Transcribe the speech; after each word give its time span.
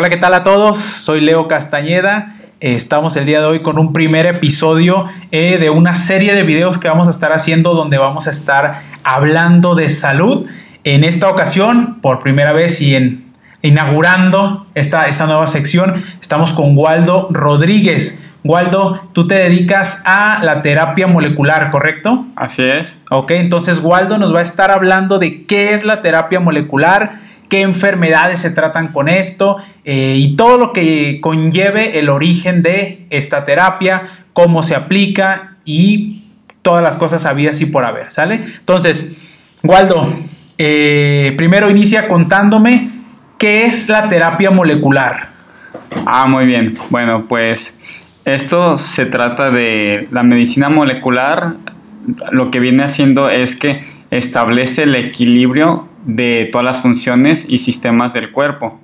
Hola, 0.00 0.10
¿qué 0.10 0.16
tal 0.16 0.32
a 0.34 0.44
todos? 0.44 0.78
Soy 0.78 1.20
Leo 1.20 1.48
Castañeda. 1.48 2.28
Eh, 2.60 2.76
estamos 2.76 3.16
el 3.16 3.26
día 3.26 3.40
de 3.40 3.46
hoy 3.46 3.62
con 3.62 3.80
un 3.80 3.92
primer 3.92 4.26
episodio 4.26 5.06
eh, 5.32 5.58
de 5.58 5.70
una 5.70 5.96
serie 5.96 6.36
de 6.36 6.44
videos 6.44 6.78
que 6.78 6.86
vamos 6.86 7.08
a 7.08 7.10
estar 7.10 7.32
haciendo 7.32 7.74
donde 7.74 7.98
vamos 7.98 8.28
a 8.28 8.30
estar 8.30 8.82
hablando 9.02 9.74
de 9.74 9.88
salud. 9.88 10.48
En 10.84 11.02
esta 11.02 11.28
ocasión, 11.28 11.98
por 12.00 12.20
primera 12.20 12.52
vez 12.52 12.80
y 12.80 12.94
en 12.94 13.24
inaugurando 13.60 14.68
esta, 14.76 15.08
esta 15.08 15.26
nueva 15.26 15.48
sección, 15.48 16.00
estamos 16.20 16.52
con 16.52 16.78
Waldo 16.78 17.26
Rodríguez. 17.32 18.22
Waldo, 18.44 19.00
tú 19.12 19.26
te 19.26 19.34
dedicas 19.34 20.02
a 20.04 20.38
la 20.44 20.62
terapia 20.62 21.08
molecular, 21.08 21.70
¿correcto? 21.70 22.24
Así 22.36 22.62
es. 22.62 22.96
Ok, 23.10 23.32
entonces 23.32 23.80
Waldo 23.82 24.16
nos 24.16 24.32
va 24.32 24.38
a 24.38 24.42
estar 24.42 24.70
hablando 24.70 25.18
de 25.18 25.44
qué 25.44 25.74
es 25.74 25.84
la 25.84 26.02
terapia 26.02 26.38
molecular, 26.38 27.14
qué 27.48 27.62
enfermedades 27.62 28.40
se 28.40 28.50
tratan 28.50 28.92
con 28.92 29.08
esto 29.08 29.56
eh, 29.84 30.16
y 30.18 30.36
todo 30.36 30.58
lo 30.58 30.72
que 30.72 31.20
conlleve 31.20 31.98
el 31.98 32.08
origen 32.08 32.62
de 32.62 33.06
esta 33.10 33.44
terapia, 33.44 34.02
cómo 34.32 34.62
se 34.62 34.74
aplica 34.74 35.56
y 35.64 36.24
todas 36.62 36.82
las 36.82 36.96
cosas 36.96 37.24
habidas 37.26 37.60
y 37.60 37.66
por 37.66 37.84
haber, 37.84 38.10
¿sale? 38.10 38.42
Entonces, 38.58 39.54
Waldo, 39.64 40.06
eh, 40.58 41.34
primero 41.36 41.70
inicia 41.70 42.08
contándome 42.08 42.90
qué 43.38 43.64
es 43.64 43.88
la 43.88 44.08
terapia 44.08 44.50
molecular. 44.50 45.30
Ah, 46.06 46.26
muy 46.26 46.46
bien. 46.46 46.76
Bueno, 46.90 47.26
pues 47.28 47.76
esto 48.24 48.76
se 48.76 49.06
trata 49.06 49.50
de 49.50 50.08
la 50.10 50.22
medicina 50.22 50.68
molecular. 50.68 51.56
Lo 52.30 52.50
que 52.50 52.60
viene 52.60 52.82
haciendo 52.84 53.30
es 53.30 53.56
que 53.56 53.80
establece 54.10 54.84
el 54.84 54.94
equilibrio 54.94 55.87
de 56.08 56.48
todas 56.50 56.64
las 56.64 56.80
funciones 56.80 57.44
y 57.46 57.58
sistemas 57.58 58.14
del 58.14 58.32
cuerpo. 58.32 58.80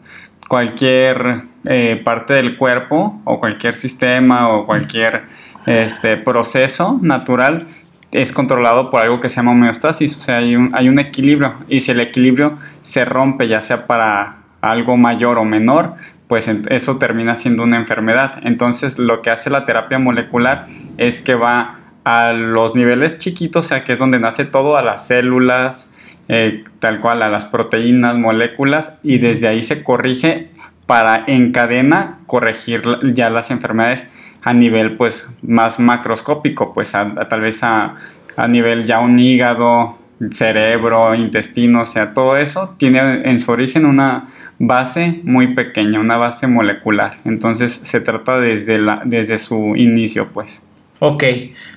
Cualquier 0.47 1.41
eh, 1.65 2.01
parte 2.05 2.35
del 2.35 2.57
cuerpo 2.59 3.19
o 3.25 3.41
cualquier 3.41 3.75
sistema 3.75 4.51
o 4.51 4.67
cualquier 4.67 5.25
este, 5.65 6.19
proceso 6.19 6.99
natural 7.01 7.67
es 8.13 8.31
controlado 8.31 8.91
por 8.91 9.01
algo 9.01 9.21
que 9.21 9.31
se 9.31 9.37
llama 9.37 9.53
homeostasis, 9.53 10.19
o 10.19 10.21
sea, 10.21 10.37
hay 10.37 10.55
un, 10.55 10.69
hay 10.75 10.89
un 10.89 10.99
equilibrio 10.99 11.55
y 11.67 11.81
si 11.81 11.91
el 11.91 12.01
equilibrio 12.01 12.59
se 12.83 13.07
rompe 13.07 13.49
ya 13.49 13.61
sea 13.63 13.87
para 13.87 14.43
algo 14.61 14.99
mayor 14.99 15.39
o 15.39 15.45
menor, 15.45 15.95
pues 16.29 16.47
eso 16.69 16.99
termina 16.99 17.37
siendo 17.37 17.63
una 17.63 17.79
enfermedad. 17.79 18.39
Entonces 18.45 18.99
lo 18.99 19.23
que 19.23 19.31
hace 19.31 19.49
la 19.49 19.65
terapia 19.65 19.99
molecular 19.99 20.67
es 20.99 21.23
que 21.23 21.35
va 21.35 21.79
a 22.05 22.33
los 22.33 22.75
niveles 22.75 23.19
chiquitos, 23.19 23.65
o 23.65 23.69
sea, 23.69 23.83
que 23.83 23.95
es 23.95 23.99
donde 23.99 24.21
nace 24.21 24.45
todo, 24.45 24.77
a 24.77 24.83
las 24.83 25.07
células, 25.07 25.89
eh, 26.29 26.65
tal 26.79 27.01
cual 27.01 27.23
a 27.23 27.29
las 27.29 27.47
proteínas, 27.47 28.17
moléculas, 28.17 28.99
y 29.03 29.19
desde 29.19 29.49
ahí 29.49 29.63
se 29.63 29.83
corrige 29.83 30.51
para 30.87 31.25
en 31.27 31.53
cadena 31.53 32.19
corregir 32.27 32.83
ya 33.15 33.31
las 33.31 33.51
enfermedades 33.51 34.07
a 34.43 34.53
nivel 34.53 34.97
pues 34.97 35.27
más 35.43 35.81
macroscópico, 35.81 36.75
pues 36.75 36.93
tal 36.93 37.41
vez 37.41 37.63
a, 37.63 37.95
a, 38.37 38.49
nivel 38.49 38.85
ya 38.85 39.01
un 39.01 39.19
hígado, 39.19 39.99
cerebro, 40.31 41.15
intestino, 41.15 41.83
o 41.83 41.85
sea, 41.87 42.13
todo 42.13 42.37
eso 42.37 42.75
tiene 42.79 43.23
en 43.29 43.39
su 43.39 43.51
origen 43.51 43.87
una 43.87 44.29
base 44.59 45.21
muy 45.25 45.55
pequeña, 45.55 46.01
una 46.01 46.17
base 46.17 46.47
molecular. 46.47 47.19
Entonces 47.25 47.81
se 47.83 48.01
trata 48.01 48.39
desde, 48.39 48.79
la, 48.79 49.03
desde 49.05 49.39
su 49.39 49.75
inicio, 49.77 50.29
pues. 50.33 50.63
Ok, 51.01 51.25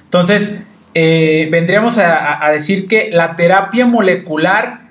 entonces 0.04 0.64
eh, 1.00 1.48
vendríamos 1.52 2.00
a, 2.00 2.50
decir 2.52 2.88
que 2.88 3.12
la 3.14 3.36
terapia 3.36 3.86
molecular 3.86 4.88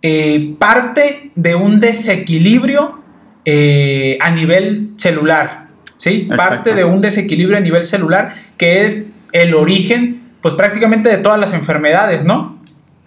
eh, 0.00 0.54
parte 0.58 1.32
de 1.34 1.54
un 1.54 1.80
desequilibrio 1.80 3.02
eh, 3.44 4.16
a 4.22 4.30
nivel 4.30 4.92
celular, 4.96 5.66
¿sí? 5.98 6.30
Parte 6.34 6.74
de 6.74 6.84
un 6.84 7.02
desequilibrio 7.02 7.58
a 7.58 7.60
nivel 7.60 7.84
celular 7.84 8.32
que 8.56 8.86
es 8.86 9.04
el 9.32 9.54
origen, 9.54 10.22
pues 10.40 10.54
prácticamente 10.54 11.10
de 11.10 11.18
todas 11.18 11.38
las 11.38 11.52
enfermedades, 11.52 12.24
¿no? 12.24 12.58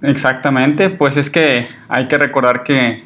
Exactamente, 0.04 0.92
pues 0.92 1.18
es 1.18 1.32
que 1.32 1.66
hay 1.90 2.08
que 2.08 2.20
recordar 2.20 2.62
que 2.62 3.02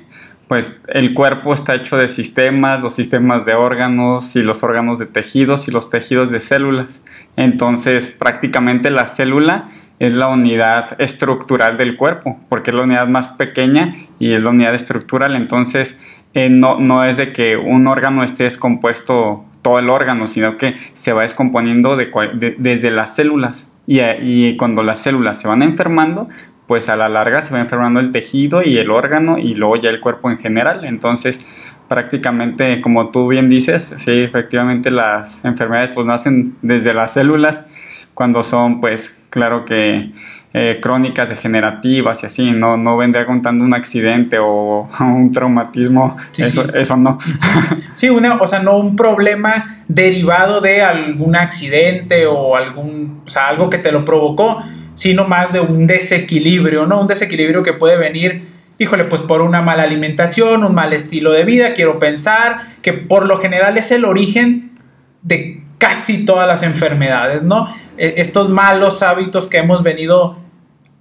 pues 0.47 0.79
el 0.87 1.13
cuerpo 1.13 1.53
está 1.53 1.75
hecho 1.75 1.97
de 1.97 2.07
sistemas, 2.07 2.81
los 2.81 2.95
sistemas 2.95 3.45
de 3.45 3.53
órganos 3.53 4.35
y 4.35 4.41
los 4.41 4.63
órganos 4.63 4.97
de 4.97 5.05
tejidos 5.05 5.67
y 5.67 5.71
los 5.71 5.89
tejidos 5.89 6.31
de 6.31 6.39
células. 6.39 7.01
Entonces 7.35 8.09
prácticamente 8.11 8.89
la 8.89 9.07
célula 9.07 9.67
es 9.99 10.13
la 10.13 10.29
unidad 10.29 10.99
estructural 11.01 11.75
del 11.75 11.97
cuerpo, 11.97 12.39
porque 12.49 12.69
es 12.69 12.75
la 12.75 12.83
unidad 12.83 13.07
más 13.07 13.27
pequeña 13.27 13.91
y 14.19 14.33
es 14.33 14.43
la 14.43 14.51
unidad 14.51 14.73
estructural. 14.73 15.35
Entonces 15.35 15.99
eh, 16.33 16.49
no, 16.49 16.79
no 16.79 17.03
es 17.03 17.17
de 17.17 17.33
que 17.33 17.57
un 17.57 17.87
órgano 17.87 18.23
esté 18.23 18.45
descompuesto 18.45 19.43
todo 19.61 19.79
el 19.79 19.89
órgano, 19.89 20.27
sino 20.27 20.55
que 20.55 20.75
se 20.93 21.11
va 21.11 21.23
descomponiendo 21.23 21.97
desde 21.97 22.91
las 22.91 23.15
células. 23.15 23.69
Y, 23.85 24.01
y, 24.01 24.57
cuando 24.57 24.83
las 24.83 24.99
células 24.99 25.39
se 25.39 25.47
van 25.47 25.61
enfermando, 25.61 26.27
pues 26.67 26.89
a 26.89 26.95
la 26.95 27.09
larga 27.09 27.41
se 27.41 27.53
va 27.53 27.61
enfermando 27.61 27.99
el 27.99 28.11
tejido 28.11 28.61
y 28.61 28.77
el 28.77 28.91
órgano 28.91 29.37
y 29.37 29.55
luego 29.55 29.77
ya 29.77 29.89
el 29.89 29.99
cuerpo 29.99 30.29
en 30.29 30.37
general. 30.37 30.83
Entonces, 30.85 31.39
prácticamente, 31.87 32.81
como 32.81 33.09
tú 33.09 33.27
bien 33.27 33.49
dices, 33.49 33.93
sí, 33.97 34.21
efectivamente 34.21 34.91
las 34.91 35.43
enfermedades 35.45 35.91
pues 35.93 36.05
nacen 36.05 36.55
desde 36.61 36.93
las 36.93 37.13
células 37.13 37.65
cuando 38.13 38.43
son 38.43 38.81
pues 38.81 39.17
claro 39.29 39.63
que 39.63 40.11
eh, 40.53 40.79
crónicas 40.81 41.29
degenerativas 41.29 42.23
y 42.23 42.25
así, 42.25 42.51
no, 42.51 42.77
no 42.77 42.97
vendría 42.97 43.25
contando 43.25 43.63
un 43.63 43.73
accidente 43.73 44.39
o 44.39 44.89
un 44.99 45.31
traumatismo, 45.31 46.17
eso, 46.37 46.73
eso 46.73 46.97
no. 46.97 47.19
Sí, 47.95 48.09
una, 48.09 48.35
o 48.37 48.47
sea, 48.47 48.59
no 48.59 48.77
un 48.77 48.95
problema 48.95 49.83
derivado 49.87 50.59
de 50.61 50.81
algún 50.81 51.35
accidente 51.35 52.25
o 52.25 52.55
algún, 52.55 53.21
o 53.25 53.29
sea, 53.29 53.49
algo 53.49 53.69
que 53.69 53.77
te 53.77 53.91
lo 53.91 54.03
provocó, 54.03 54.63
sino 54.97 55.27
más 55.27 55.53
de 55.53 55.59
un 55.59 55.85
desequilibrio, 55.85 56.87
¿no? 56.87 56.99
Un 56.99 57.07
desequilibrio 57.07 57.61
que 57.61 57.73
puede 57.73 57.97
venir, 57.97 58.47
híjole, 58.79 59.05
pues 59.05 59.21
por 59.21 59.41
una 59.41 59.61
mala 59.61 59.83
alimentación, 59.83 60.63
un 60.63 60.73
mal 60.73 60.91
estilo 60.91 61.31
de 61.31 61.43
vida, 61.43 61.75
quiero 61.75 61.99
pensar, 61.99 62.75
que 62.81 62.93
por 62.93 63.27
lo 63.27 63.37
general 63.39 63.77
es 63.77 63.91
el 63.91 64.05
origen 64.05 64.71
de 65.21 65.61
casi 65.77 66.25
todas 66.25 66.47
las 66.47 66.63
enfermedades, 66.63 67.43
¿no? 67.43 67.67
E, 67.95 68.15
estos 68.17 68.49
malos 68.49 69.03
hábitos 69.03 69.45
que 69.45 69.57
hemos 69.57 69.83
venido 69.83 70.39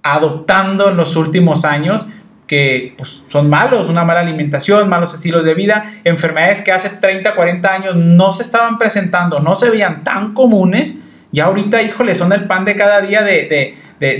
adoptando 0.03 0.91
en 0.91 0.97
los 0.97 1.15
últimos 1.15 1.65
años, 1.65 2.07
que 2.45 2.93
pues, 2.99 3.23
son 3.29 3.49
malos, 3.49 3.89
una 3.89 4.05
mala 4.05 4.19
alimentación, 4.19 4.87
malos 4.89 5.11
estilos 5.11 5.43
de 5.43 5.55
vida, 5.55 6.01
enfermedades 6.03 6.61
que 6.61 6.71
hace 6.71 6.89
30, 6.89 7.33
40 7.33 7.73
años 7.73 7.95
no 7.95 8.31
se 8.31 8.43
estaban 8.43 8.77
presentando, 8.77 9.39
no 9.39 9.55
se 9.55 9.71
veían 9.71 10.03
tan 10.03 10.35
comunes, 10.35 10.93
ya 11.31 11.45
ahorita, 11.45 11.81
híjole, 11.81 12.15
son 12.15 12.31
el 12.33 12.45
pan 12.45 12.65
de 12.65 12.75
cada 12.75 13.01
día 13.01 13.23
de, 13.23 13.75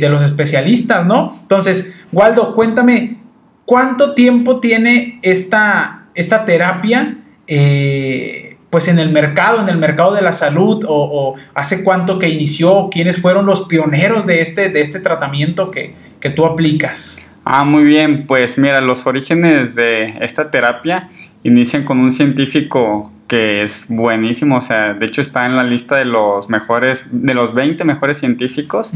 los 0.10 0.22
especialistas, 0.22 1.06
¿no? 1.06 1.32
Entonces, 1.42 1.94
Waldo, 2.12 2.54
cuéntame, 2.56 3.18
¿cuánto 3.66 4.14
tiempo 4.14 4.60
tiene 4.60 5.20
esta, 5.22 6.08
esta 6.16 6.46
terapia? 6.46 7.18
Eh, 7.48 8.58
pues 8.70 8.90
en 8.90 9.00
el 9.00 9.12
mercado, 9.12 9.62
en 9.62 9.70
el 9.70 9.78
mercado 9.78 10.14
de 10.14 10.22
la 10.22 10.34
salud, 10.34 10.84
o, 10.88 11.36
hace 11.54 11.84
cuánto 11.84 12.20
que 12.20 12.30
inició, 12.30 12.90
quiénes 12.92 13.22
fueron 13.22 13.46
los 13.46 13.68
pioneros 13.68 14.26
de 14.26 14.42
este, 14.42 14.70
de 14.70 14.82
este 14.82 15.00
tratamiento 15.00 15.72
que, 15.72 15.94
que 16.20 16.30
tú 16.30 16.46
aplicas. 16.46 17.30
Ah, 17.46 17.64
muy 17.64 17.84
bien, 17.84 18.28
pues 18.28 18.58
mira, 18.58 18.82
los 18.82 19.08
orígenes 19.08 19.74
de 19.74 20.16
esta 20.20 20.52
terapia 20.52 21.10
inician 21.44 21.86
con 21.86 22.00
un 22.00 22.12
científico 22.12 23.10
que 23.28 23.64
es 23.64 23.86
buenísimo, 23.90 24.58
o 24.58 24.62
sea, 24.62 24.94
de 24.94 25.06
hecho 25.06 25.22
está 25.22 25.46
en 25.46 25.56
la 25.56 25.64
lista 25.64 25.98
de 25.98 26.06
los 26.06 26.50
mejores, 26.50 27.08
de 27.12 27.34
los 27.34 27.54
20 27.54 27.84
mejores 27.84 28.20
científicos, 28.20 28.94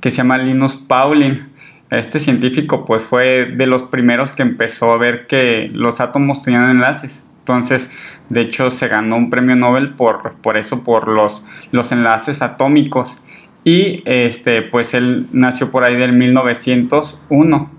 que 0.00 0.10
se 0.10 0.18
llama 0.18 0.38
Linus 0.38 0.76
Pauling. 0.76 1.48
Este 1.90 2.20
científico 2.20 2.84
pues 2.84 3.04
fue 3.04 3.46
de 3.46 3.66
los 3.66 3.84
primeros 3.84 4.32
que 4.32 4.42
empezó 4.42 4.92
a 4.92 4.98
ver 4.98 5.26
que 5.26 5.68
los 5.72 6.00
átomos 6.00 6.42
tenían 6.42 6.70
enlaces. 6.70 7.24
Entonces, 7.40 7.90
de 8.28 8.42
hecho, 8.42 8.70
se 8.70 8.86
ganó 8.86 9.16
un 9.16 9.30
premio 9.30 9.56
Nobel 9.56 9.94
por, 9.94 10.36
por 10.36 10.56
eso, 10.56 10.84
por 10.84 11.08
los, 11.08 11.44
los 11.72 11.90
enlaces 11.90 12.42
atómicos. 12.42 13.22
Y 13.64 14.02
este, 14.04 14.62
pues 14.62 14.94
él 14.94 15.26
nació 15.32 15.70
por 15.70 15.84
ahí 15.84 15.96
del 15.96 16.12
1901. 16.12 17.70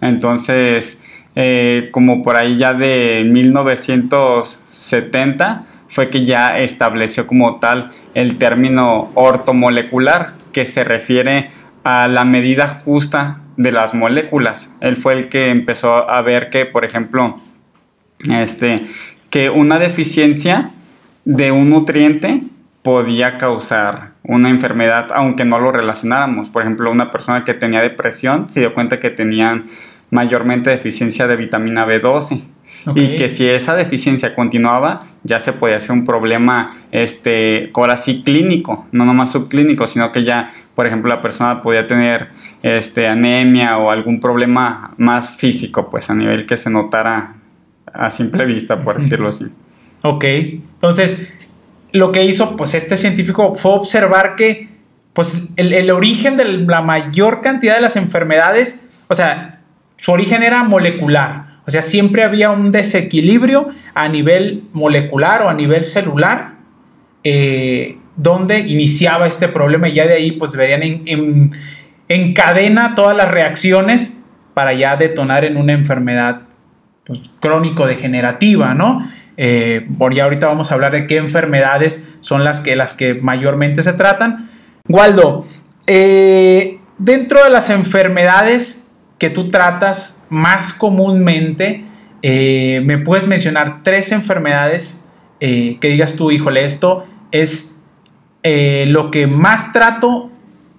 Entonces, 0.00 0.98
eh, 1.40 1.90
como 1.92 2.24
por 2.24 2.34
ahí 2.34 2.56
ya 2.56 2.74
de 2.74 3.22
1970, 3.24 5.60
fue 5.86 6.10
que 6.10 6.24
ya 6.24 6.58
estableció 6.58 7.28
como 7.28 7.54
tal 7.54 7.92
el 8.14 8.38
término 8.38 9.12
ortomolecular, 9.14 10.34
que 10.52 10.66
se 10.66 10.82
refiere 10.82 11.52
a 11.84 12.08
la 12.08 12.24
medida 12.24 12.66
justa 12.66 13.38
de 13.56 13.70
las 13.70 13.94
moléculas. 13.94 14.74
Él 14.80 14.96
fue 14.96 15.12
el 15.12 15.28
que 15.28 15.50
empezó 15.50 16.10
a 16.10 16.20
ver 16.22 16.50
que, 16.50 16.66
por 16.66 16.84
ejemplo, 16.84 17.40
este, 18.28 18.86
que 19.30 19.48
una 19.48 19.78
deficiencia 19.78 20.72
de 21.24 21.52
un 21.52 21.70
nutriente 21.70 22.42
podía 22.82 23.38
causar 23.38 24.14
una 24.24 24.48
enfermedad 24.48 25.06
aunque 25.14 25.44
no 25.44 25.60
lo 25.60 25.70
relacionáramos. 25.70 26.50
Por 26.50 26.62
ejemplo, 26.62 26.90
una 26.90 27.12
persona 27.12 27.44
que 27.44 27.54
tenía 27.54 27.80
depresión 27.80 28.50
se 28.50 28.58
dio 28.58 28.74
cuenta 28.74 28.98
que 28.98 29.10
tenían 29.10 29.66
mayormente 30.10 30.70
deficiencia 30.70 31.26
de 31.26 31.36
vitamina 31.36 31.86
B12. 31.86 32.42
Y 32.94 33.16
que 33.16 33.30
si 33.30 33.48
esa 33.48 33.74
deficiencia 33.74 34.34
continuaba, 34.34 35.00
ya 35.24 35.40
se 35.40 35.54
podía 35.54 35.76
hacer 35.76 35.92
un 35.92 36.04
problema, 36.04 36.74
este, 36.92 37.70
ahora 37.74 37.96
sí 37.96 38.22
clínico, 38.22 38.86
no 38.92 39.06
nomás 39.06 39.32
subclínico, 39.32 39.86
sino 39.86 40.12
que 40.12 40.22
ya, 40.22 40.50
por 40.74 40.86
ejemplo, 40.86 41.08
la 41.08 41.22
persona 41.22 41.62
podía 41.62 41.86
tener 41.86 42.28
este, 42.62 43.08
anemia 43.08 43.78
o 43.78 43.90
algún 43.90 44.20
problema 44.20 44.94
más 44.98 45.30
físico, 45.30 45.88
pues 45.90 46.10
a 46.10 46.14
nivel 46.14 46.44
que 46.44 46.58
se 46.58 46.68
notara 46.68 47.36
a 47.92 48.10
simple 48.10 48.44
vista, 48.44 48.80
por 48.82 48.98
decirlo 48.98 49.28
así. 49.28 49.46
Ok, 50.02 50.24
entonces 50.24 51.32
lo 51.92 52.12
que 52.12 52.24
hizo 52.24 52.56
pues 52.56 52.74
este 52.74 52.96
científico 52.96 53.54
fue 53.54 53.72
observar 53.72 54.36
que 54.36 54.68
pues 55.14 55.48
el, 55.56 55.72
el 55.72 55.90
origen 55.90 56.36
de 56.36 56.44
la 56.44 56.82
mayor 56.82 57.40
cantidad 57.40 57.74
de 57.74 57.80
las 57.80 57.96
enfermedades, 57.96 58.82
o 59.08 59.14
sea, 59.14 59.57
su 59.98 60.12
origen 60.12 60.42
era 60.42 60.64
molecular, 60.64 61.58
o 61.68 61.70
sea, 61.70 61.82
siempre 61.82 62.24
había 62.24 62.50
un 62.50 62.72
desequilibrio 62.72 63.68
a 63.94 64.08
nivel 64.08 64.64
molecular 64.72 65.42
o 65.42 65.50
a 65.50 65.54
nivel 65.54 65.84
celular 65.84 66.54
eh, 67.24 67.98
donde 68.16 68.60
iniciaba 68.60 69.26
este 69.26 69.48
problema 69.48 69.86
y 69.86 69.92
ya 69.92 70.06
de 70.06 70.14
ahí 70.14 70.32
pues 70.32 70.56
verían 70.56 70.82
en, 70.82 71.50
en, 72.08 72.32
cadena 72.32 72.94
todas 72.94 73.14
las 73.14 73.30
reacciones 73.30 74.16
para 74.54 74.72
ya 74.72 74.96
detonar 74.96 75.44
en 75.44 75.58
una 75.58 75.74
enfermedad 75.74 76.40
pues, 77.04 77.30
crónico-degenerativa, 77.38 78.72
¿no? 78.72 79.02
Eh, 79.36 79.86
por 79.98 80.14
ya 80.14 80.24
ahorita 80.24 80.46
vamos 80.46 80.70
a 80.72 80.74
hablar 80.74 80.92
de 80.92 81.06
qué 81.06 81.18
enfermedades 81.18 82.08
son 82.20 82.44
las 82.44 82.60
que, 82.60 82.76
las 82.76 82.94
que 82.94 83.12
mayormente 83.12 83.82
se 83.82 83.92
tratan. 83.92 84.48
Waldo, 84.88 85.44
eh, 85.86 86.78
dentro 86.96 87.44
de 87.44 87.50
las 87.50 87.68
enfermedades 87.68 88.86
que 89.18 89.30
tú 89.30 89.50
tratas 89.50 90.24
más 90.28 90.72
comúnmente, 90.72 91.84
eh, 92.22 92.80
me 92.84 92.98
puedes 92.98 93.26
mencionar 93.26 93.82
tres 93.82 94.12
enfermedades 94.12 95.02
eh, 95.40 95.78
que 95.80 95.88
digas 95.88 96.14
tú, 96.14 96.30
híjole, 96.30 96.64
esto 96.64 97.06
es 97.30 97.76
eh, 98.42 98.84
lo 98.88 99.10
que 99.10 99.26
más 99.26 99.72
trato 99.72 100.30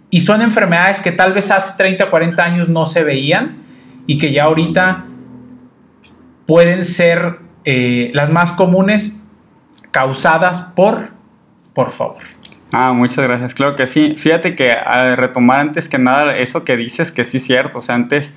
y 0.10 0.22
son 0.22 0.42
enfermedades 0.42 1.02
que 1.02 1.12
tal 1.12 1.34
vez 1.34 1.52
hace 1.52 1.74
30, 1.78 2.10
40 2.10 2.44
años 2.44 2.70
no 2.70 2.86
se 2.86 3.04
veían 3.04 3.56
y 4.08 4.18
que 4.18 4.32
ya 4.32 4.46
ahorita 4.46 5.04
pueden 6.48 6.84
ser 6.84 7.40
las 8.14 8.32
más 8.32 8.52
comunes 8.54 9.20
causadas 9.92 10.62
por, 10.76 11.12
por 11.76 11.92
favor. 11.92 12.18
Ah, 12.72 12.94
muchas 12.94 13.26
gracias. 13.26 13.54
Claro 13.56 13.76
que 13.76 13.88
sí. 13.88 14.16
Fíjate 14.18 14.56
que 14.56 14.72
al 14.72 15.18
retomar 15.18 15.60
antes 15.60 15.90
que 15.90 15.98
nada 15.98 16.36
eso 16.38 16.64
que 16.64 16.78
dices, 16.78 17.12
que 17.12 17.24
sí 17.24 17.38
es 17.38 17.46
cierto. 17.46 17.80
O 17.80 17.82
sea, 17.82 17.96
antes 17.96 18.34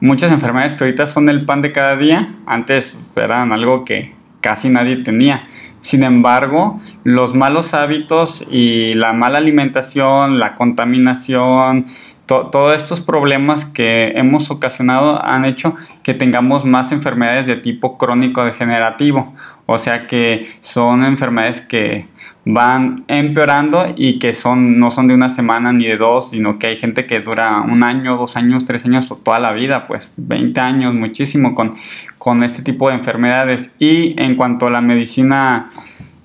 muchas 0.00 0.32
enfermedades 0.32 0.74
que 0.74 0.84
ahorita 0.84 1.06
son 1.06 1.28
el 1.28 1.44
pan 1.44 1.62
de 1.62 1.72
cada 1.72 1.96
día, 1.96 2.34
antes 2.46 2.98
eran 3.14 3.52
algo 3.52 3.84
que 3.84 4.14
casi 4.40 4.68
nadie 4.68 4.96
tenía. 4.96 5.44
Sin 5.82 6.02
embargo, 6.02 6.80
los 7.04 7.34
malos 7.34 7.74
hábitos 7.74 8.44
y 8.50 8.94
la 8.94 9.12
mala 9.12 9.38
alimentación, 9.38 10.40
la 10.40 10.56
contaminación, 10.56 11.86
todos 12.26 12.76
estos 12.76 13.00
problemas 13.00 13.64
que 13.64 14.12
hemos 14.16 14.50
ocasionado 14.50 15.24
han 15.24 15.44
hecho 15.44 15.76
que 16.02 16.12
tengamos 16.12 16.64
más 16.64 16.90
enfermedades 16.90 17.46
de 17.46 17.54
tipo 17.56 17.98
crónico 17.98 18.44
degenerativo. 18.44 19.32
O 19.66 19.78
sea 19.78 20.06
que 20.06 20.46
son 20.60 21.04
enfermedades 21.04 21.60
que 21.60 22.08
van 22.44 23.04
empeorando 23.08 23.92
y 23.96 24.20
que 24.20 24.32
son, 24.32 24.76
no 24.76 24.92
son 24.92 25.08
de 25.08 25.14
una 25.14 25.28
semana 25.28 25.72
ni 25.72 25.86
de 25.86 25.96
dos, 25.96 26.30
sino 26.30 26.60
que 26.60 26.68
hay 26.68 26.76
gente 26.76 27.04
que 27.04 27.20
dura 27.20 27.60
un 27.60 27.82
año, 27.82 28.16
dos 28.16 28.36
años, 28.36 28.64
tres 28.64 28.84
años 28.84 29.10
o 29.10 29.16
toda 29.16 29.40
la 29.40 29.52
vida, 29.52 29.88
pues 29.88 30.12
20 30.16 30.60
años, 30.60 30.94
muchísimo 30.94 31.56
con, 31.56 31.72
con 32.18 32.44
este 32.44 32.62
tipo 32.62 32.88
de 32.88 32.94
enfermedades. 32.94 33.74
Y 33.80 34.14
en 34.22 34.36
cuanto 34.36 34.68
a 34.68 34.70
la 34.70 34.80
medicina 34.80 35.70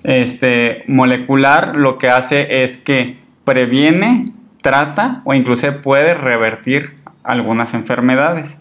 este, 0.04 0.84
molecular, 0.86 1.74
lo 1.74 1.98
que 1.98 2.08
hace 2.08 2.62
es 2.62 2.78
que 2.78 3.18
previene, 3.44 4.26
trata 4.62 5.22
o 5.24 5.34
incluso 5.34 5.82
puede 5.82 6.14
revertir 6.14 6.94
algunas 7.24 7.74
enfermedades. 7.74 8.58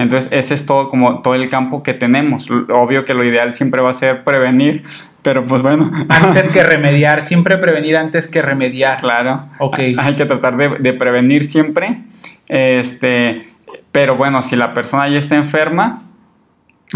Entonces, 0.00 0.30
ese 0.32 0.54
es 0.54 0.64
todo 0.64 0.88
como 0.88 1.20
todo 1.20 1.34
el 1.34 1.50
campo 1.50 1.82
que 1.82 1.92
tenemos. 1.92 2.50
Obvio 2.50 3.04
que 3.04 3.12
lo 3.12 3.22
ideal 3.22 3.52
siempre 3.52 3.82
va 3.82 3.90
a 3.90 3.94
ser 3.94 4.24
prevenir, 4.24 4.82
pero 5.20 5.44
pues 5.44 5.60
bueno. 5.60 5.92
Antes 6.08 6.48
que 6.48 6.62
remediar, 6.64 7.20
siempre 7.20 7.58
prevenir 7.58 7.98
antes 7.98 8.26
que 8.26 8.40
remediar. 8.40 8.98
Claro. 9.00 9.50
Ok. 9.58 9.78
Hay 9.98 10.14
que 10.16 10.24
tratar 10.24 10.56
de, 10.56 10.92
prevenir 10.94 11.44
siempre. 11.44 11.98
Este, 12.48 13.46
pero 13.92 14.16
bueno, 14.16 14.40
si 14.40 14.56
la 14.56 14.72
persona 14.72 15.06
ya 15.06 15.18
está 15.18 15.36
enferma, 15.36 16.02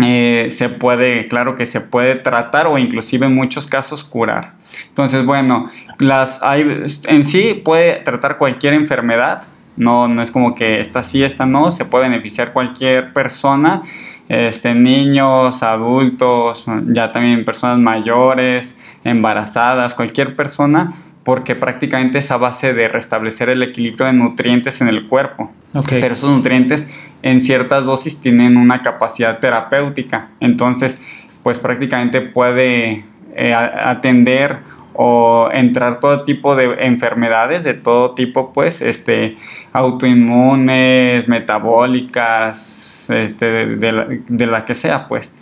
eh, 0.02 0.46
se 0.48 0.70
puede, 0.70 1.26
claro 1.28 1.56
que 1.56 1.66
se 1.66 1.82
puede 1.82 2.14
tratar 2.14 2.66
o 2.66 2.78
inclusive 2.78 3.26
en 3.26 3.34
muchos 3.34 3.66
casos 3.66 4.02
curar. 4.02 4.54
Entonces, 4.88 5.26
bueno, 5.26 5.68
las 5.98 6.42
hay, 6.42 6.84
en 7.06 7.22
sí 7.22 7.60
puede 7.62 7.96
tratar 7.96 8.38
cualquier 8.38 8.72
enfermedad. 8.72 9.46
No, 9.76 10.08
no 10.08 10.22
es 10.22 10.30
como 10.30 10.54
que 10.54 10.80
esta 10.80 11.02
sí, 11.02 11.24
esta 11.24 11.46
no, 11.46 11.70
se 11.70 11.84
puede 11.84 12.08
beneficiar 12.08 12.52
cualquier 12.52 13.12
persona 13.12 13.82
este, 14.28 14.74
niños, 14.74 15.62
adultos, 15.62 16.66
ya 16.88 17.12
también 17.12 17.44
personas 17.44 17.78
mayores, 17.78 18.76
embarazadas, 19.04 19.94
cualquier 19.94 20.34
persona, 20.34 20.92
porque 21.24 21.54
prácticamente 21.54 22.18
es 22.18 22.30
a 22.30 22.36
base 22.36 22.74
de 22.74 22.88
restablecer 22.88 23.48
el 23.48 23.62
equilibrio 23.62 24.06
de 24.06 24.12
nutrientes 24.12 24.80
en 24.80 24.88
el 24.88 25.06
cuerpo. 25.06 25.50
Pero 25.88 26.14
esos 26.14 26.30
nutrientes 26.30 26.88
en 27.22 27.40
ciertas 27.40 27.84
dosis 27.84 28.20
tienen 28.20 28.56
una 28.56 28.82
capacidad 28.82 29.38
terapéutica, 29.40 30.30
entonces 30.40 31.00
pues 31.42 31.58
prácticamente 31.58 32.22
puede 32.22 33.04
eh, 33.36 33.54
atender 33.54 34.60
o 34.94 35.48
entrar 35.52 36.00
todo 36.00 36.24
tipo 36.24 36.56
de 36.56 36.86
enfermedades 36.86 37.64
de 37.64 37.74
todo 37.74 38.14
tipo 38.14 38.52
pues 38.52 38.80
este 38.80 39.36
autoinmunes 39.72 41.28
metabólicas 41.28 43.08
este 43.10 43.76
de, 43.76 44.46
la, 44.46 44.64
que 44.64 44.74
sea 44.74 45.08
pues 45.08 45.32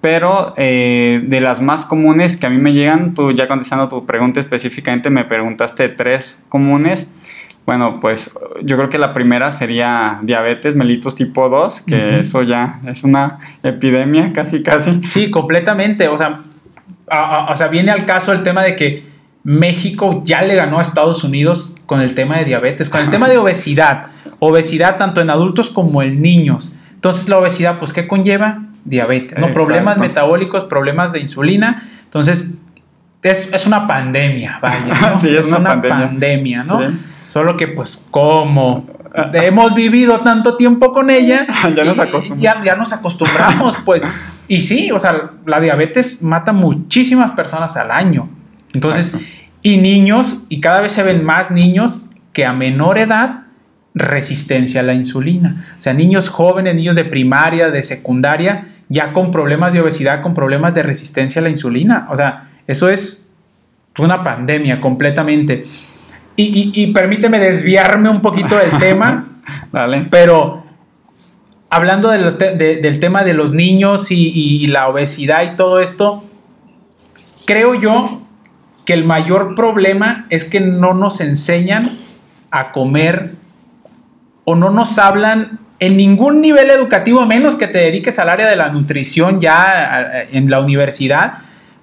pero 0.00 0.54
eh, 0.56 1.22
de 1.24 1.40
las 1.40 1.60
más 1.60 1.86
comunes 1.86 2.36
que 2.36 2.46
a 2.46 2.50
mí 2.50 2.58
me 2.58 2.72
llegan 2.72 3.14
tú 3.14 3.32
ya 3.32 3.46
contestando 3.46 3.88
tu 3.88 4.06
pregunta 4.06 4.40
específicamente 4.40 5.10
me 5.10 5.24
preguntaste 5.24 5.88
tres 5.90 6.42
comunes 6.48 7.08
bueno, 7.66 7.98
pues 7.98 8.30
yo 8.62 8.76
creo 8.76 8.90
que 8.90 8.98
la 8.98 9.14
primera 9.14 9.50
sería 9.50 10.20
diabetes 10.22 10.76
mellitus 10.76 11.14
tipo 11.14 11.48
2, 11.48 11.80
que 11.82 12.20
eso 12.20 12.42
ya 12.42 12.80
es 12.86 13.04
una 13.04 13.38
epidemia 13.62 14.32
casi 14.34 14.62
casi. 14.62 15.00
Sí, 15.02 15.30
completamente. 15.30 16.08
O 16.08 16.16
sea, 16.16 16.36
o 17.06 17.56
sea, 17.56 17.68
viene 17.68 17.90
al 17.90 18.06
caso 18.06 18.32
el 18.32 18.42
tema 18.42 18.62
de 18.62 18.76
que 18.76 19.14
México 19.44 20.22
ya 20.24 20.42
le 20.42 20.54
ganó 20.54 20.78
a 20.78 20.82
Estados 20.82 21.22
Unidos 21.22 21.76
con 21.84 22.00
el 22.00 22.14
tema 22.14 22.38
de 22.38 22.46
diabetes, 22.46 22.88
con 22.88 23.02
el 23.02 23.10
tema 23.10 23.28
de 23.28 23.36
obesidad. 23.38 24.06
Obesidad 24.38 24.96
tanto 24.96 25.20
en 25.20 25.30
adultos 25.30 25.70
como 25.70 26.02
en 26.02 26.22
niños. 26.22 26.74
Entonces, 26.94 27.28
la 27.28 27.38
obesidad, 27.38 27.78
pues, 27.78 27.92
¿qué 27.92 28.08
conlleva? 28.08 28.62
Diabetes, 28.86 29.38
¿no? 29.38 29.52
Problemas 29.52 29.98
metabólicos, 29.98 30.64
problemas 30.64 31.12
de 31.12 31.20
insulina. 31.20 31.82
Entonces, 32.04 32.58
es, 33.22 33.66
una 33.66 33.86
pandemia, 33.86 34.58
vaya. 34.60 35.18
sí, 35.20 35.34
es, 35.34 35.52
una, 35.52 35.80
pandemia. 35.80 36.62
¿no? 36.62 36.80
Solo 37.28 37.56
que, 37.56 37.68
pues, 37.68 38.04
como 38.10 38.86
hemos 39.32 39.74
vivido 39.74 40.20
tanto 40.20 40.56
tiempo 40.56 40.92
con 40.92 41.10
ella, 41.10 41.46
ya 41.76 41.84
nos 41.84 41.98
acostumbramos. 41.98 42.40
Ya, 42.40 42.62
ya, 42.62 42.76
nos 42.76 42.92
acostumbramos, 42.92 43.78
pues. 43.84 44.02
Y 44.48 44.62
sí, 44.62 44.90
o 44.90 44.98
sea, 44.98 45.32
la 45.46 45.60
diabetes 45.60 46.22
mata 46.22 46.52
muchísimas 46.52 47.32
personas 47.32 47.76
al 47.76 47.90
año. 47.90 48.28
Entonces, 48.72 49.12
y 49.62 49.76
niños, 49.76 50.42
y 50.48 50.60
cada 50.60 50.80
vez 50.80 50.92
se 50.92 51.02
ven 51.02 51.24
más 51.24 51.50
niños 51.50 52.08
que 52.32 52.44
a 52.44 52.52
menor 52.52 52.98
edad 52.98 53.44
resistencia 53.94 54.80
a 54.80 54.82
la 54.82 54.94
insulina. 54.94 55.64
O 55.78 55.80
sea, 55.80 55.94
niños 55.94 56.28
jóvenes, 56.28 56.74
niños 56.74 56.96
de 56.96 57.04
primaria, 57.04 57.70
de 57.70 57.82
secundaria, 57.82 58.66
ya 58.88 59.12
con 59.12 59.30
problemas 59.30 59.72
de 59.72 59.80
obesidad, 59.80 60.20
con 60.20 60.34
problemas 60.34 60.74
de 60.74 60.82
resistencia 60.82 61.40
a 61.40 61.44
la 61.44 61.50
insulina. 61.50 62.08
O 62.10 62.16
sea, 62.16 62.50
eso 62.66 62.88
es 62.88 63.22
una 63.98 64.24
pandemia 64.24 64.80
completamente. 64.80 65.62
Y, 66.36 66.88
permíteme 66.88 67.38
desviarme 67.38 68.08
un 68.08 68.20
poquito 68.20 68.56
del 68.56 68.76
tema, 68.78 69.40
pero 70.10 70.64
hablando 71.70 72.10
del 72.10 72.98
tema 72.98 73.24
de 73.24 73.34
los 73.34 73.52
niños 73.52 74.10
y, 74.10 74.66
la 74.66 74.88
obesidad 74.88 75.52
y 75.52 75.56
todo 75.56 75.80
esto, 75.80 76.24
creo 77.44 77.74
yo 77.74 78.22
que 78.84 78.94
el 78.94 79.04
mayor 79.04 79.54
problema 79.54 80.26
es 80.28 80.44
que 80.44 80.60
no 80.60 80.92
nos 80.92 81.20
enseñan 81.20 81.98
a 82.50 82.72
comer 82.72 83.36
o 84.44 84.54
no 84.54 84.70
nos 84.70 84.98
hablan 84.98 85.60
en 85.78 85.96
ningún 85.96 86.40
nivel 86.40 86.70
educativo, 86.70 87.24
menos 87.26 87.56
que 87.56 87.66
te 87.66 87.78
dediques 87.78 88.18
al 88.18 88.28
área 88.28 88.46
de 88.48 88.56
la 88.56 88.70
nutrición 88.70 89.40
ya 89.40 90.24
en 90.32 90.50
la 90.50 90.60
universidad, 90.60 91.34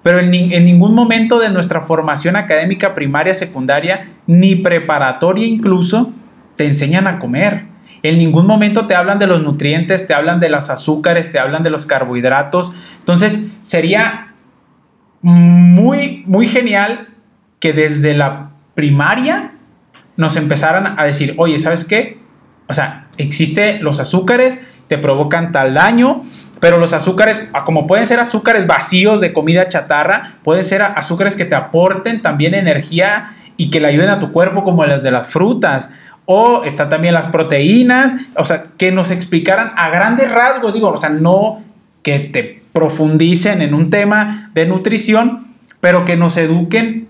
pero 0.02 0.18
en, 0.18 0.30
ningún 0.30 0.94
momento 0.94 1.38
de 1.38 1.50
nuestra 1.50 1.82
formación 1.82 2.36
académica 2.36 2.94
primaria, 2.94 3.34
secundaria, 3.34 4.08
ni 4.26 4.56
preparatoria 4.56 5.46
incluso, 5.46 6.12
te 6.56 6.66
enseñan 6.66 7.06
a 7.06 7.18
comer. 7.18 7.66
en 8.02 8.18
ningún 8.18 8.46
momento 8.46 8.88
te 8.88 8.96
hablan 8.96 9.20
de 9.20 9.28
los 9.28 9.42
nutrientes, 9.42 10.08
te 10.08 10.14
hablan 10.14 10.40
de 10.40 10.48
los 10.48 10.70
azúcares, 10.70 11.30
te 11.30 11.38
hablan 11.38 11.62
de 11.62 11.70
los 11.70 11.86
carbohidratos. 11.86 12.74
Entonces, 12.98 13.52
sería 13.62 14.34
muy, 15.22 16.24
muy 16.26 16.48
genial 16.48 17.10
que 17.60 17.72
desde 17.72 18.14
la 18.14 18.50
primaria 18.74 19.52
nos 20.16 20.34
empezaran 20.34 20.98
a 20.98 21.04
decir, 21.04 21.34
oye, 21.38 21.60
¿sabes 21.60 21.84
qué? 21.84 22.18
O 22.68 22.74
sea, 22.74 23.06
existen 23.18 23.84
los 23.84 24.00
azúcares, 24.00 24.60
te 24.92 24.98
provocan 24.98 25.52
tal 25.52 25.72
daño, 25.72 26.20
pero 26.60 26.76
los 26.76 26.92
azúcares, 26.92 27.48
como 27.64 27.86
pueden 27.86 28.06
ser 28.06 28.20
azúcares 28.20 28.66
vacíos 28.66 29.22
de 29.22 29.32
comida 29.32 29.66
chatarra, 29.66 30.34
pueden 30.44 30.64
ser 30.64 30.82
azúcares 30.82 31.34
que 31.34 31.46
te 31.46 31.54
aporten 31.54 32.20
también 32.20 32.52
energía 32.52 33.24
y 33.56 33.70
que 33.70 33.80
le 33.80 33.88
ayuden 33.88 34.10
a 34.10 34.18
tu 34.18 34.32
cuerpo 34.32 34.64
como 34.64 34.84
las 34.84 35.02
de 35.02 35.10
las 35.10 35.28
frutas. 35.28 35.88
O 36.26 36.62
están 36.64 36.90
también 36.90 37.14
las 37.14 37.28
proteínas, 37.28 38.14
o 38.36 38.44
sea, 38.44 38.64
que 38.76 38.92
nos 38.92 39.10
explicaran 39.10 39.72
a 39.76 39.88
grandes 39.88 40.30
rasgos, 40.30 40.74
digo, 40.74 40.90
o 40.90 40.96
sea, 40.98 41.08
no 41.08 41.62
que 42.02 42.18
te 42.18 42.62
profundicen 42.74 43.62
en 43.62 43.72
un 43.72 43.88
tema 43.88 44.50
de 44.52 44.66
nutrición, 44.66 45.38
pero 45.80 46.04
que 46.04 46.18
nos 46.18 46.36
eduquen 46.36 47.08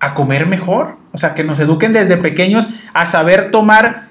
a 0.00 0.14
comer 0.14 0.46
mejor, 0.46 0.96
o 1.12 1.18
sea, 1.18 1.34
que 1.34 1.44
nos 1.44 1.60
eduquen 1.60 1.92
desde 1.92 2.16
pequeños 2.16 2.68
a 2.92 3.06
saber 3.06 3.52
tomar 3.52 4.08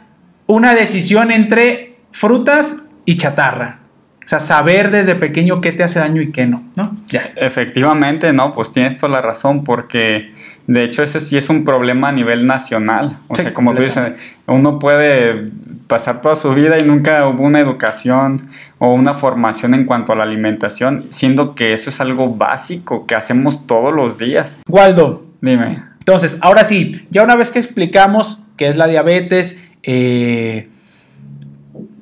una 0.47 0.73
decisión 0.73 1.31
entre 1.31 1.95
frutas 2.11 2.83
y 3.05 3.17
chatarra. 3.17 3.79
O 4.23 4.27
sea, 4.29 4.39
saber 4.39 4.91
desde 4.91 5.15
pequeño 5.15 5.59
qué 5.59 5.71
te 5.71 5.81
hace 5.81 5.97
daño 5.97 6.21
y 6.21 6.31
qué 6.31 6.45
no, 6.45 6.63
¿no? 6.75 6.95
Ya. 7.07 7.33
Efectivamente, 7.35 8.31
no, 8.31 8.51
pues 8.51 8.71
tienes 8.71 8.95
toda 8.95 9.11
la 9.11 9.21
razón, 9.21 9.63
porque 9.63 10.33
de 10.67 10.83
hecho 10.83 11.01
ese 11.01 11.19
sí 11.19 11.35
es 11.35 11.49
un 11.49 11.63
problema 11.63 12.09
a 12.09 12.11
nivel 12.11 12.45
nacional. 12.45 13.17
O 13.27 13.35
sea, 13.35 13.55
como 13.55 13.73
tú 13.73 13.81
dices, 13.81 14.37
uno 14.45 14.77
puede 14.77 15.49
pasar 15.87 16.21
toda 16.21 16.35
su 16.35 16.53
vida 16.53 16.77
y 16.77 16.83
nunca 16.83 17.27
hubo 17.27 17.43
una 17.43 17.59
educación 17.59 18.37
o 18.77 18.93
una 18.93 19.15
formación 19.15 19.73
en 19.73 19.85
cuanto 19.85 20.13
a 20.13 20.15
la 20.15 20.25
alimentación, 20.25 21.07
siendo 21.09 21.55
que 21.55 21.73
eso 21.73 21.89
es 21.89 21.99
algo 21.99 22.35
básico 22.35 23.07
que 23.07 23.15
hacemos 23.15 23.65
todos 23.65 23.91
los 23.91 24.19
días. 24.19 24.59
Waldo, 24.69 25.25
dime. 25.41 25.81
Entonces, 25.97 26.37
ahora 26.41 26.63
sí, 26.65 27.07
ya 27.09 27.23
una 27.23 27.35
vez 27.35 27.49
que 27.49 27.57
explicamos 27.57 28.43
qué 28.57 28.67
es 28.67 28.77
la 28.77 28.85
diabetes, 28.85 29.67
eh, 29.81 30.69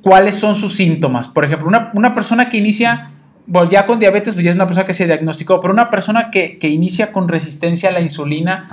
cuáles 0.07 0.35
son 0.35 0.55
sus 0.55 0.73
síntomas. 0.73 1.27
Por 1.27 1.43
ejemplo, 1.43 1.67
una, 1.67 2.13
persona 2.13 2.47
que 2.47 2.55
inicia, 2.55 3.11
bueno, 3.45 3.69
ya 3.69 3.85
con 3.85 3.99
diabetes, 3.99 4.35
pues 4.35 4.45
ya 4.45 4.51
es 4.51 4.55
una 4.55 4.65
persona 4.65 4.85
que 4.85 4.93
se 4.93 5.05
diagnosticó, 5.05 5.59
pero 5.59 5.73
una 5.73 5.89
persona 5.89 6.31
que, 6.31 6.57
inicia 6.61 7.11
con 7.11 7.27
resistencia 7.27 7.89
a 7.89 7.91
la 7.91 7.99
insulina, 7.99 8.69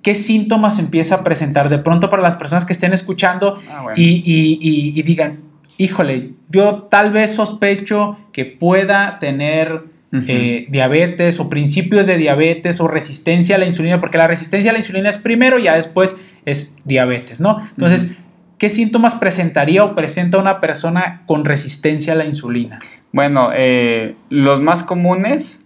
¿qué 0.00 0.14
síntomas 0.14 0.78
empieza 0.78 1.16
a 1.16 1.22
presentar? 1.22 1.68
De 1.68 1.76
pronto 1.76 2.08
para 2.08 2.22
las 2.22 2.36
personas 2.36 2.64
que 2.64 2.72
estén 2.72 2.94
escuchando 2.94 3.58
ah, 3.70 3.92
y, 3.94 5.02
digan, 5.02 5.40
híjole, 5.76 6.30
yo 6.48 6.84
tal 6.84 7.10
vez 7.10 7.34
sospecho 7.34 8.16
que 8.32 8.46
pueda 8.46 9.18
tener 9.18 9.82
eh, 10.26 10.64
diabetes 10.70 11.40
o 11.40 11.50
principios 11.50 12.06
de 12.06 12.16
diabetes 12.16 12.80
o 12.80 12.88
resistencia 12.88 13.56
a 13.56 13.58
la 13.58 13.66
insulina, 13.66 14.00
porque 14.00 14.16
la 14.16 14.28
resistencia 14.28 14.70
a 14.70 14.72
la 14.72 14.78
insulina 14.78 15.10
es 15.10 15.18
primero 15.18 15.58
y 15.58 15.64
ya 15.64 15.74
después 15.74 16.16
es 16.46 16.74
diabetes, 16.86 17.38
¿no? 17.38 17.58
Entonces, 17.72 18.16
¿qué 18.58 18.70
síntomas 18.70 19.14
presentaría 19.14 19.84
o 19.84 19.94
presenta 19.94 20.38
una 20.38 20.60
persona 20.60 21.22
con 21.26 21.44
resistencia 21.44 22.12
a 22.12 22.16
la 22.16 22.24
insulina? 22.24 22.78
Bueno, 23.12 23.50
eh, 23.54 24.16
los 24.30 24.60
más 24.60 24.82
comunes 24.82 25.60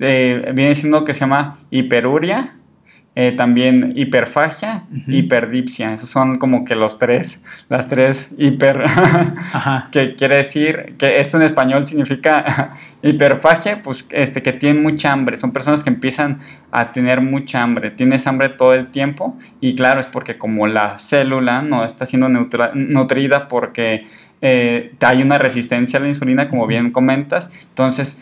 eh, 0.00 0.52
viene 0.54 0.74
siendo 0.74 1.04
que 1.04 1.14
se 1.14 1.20
llama 1.20 1.58
hiperuria, 1.70 2.56
eh, 3.14 3.32
también 3.32 3.92
hiperfagia, 3.94 4.84
hiperdipsia. 5.06 5.92
Esos 5.92 6.08
son 6.08 6.38
como 6.38 6.64
que 6.64 6.74
los 6.74 6.98
tres, 6.98 7.42
las 7.68 7.86
tres 7.86 8.30
hiper, 8.38 8.84
que 9.92 10.14
quiere 10.14 10.36
decir 10.36 10.94
que 10.96 11.20
esto 11.20 11.36
en 11.36 11.42
español 11.42 11.84
significa 11.84 12.72
hiperfagia, 13.02 13.82
pues 13.82 14.06
este, 14.10 14.42
que 14.42 14.54
tienen 14.54 14.82
mucha 14.82 15.12
hambre. 15.12 15.36
Son 15.36 15.52
personas 15.52 15.82
que 15.82 15.90
empiezan 15.90 16.38
a 16.70 16.92
tener 16.92 17.20
mucha 17.20 17.62
hambre. 17.62 17.90
Tienes 17.90 18.26
hambre 18.26 18.48
todo 18.48 18.72
el 18.72 18.86
tiempo 18.86 19.36
y 19.60 19.74
claro, 19.74 20.00
es 20.00 20.08
porque 20.08 20.38
como 20.38 20.66
la 20.66 20.96
célula 20.98 21.60
no 21.60 21.84
está 21.84 22.06
siendo 22.06 22.30
nutrida 22.30 23.46
porque 23.46 24.06
eh, 24.44 24.94
hay 25.00 25.22
una 25.22 25.38
resistencia 25.38 25.98
a 25.98 26.02
la 26.02 26.08
insulina, 26.08 26.48
como 26.48 26.66
bien 26.66 26.90
comentas. 26.90 27.50
Entonces, 27.68 28.20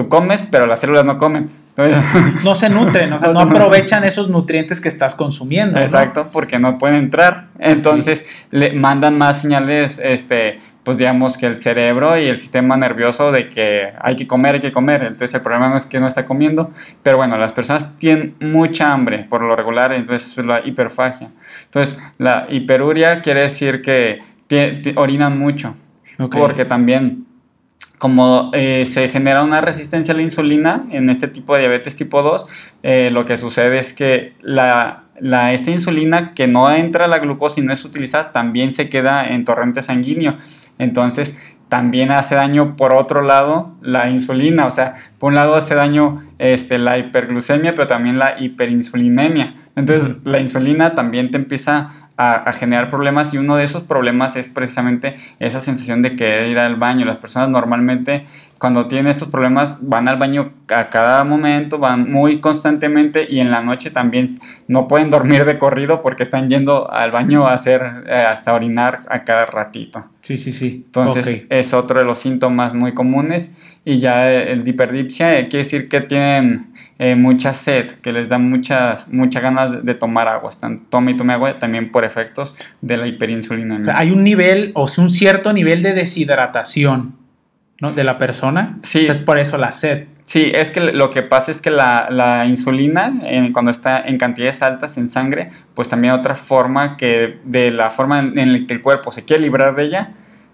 tú 0.00 0.08
comes, 0.08 0.42
pero 0.50 0.66
las 0.66 0.80
células 0.80 1.04
no 1.04 1.18
comen. 1.18 1.48
no 2.44 2.54
se 2.54 2.68
nutren, 2.68 3.12
o 3.12 3.18
sea, 3.18 3.32
no, 3.32 3.40
aprovechan 3.40 4.04
esos 4.04 4.28
nutrientes 4.28 4.80
que 4.80 4.88
estás 4.88 5.14
consumiendo. 5.14 5.80
Exacto, 5.80 6.28
porque 6.32 6.58
no 6.58 6.78
pueden 6.78 6.96
entrar. 6.96 7.48
Entonces, 7.58 8.24
le 8.50 8.72
mandan 8.72 9.16
más 9.16 9.40
señales, 9.40 10.00
este, 10.02 10.58
pues 10.84 10.98
digamos 10.98 11.38
que 11.38 11.46
el 11.46 11.58
cerebro 11.58 12.18
y 12.18 12.24
el 12.24 12.38
sistema 12.38 12.76
nervioso 12.76 13.32
de 13.32 13.48
que 13.48 13.92
hay 14.00 14.16
que 14.16 14.26
comer, 14.26 14.56
hay 14.56 14.60
que 14.60 14.72
comer. 14.72 15.02
Entonces, 15.02 15.34
el 15.34 15.40
problema 15.40 15.70
no 15.70 15.76
es 15.76 15.86
que 15.86 16.00
no 16.00 16.06
está 16.06 16.24
comiendo, 16.24 16.70
pero 17.02 17.16
bueno, 17.16 17.36
las 17.38 17.52
personas 17.52 17.96
tienen 17.96 18.34
mucha 18.40 18.92
hambre 18.92 19.26
por 19.28 19.42
lo 19.42 19.56
regular, 19.56 19.92
entonces 19.92 20.36
es 20.36 20.44
la 20.44 20.60
hiperfagia. 20.64 21.28
Entonces, 21.64 21.98
la 22.18 22.46
hiperuria 22.50 23.20
quiere 23.20 23.42
decir 23.42 23.80
que 23.80 24.18
orinan 24.96 25.38
mucho, 25.38 25.74
porque 26.30 26.64
también 26.64 27.26
como 28.00 28.50
eh, 28.54 28.86
se 28.86 29.08
genera 29.08 29.44
una 29.44 29.60
resistencia 29.60 30.14
a 30.14 30.16
la 30.16 30.22
insulina 30.22 30.86
en 30.90 31.10
este 31.10 31.28
tipo 31.28 31.54
de 31.54 31.60
diabetes 31.60 31.96
tipo 31.96 32.22
2, 32.22 32.46
eh, 32.82 33.10
lo 33.12 33.26
que 33.26 33.36
sucede 33.36 33.78
es 33.78 33.92
que 33.92 34.32
la, 34.40 35.04
esta 35.52 35.70
insulina 35.70 36.32
que 36.32 36.48
no 36.48 36.72
entra 36.72 37.04
a 37.04 37.08
la 37.08 37.18
glucosa 37.18 37.60
y 37.60 37.62
no 37.62 37.74
es 37.74 37.84
utilizada 37.84 38.32
también 38.32 38.72
se 38.72 38.88
queda 38.88 39.28
en 39.28 39.44
torrente 39.44 39.82
sanguíneo. 39.82 40.38
Entonces, 40.78 41.34
también 41.68 42.10
hace 42.10 42.36
daño 42.36 42.74
por 42.74 42.94
otro 42.94 43.20
lado 43.20 43.76
la 43.82 44.08
insulina, 44.08 44.64
o 44.64 44.70
sea, 44.70 44.94
por 45.18 45.28
un 45.28 45.34
lado 45.34 45.54
hace 45.54 45.74
daño 45.74 46.22
este, 46.38 46.78
la 46.78 46.96
hiperglucemia, 46.96 47.74
pero 47.74 47.86
también 47.86 48.18
la 48.18 48.36
hiperinsulinemia. 48.40 49.56
Entonces, 49.76 50.16
la 50.24 50.40
insulina 50.40 50.94
también 50.94 51.30
te 51.30 51.36
empieza 51.36 52.09
a, 52.20 52.52
generar 52.52 52.90
problemas 52.90 53.32
y 53.32 53.38
uno 53.38 53.56
de 53.56 53.64
esos 53.64 53.82
problemas 53.82 54.36
es 54.36 54.46
precisamente 54.46 55.14
esa 55.38 55.60
sensación 55.60 56.02
de 56.02 56.16
querer 56.16 56.48
ir 56.48 56.58
al 56.58 56.76
baño. 56.76 57.06
Las 57.06 57.16
personas 57.16 57.48
normalmente 57.48 58.26
cuando 58.58 58.88
tienen 58.88 59.06
estos 59.06 59.28
problemas 59.28 59.78
van 59.80 60.06
al 60.06 60.18
baño 60.18 60.52
a 60.68 60.90
cada 60.90 61.24
momento, 61.24 61.78
van 61.78 62.10
muy 62.10 62.38
constantemente 62.38 63.26
y 63.28 63.40
en 63.40 63.50
la 63.50 63.62
noche 63.62 63.90
también 63.90 64.26
no 64.68 64.86
pueden 64.86 65.08
dormir 65.08 65.46
de 65.46 65.58
corrido 65.58 66.02
porque 66.02 66.24
están 66.24 66.50
yendo 66.50 66.90
al 66.90 67.10
baño 67.10 67.46
a 67.46 67.54
hacer 67.54 68.04
eh, 68.06 68.26
hasta 68.28 68.52
orinar 68.52 69.00
a 69.08 69.24
cada 69.24 69.46
ratito. 69.46 70.04
Sí, 70.30 70.38
sí, 70.38 70.52
sí. 70.52 70.84
Entonces 70.86 71.44
es 71.48 71.74
otro 71.74 71.98
de 71.98 72.04
los 72.04 72.18
síntomas 72.18 72.72
muy 72.72 72.94
comunes 72.94 73.50
y 73.84 73.98
ya 73.98 74.30
el 74.30 74.66
hiperdipsia 74.66 75.36
eh, 75.36 75.48
quiere 75.48 75.64
decir 75.64 75.88
que 75.88 76.02
tienen 76.02 76.72
eh, 77.00 77.16
mucha 77.16 77.52
sed, 77.52 77.90
que 78.00 78.12
les 78.12 78.28
da 78.28 78.38
muchas, 78.38 79.08
muchas 79.08 79.42
ganas 79.42 79.84
de 79.84 79.94
tomar 79.96 80.28
agua. 80.28 80.48
Están 80.48 80.84
tome 80.88 81.10
y 81.10 81.16
tome 81.16 81.32
agua 81.32 81.58
también 81.58 81.90
por 81.90 82.04
efectos 82.04 82.54
de 82.80 82.96
la 82.96 83.08
hiperinsulina. 83.08 83.82
hay 83.98 84.12
un 84.12 84.22
nivel, 84.22 84.70
o 84.76 84.86
sea, 84.86 85.02
un 85.02 85.10
cierto 85.10 85.52
nivel 85.52 85.82
de 85.82 85.94
deshidratación, 85.94 87.16
¿no? 87.80 87.90
De 87.90 88.04
la 88.04 88.16
persona. 88.16 88.78
Sí. 88.84 89.00
es 89.00 89.18
por 89.18 89.36
eso 89.36 89.58
la 89.58 89.72
sed. 89.72 90.06
Sí, 90.30 90.52
es 90.54 90.70
que 90.70 90.78
lo 90.78 91.10
que 91.10 91.22
pasa 91.22 91.50
es 91.50 91.60
que 91.60 91.70
la, 91.70 92.46
insulina, 92.48 93.20
cuando 93.52 93.72
está 93.72 93.98
en 93.98 94.16
cantidades 94.16 94.62
altas 94.62 94.96
en 94.96 95.08
sangre, 95.08 95.48
pues 95.74 95.88
también 95.88 96.14
otra 96.14 96.36
forma 96.36 96.96
que, 96.96 97.40
de 97.42 97.72
la 97.72 97.90
forma 97.90 98.20
en, 98.20 98.52
la 98.52 98.60
que 98.60 98.74
el 98.74 98.80
cuerpo 98.80 99.10
se 99.10 99.24
quiere 99.24 99.42
librar 99.42 99.74
de 99.74 99.82
ella, 99.82 100.12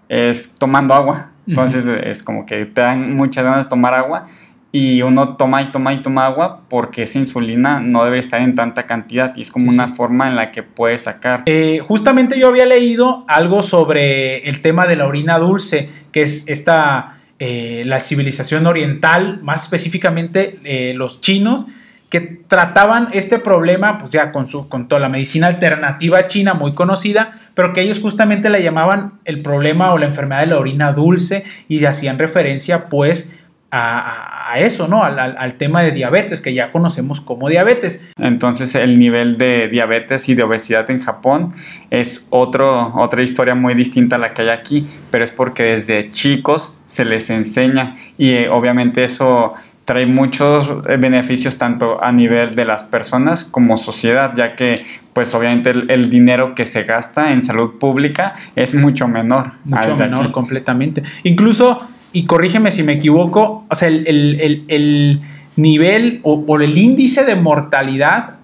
es 0.08 0.50
tomando 0.58 0.94
agua. 0.94 1.30
Entonces 1.46 1.84
es 2.04 2.22
como 2.22 2.44
que 2.44 2.66
te 2.66 2.80
dan 2.80 3.14
muchas 3.14 3.44
ganas 3.44 3.64
de 3.64 3.70
tomar 3.70 3.94
agua 3.94 4.26
y 4.72 5.00
uno 5.02 5.36
toma 5.36 5.62
y 5.62 5.70
toma 5.70 5.94
y 5.94 6.02
toma 6.02 6.26
agua 6.26 6.62
porque 6.68 7.04
esa 7.04 7.18
insulina 7.18 7.80
no 7.80 8.04
debe 8.04 8.18
estar 8.18 8.42
en 8.42 8.54
tanta 8.54 8.84
cantidad 8.84 9.32
y 9.36 9.42
es 9.42 9.50
como 9.50 9.70
una 9.70 9.88
forma 9.88 10.28
en 10.28 10.36
la 10.36 10.50
que 10.50 10.62
puede 10.62 10.98
sacar. 10.98 11.44
Eh, 11.46 11.80
justamente 11.86 12.38
yo 12.38 12.48
había 12.48 12.66
leído 12.66 13.24
algo 13.28 13.62
sobre 13.62 14.46
el 14.48 14.60
tema 14.60 14.86
de 14.86 14.96
la 14.96 15.06
orina 15.06 15.38
dulce, 15.38 15.88
que 16.12 16.22
es 16.22 16.44
esta, 16.46 17.20
eh, 17.38 17.82
la 17.86 18.00
civilización 18.00 18.66
oriental, 18.66 19.40
más 19.42 19.62
específicamente 19.62 20.58
eh, 20.64 20.92
los 20.94 21.20
chinos, 21.20 21.66
que 22.08 22.20
trataban 22.20 23.08
este 23.12 23.38
problema, 23.38 23.98
pues 23.98 24.12
ya 24.12 24.30
con, 24.30 24.48
su, 24.48 24.68
con 24.68 24.88
toda 24.88 25.00
la 25.00 25.08
medicina 25.08 25.48
alternativa 25.48 26.26
china 26.26 26.54
muy 26.54 26.74
conocida, 26.74 27.32
pero 27.54 27.72
que 27.72 27.80
ellos 27.80 28.00
justamente 28.00 28.48
la 28.48 28.60
llamaban 28.60 29.14
el 29.24 29.42
problema 29.42 29.92
o 29.92 29.98
la 29.98 30.06
enfermedad 30.06 30.40
de 30.40 30.46
la 30.46 30.58
orina 30.58 30.92
dulce 30.92 31.42
y 31.68 31.84
hacían 31.84 32.18
referencia 32.18 32.88
pues 32.88 33.32
a, 33.72 34.54
eso, 34.58 34.88
¿no? 34.88 35.02
Al, 35.04 35.54
tema 35.54 35.82
de 35.82 35.90
diabetes, 35.90 36.40
que 36.40 36.54
ya 36.54 36.72
conocemos 36.72 37.20
como 37.20 37.48
diabetes. 37.48 38.08
Entonces 38.18 38.74
el 38.74 38.98
nivel 38.98 39.36
de 39.36 39.68
diabetes 39.68 40.28
y 40.28 40.34
de 40.34 40.44
obesidad 40.44 40.88
en 40.90 40.98
Japón 40.98 41.48
es 41.90 42.26
otro, 42.30 42.94
otra 42.96 43.22
historia 43.22 43.54
muy 43.54 43.74
distinta 43.74 44.16
a 44.16 44.18
la 44.18 44.32
que 44.32 44.42
hay 44.42 44.48
aquí, 44.48 44.88
pero 45.10 45.24
es 45.24 45.32
porque 45.32 45.64
desde 45.64 46.10
chicos 46.10 46.76
se 46.86 47.04
les 47.04 47.28
enseña 47.28 47.94
y 48.16 48.30
eh, 48.30 48.48
obviamente 48.48 49.04
eso 49.04 49.54
trae 49.86 50.04
muchos 50.04 50.74
eh, 50.88 50.96
beneficios 50.98 51.56
tanto 51.58 52.02
a 52.02 52.10
nivel 52.10 52.54
de 52.56 52.64
las 52.64 52.84
personas 52.84 53.44
como 53.44 53.76
sociedad, 53.76 54.32
ya 54.36 54.56
que 54.56 54.84
pues 55.12 55.32
obviamente 55.34 55.70
el, 55.70 56.10
dinero 56.10 56.54
que 56.54 56.66
se 56.66 56.82
gasta 56.82 57.32
en 57.32 57.40
salud 57.40 57.78
pública 57.78 58.34
es 58.56 58.74
mucho 58.74 59.06
menor. 59.06 59.52
Mucho 59.64 59.96
menor, 59.96 60.32
completamente. 60.32 61.04
Incluso, 61.22 61.80
y 62.12 62.26
corrígeme 62.26 62.72
si 62.72 62.82
me 62.82 62.94
equivoco, 62.94 63.64
o 63.70 63.74
sea, 63.74 63.88
el, 63.88 65.22
nivel 65.54 66.20
o, 66.24 66.60
el 66.60 66.76
índice 66.76 67.24
de 67.24 67.36
mortalidad, 67.36 68.34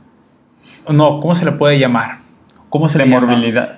no, 0.88 1.18
¿cómo 1.18 1.34
se 1.34 1.44
le 1.44 1.52
puede 1.52 1.78
llamar? 1.78 2.18
¿Cómo 2.70 2.88
se 2.88 2.98
de 2.98 3.04
le 3.04 3.10
morbilidad. 3.10 3.74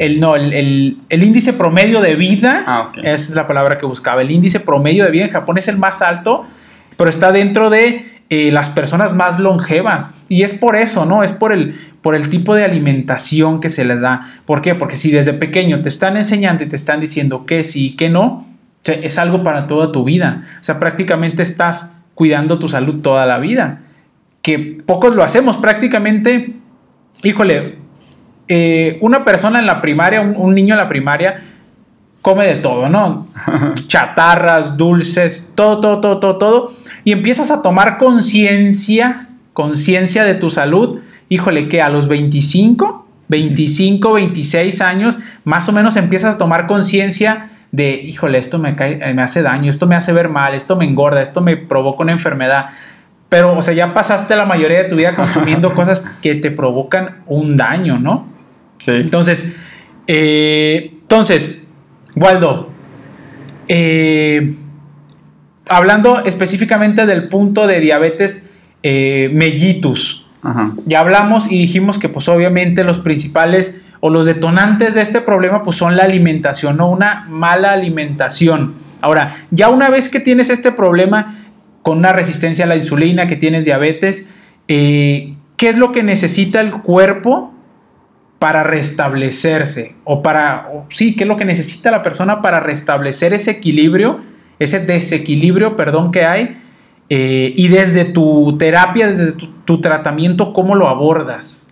El, 0.00 0.18
no, 0.18 0.34
el, 0.34 0.98
índice 1.08 1.52
promedio 1.52 2.00
de 2.00 2.16
vida, 2.16 2.64
ah, 2.66 2.90
esa 2.96 3.14
es 3.14 3.34
la 3.36 3.46
palabra 3.46 3.78
que 3.78 3.86
buscaba, 3.86 4.20
el 4.20 4.32
índice 4.32 4.58
promedio 4.58 5.04
de 5.04 5.12
vida 5.12 5.24
en 5.24 5.30
Japón 5.30 5.58
es 5.58 5.68
el 5.68 5.78
más 5.78 6.02
alto 6.02 6.44
pero 6.96 7.10
está 7.10 7.32
dentro 7.32 7.70
de 7.70 8.14
eh, 8.30 8.50
las 8.50 8.70
personas 8.70 9.12
más 9.12 9.38
longevas. 9.38 10.24
Y 10.28 10.42
es 10.42 10.54
por 10.54 10.76
eso, 10.76 11.04
¿no? 11.04 11.22
Es 11.22 11.32
por 11.32 11.52
el, 11.52 11.74
por 12.00 12.14
el 12.14 12.28
tipo 12.28 12.54
de 12.54 12.64
alimentación 12.64 13.60
que 13.60 13.68
se 13.68 13.84
les 13.84 14.00
da. 14.00 14.22
¿Por 14.46 14.60
qué? 14.60 14.74
Porque 14.74 14.96
si 14.96 15.10
desde 15.10 15.34
pequeño 15.34 15.82
te 15.82 15.88
están 15.88 16.16
enseñando 16.16 16.64
y 16.64 16.68
te 16.68 16.76
están 16.76 17.00
diciendo 17.00 17.44
que 17.44 17.64
sí 17.64 17.88
y 17.88 17.96
que 17.96 18.08
no, 18.08 18.46
es 18.84 19.18
algo 19.18 19.42
para 19.42 19.66
toda 19.66 19.92
tu 19.92 20.04
vida. 20.04 20.42
O 20.60 20.64
sea, 20.64 20.78
prácticamente 20.78 21.42
estás 21.42 21.92
cuidando 22.14 22.58
tu 22.58 22.68
salud 22.68 23.02
toda 23.02 23.26
la 23.26 23.38
vida. 23.38 23.82
Que 24.42 24.58
pocos 24.84 25.14
lo 25.14 25.22
hacemos, 25.22 25.56
prácticamente, 25.56 26.54
híjole, 27.22 27.78
eh, 28.48 28.98
una 29.00 29.24
persona 29.24 29.58
en 29.58 29.66
la 29.66 29.80
primaria, 29.80 30.20
un 30.20 30.54
niño 30.54 30.74
en 30.74 30.78
la 30.78 30.88
primaria, 30.88 31.36
come 32.24 32.46
de 32.46 32.54
todo, 32.54 32.88
¿no? 32.88 33.26
Chatarras, 33.86 34.78
dulces, 34.78 35.46
todo, 35.54 35.78
todo, 35.80 36.00
todo, 36.00 36.20
todo, 36.20 36.38
todo. 36.38 36.70
Y 37.04 37.12
empiezas 37.12 37.50
a 37.50 37.60
tomar 37.60 37.98
conciencia, 37.98 39.28
conciencia 39.52 40.24
de 40.24 40.34
tu 40.34 40.48
salud. 40.48 41.00
Híjole, 41.28 41.68
que 41.68 41.82
a 41.82 41.90
los 41.90 42.08
25, 42.08 43.06
25, 43.28 44.14
26 44.14 44.80
años, 44.80 45.18
más 45.44 45.68
o 45.68 45.72
menos 45.72 45.96
empiezas 45.96 46.36
a 46.36 46.38
tomar 46.38 46.66
conciencia 46.66 47.50
de, 47.72 47.92
híjole, 47.92 48.38
esto 48.38 48.58
me, 48.58 48.74
cae, 48.74 49.12
me 49.12 49.20
hace 49.20 49.42
daño, 49.42 49.68
esto 49.68 49.86
me 49.86 49.94
hace 49.94 50.14
ver 50.14 50.30
mal, 50.30 50.54
esto 50.54 50.76
me 50.76 50.86
engorda, 50.86 51.20
esto 51.20 51.42
me 51.42 51.58
provoca 51.58 52.04
una 52.04 52.12
enfermedad. 52.12 52.68
Pero, 53.28 53.54
o 53.54 53.60
sea, 53.60 53.74
ya 53.74 53.92
pasaste 53.92 54.34
la 54.34 54.46
mayoría 54.46 54.84
de 54.84 54.88
tu 54.88 54.96
vida 54.96 55.14
consumiendo 55.14 55.70
cosas 55.74 56.02
que 56.22 56.36
te 56.36 56.50
provocan 56.50 57.22
un 57.26 57.58
daño, 57.58 57.98
¿no? 57.98 58.26
Sí. 58.78 58.92
Entonces, 58.92 59.54
eh, 60.06 60.90
entonces, 61.02 61.63
Waldo, 62.16 62.70
eh, 63.68 64.54
hablando 65.68 66.24
específicamente 66.24 67.06
del 67.06 67.28
punto 67.28 67.66
de 67.66 67.80
diabetes 67.80 68.46
eh, 68.82 69.30
mellitus, 69.32 70.24
ya 70.84 71.00
hablamos 71.00 71.50
y 71.50 71.58
dijimos 71.58 71.98
que 71.98 72.10
pues 72.10 72.28
obviamente 72.28 72.84
los 72.84 72.98
principales 72.98 73.80
o 74.00 74.10
los 74.10 74.26
detonantes 74.26 74.92
de 74.92 75.00
este 75.00 75.22
problema 75.22 75.62
pues 75.62 75.78
son 75.78 75.96
la 75.96 76.02
alimentación, 76.02 76.76
no 76.76 76.90
una 76.90 77.24
mala 77.30 77.72
alimentación. 77.72 78.74
Ahora, 79.00 79.34
ya 79.50 79.70
una 79.70 79.88
vez 79.88 80.10
que 80.10 80.20
tienes 80.20 80.50
este 80.50 80.70
problema 80.70 81.34
con 81.80 81.96
una 81.96 82.12
resistencia 82.12 82.66
a 82.66 82.68
la 82.68 82.76
insulina, 82.76 83.26
que 83.26 83.36
tienes 83.36 83.64
diabetes, 83.64 84.30
eh, 84.68 85.34
¿qué 85.56 85.70
es 85.70 85.78
lo 85.78 85.92
que 85.92 86.02
necesita 86.02 86.60
el 86.60 86.82
cuerpo 86.82 87.53
para 88.44 88.62
restablecerse 88.62 89.94
o 90.04 90.20
para, 90.20 90.68
sí, 90.90 91.16
qué 91.16 91.24
es 91.24 91.28
lo 91.28 91.38
que 91.38 91.46
necesita 91.46 91.90
la 91.90 92.02
persona 92.02 92.42
para 92.42 92.60
restablecer 92.60 93.32
ese 93.32 93.52
equilibrio, 93.52 94.20
ese 94.58 94.80
desequilibrio, 94.80 95.76
perdón, 95.76 96.12
que 96.12 96.26
hay, 96.26 96.54
eh, 97.08 97.54
y 97.56 97.68
desde 97.68 98.04
tu 98.04 98.58
terapia, 98.58 99.06
desde 99.06 99.32
tu, 99.32 99.80
tratamiento, 99.80 100.52
¿cómo 100.52 100.74
lo 100.74 100.88
abordas? 100.88 101.66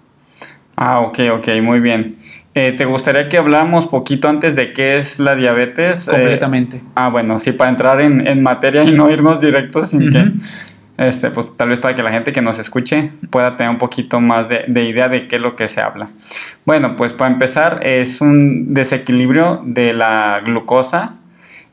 Ah, 0.75 1.01
ok, 1.01 1.19
ok, 1.35 1.49
muy 1.63 1.81
bien. 1.81 2.17
Eh, 2.55 2.73
¿Te 2.73 2.87
gustaría 2.87 3.29
que 3.29 3.37
hablamos 3.37 3.87
poquito 3.87 4.31
antes 4.31 4.57
de 4.57 4.73
qué 4.73 4.97
es 4.97 5.19
la 5.19 5.35
diabetes? 5.35 6.09
Eh, 6.09 6.13
Completamente. 6.13 6.81
ah, 6.95 7.11
bueno, 7.11 7.39
sí, 7.39 7.53
para 7.53 7.69
entrar 7.69 8.01
en, 8.01 8.43
materia 8.43 8.83
y 8.85 8.93
no 8.93 9.11
irnos 9.11 9.43
directos 9.43 9.91
sin 9.91 10.11
que 10.11 10.33
este, 10.99 11.31
pues 11.31 11.57
tal 11.57 11.71
vez 11.71 11.79
para 11.79 11.95
que 11.95 12.03
la 12.03 12.11
gente 12.11 12.33
que 12.33 12.43
nos 12.43 12.59
escuche 12.59 13.11
pueda 13.31 13.57
tener 13.57 13.71
un 13.71 13.79
poquito 13.79 14.21
más 14.21 14.49
de, 14.49 14.83
idea 14.83 15.09
de 15.09 15.27
qué 15.27 15.37
es 15.37 15.43
lo 15.43 15.57
que 15.57 15.69
se 15.69 15.81
habla. 15.81 16.11
Bueno, 16.65 16.97
pues 16.97 17.13
para 17.13 17.33
empezar 17.33 17.81
es 17.83 18.21
un 18.21 18.75
desequilibrio 18.75 19.63
de 19.65 19.93
la 19.95 20.43
glucosa. 20.45 21.15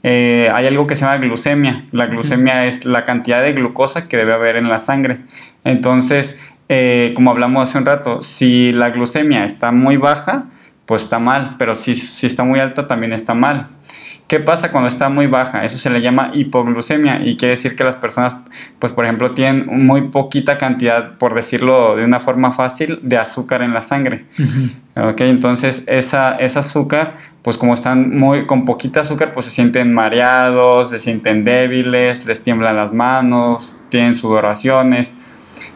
Eh, 0.04 0.50
hay 0.54 0.68
algo 0.68 0.88
que 0.88 0.96
se 0.96 1.06
llama 1.06 1.18
glucemia. 1.18 1.84
La 1.92 2.08
glucemia 2.08 2.66
es 2.66 2.86
la 2.86 3.04
cantidad 3.04 3.42
de 3.42 3.52
glucosa 3.54 4.08
que 4.08 4.16
debe 4.16 4.34
haber 4.34 4.56
en 4.56 4.70
la 4.70 4.80
sangre. 4.80 5.20
Entonces, 5.66 6.40
eh, 6.70 7.12
como 7.16 7.32
hablamos 7.32 7.68
hace 7.68 7.78
un 7.78 7.86
rato, 7.86 8.22
si 8.22 8.72
la 8.72 8.92
glucemia 8.92 9.44
está 9.44 9.74
muy 9.74 9.98
baja, 9.98 10.46
pues 10.86 11.04
está 11.04 11.20
mal, 11.20 11.56
pero 11.60 11.76
si, 11.76 11.94
si 11.94 12.26
está 12.26 12.44
muy 12.44 12.60
alta 12.60 12.88
también 12.88 13.12
está 13.12 13.34
mal. 13.34 13.68
¿Qué 14.30 14.40
pasa 14.40 14.72
cuando 14.72 14.88
está 14.90 15.10
muy 15.10 15.26
baja? 15.26 15.66
Eso 15.66 15.80
se 15.80 15.90
le 15.90 16.02
llama 16.02 16.30
hipoglucemia 16.36 17.20
y 17.26 17.36
quiere 17.36 17.56
decir 17.56 17.76
que 17.76 17.84
las 17.84 17.96
personas, 17.96 18.38
pues 18.78 18.94
por 18.94 19.06
ejemplo, 19.06 19.32
tienen 19.32 19.66
muy 19.66 20.10
poquita 20.10 20.56
cantidad, 20.56 21.18
por 21.18 21.34
decirlo 21.34 21.96
de 21.96 22.06
una 22.06 22.20
forma 22.20 22.52
fácil, 22.52 23.00
de 23.02 23.18
azúcar 23.18 23.64
en 23.64 23.74
la 23.74 23.82
sangre. 23.82 24.28
Entonces 25.18 25.82
esa, 25.88 26.36
ese 26.36 26.60
azúcar, 26.60 27.16
pues 27.42 27.58
como 27.58 27.74
están 27.74 28.20
muy 28.20 28.46
con 28.46 28.66
poquita 28.66 29.02
azúcar, 29.02 29.32
pues 29.32 29.48
se 29.48 29.52
sienten 29.52 29.92
mareados, 29.94 30.92
se 30.92 31.00
sienten 31.00 31.44
débiles, 31.44 32.28
les 32.28 32.44
tiemblan 32.44 32.76
las 32.76 32.94
manos, 32.94 33.76
tienen 33.90 34.14
sudoraciones 34.14 35.16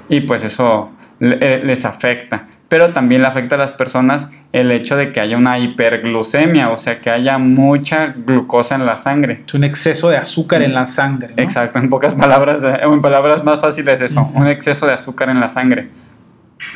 y 0.09 0.21
pues 0.21 0.43
eso 0.43 0.91
les 1.23 1.85
afecta. 1.85 2.47
Pero 2.67 2.91
también 2.91 3.21
le 3.21 3.27
afecta 3.27 3.55
a 3.55 3.57
las 3.57 3.71
personas 3.71 4.29
el 4.51 4.71
hecho 4.71 4.97
de 4.97 5.11
que 5.11 5.21
haya 5.21 5.37
una 5.37 5.57
hiperglucemia, 5.57 6.69
o 6.69 6.77
sea, 6.77 6.99
que 6.99 7.09
haya 7.09 7.37
mucha 7.37 8.07
glucosa 8.07 8.75
en 8.75 8.85
la 8.85 8.97
sangre. 8.97 9.43
Es 9.45 9.53
un 9.53 9.63
exceso 9.63 10.09
de 10.09 10.17
azúcar 10.17 10.61
en 10.61 10.73
la 10.73 10.85
sangre. 10.85 11.33
Exacto, 11.37 11.79
en 11.79 11.89
pocas 11.89 12.13
palabras, 12.13 12.61
eh, 12.63 12.79
en 12.81 13.01
palabras 13.01 13.43
más 13.43 13.61
fáciles 13.61 14.01
eso, 14.01 14.29
un 14.33 14.47
exceso 14.47 14.85
de 14.85 14.93
azúcar 14.93 15.29
en 15.29 15.39
la 15.39 15.49
sangre. 15.49 15.89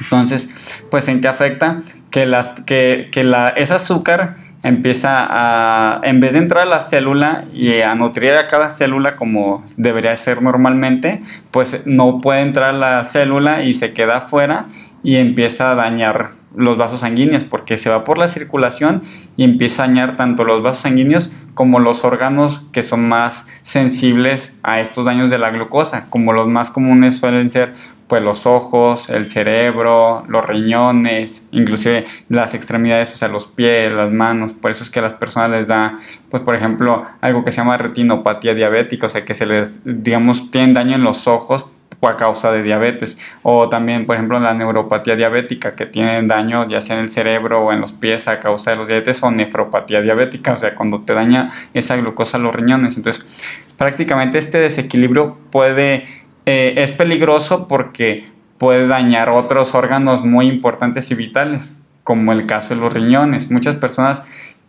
Entonces, 0.01 0.49
pues 0.89 1.07
en 1.07 1.21
qué 1.21 1.27
afecta 1.27 1.77
que, 2.11 2.25
las, 2.25 2.49
que, 2.65 3.09
que 3.11 3.23
la, 3.23 3.49
ese 3.49 3.73
azúcar 3.73 4.37
empieza 4.63 5.25
a, 5.29 6.01
en 6.03 6.19
vez 6.19 6.33
de 6.33 6.39
entrar 6.39 6.63
a 6.63 6.69
la 6.69 6.79
célula 6.79 7.45
y 7.53 7.81
a 7.81 7.95
nutrir 7.95 8.33
a 8.33 8.47
cada 8.47 8.69
célula 8.69 9.15
como 9.15 9.63
debería 9.77 10.15
ser 10.17 10.41
normalmente, 10.41 11.21
pues 11.51 11.81
no 11.85 12.21
puede 12.21 12.41
entrar 12.41 12.75
a 12.75 12.77
la 12.77 13.03
célula 13.03 13.63
y 13.63 13.73
se 13.73 13.93
queda 13.93 14.17
afuera 14.17 14.67
y 15.03 15.17
empieza 15.17 15.71
a 15.71 15.75
dañar 15.75 16.31
los 16.57 16.77
vasos 16.77 17.01
sanguíneos 17.01 17.45
porque 17.45 17.77
se 17.77 17.89
va 17.89 18.03
por 18.03 18.17
la 18.17 18.27
circulación 18.27 19.01
y 19.37 19.43
empieza 19.43 19.83
a 19.83 19.87
dañar 19.87 20.15
tanto 20.15 20.43
los 20.43 20.61
vasos 20.61 20.81
sanguíneos 20.81 21.31
como 21.53 21.79
los 21.79 22.03
órganos 22.03 22.65
que 22.71 22.83
son 22.83 23.07
más 23.07 23.45
sensibles 23.63 24.55
a 24.63 24.79
estos 24.79 25.05
daños 25.05 25.29
de 25.29 25.37
la 25.37 25.49
glucosa, 25.51 26.09
como 26.09 26.33
los 26.33 26.47
más 26.47 26.69
comunes 26.69 27.17
suelen 27.17 27.49
ser 27.49 27.73
pues 28.07 28.21
los 28.21 28.45
ojos, 28.45 29.09
el 29.09 29.27
cerebro, 29.27 30.23
los 30.27 30.45
riñones, 30.45 31.47
inclusive 31.51 32.05
las 32.29 32.53
extremidades, 32.53 33.13
o 33.13 33.17
sea, 33.17 33.27
los 33.27 33.47
pies, 33.47 33.91
las 33.91 34.11
manos. 34.11 34.53
Por 34.53 34.71
eso 34.71 34.83
es 34.83 34.89
que 34.89 34.99
a 34.99 35.01
las 35.01 35.13
personas 35.13 35.49
les 35.49 35.67
da, 35.67 35.97
pues 36.29 36.41
por 36.43 36.55
ejemplo, 36.55 37.03
algo 37.21 37.43
que 37.43 37.51
se 37.51 37.57
llama 37.57 37.77
retinopatía 37.77 38.53
diabética, 38.53 39.07
o 39.07 39.09
sea, 39.09 39.25
que 39.25 39.33
se 39.33 39.45
les, 39.45 39.81
digamos, 39.83 40.51
tienen 40.51 40.73
daño 40.73 40.95
en 40.95 41.03
los 41.03 41.27
ojos 41.27 41.65
a 42.01 42.15
causa 42.15 42.51
de 42.51 42.63
diabetes. 42.63 43.17
O 43.41 43.69
también, 43.69 44.05
por 44.05 44.15
ejemplo, 44.15 44.39
la 44.39 44.53
neuropatía 44.53 45.15
diabética, 45.15 45.75
que 45.75 45.85
tiene 45.85 46.21
daño 46.23 46.67
ya 46.67 46.81
sea 46.81 46.97
en 46.97 47.03
el 47.03 47.09
cerebro 47.09 47.65
o 47.65 47.73
en 47.73 47.81
los 47.81 47.93
pies 47.93 48.27
a 48.27 48.39
causa 48.39 48.71
de 48.71 48.77
los 48.77 48.87
diabetes, 48.87 49.23
o 49.23 49.31
nefropatía 49.31 50.01
diabética, 50.01 50.53
o 50.53 50.57
sea, 50.57 50.75
cuando 50.75 51.01
te 51.01 51.13
daña 51.13 51.49
esa 51.73 51.95
glucosa 51.95 52.37
a 52.37 52.39
los 52.39 52.53
riñones. 52.53 52.97
Entonces, 52.97 53.47
prácticamente 53.77 54.37
este 54.37 54.59
desequilibrio 54.59 55.37
puede, 55.51 56.05
eh, 56.45 56.73
es 56.77 56.91
peligroso 56.91 57.67
porque 57.67 58.25
puede 58.57 58.87
dañar 58.87 59.29
otros 59.29 59.73
órganos 59.75 60.23
muy 60.23 60.45
importantes 60.45 61.09
y 61.11 61.15
vitales, 61.15 61.75
como 62.03 62.31
el 62.31 62.45
caso 62.45 62.75
de 62.75 62.81
los 62.81 62.93
riñones. 62.93 63.49
Muchas 63.51 63.75
personas 63.75 64.21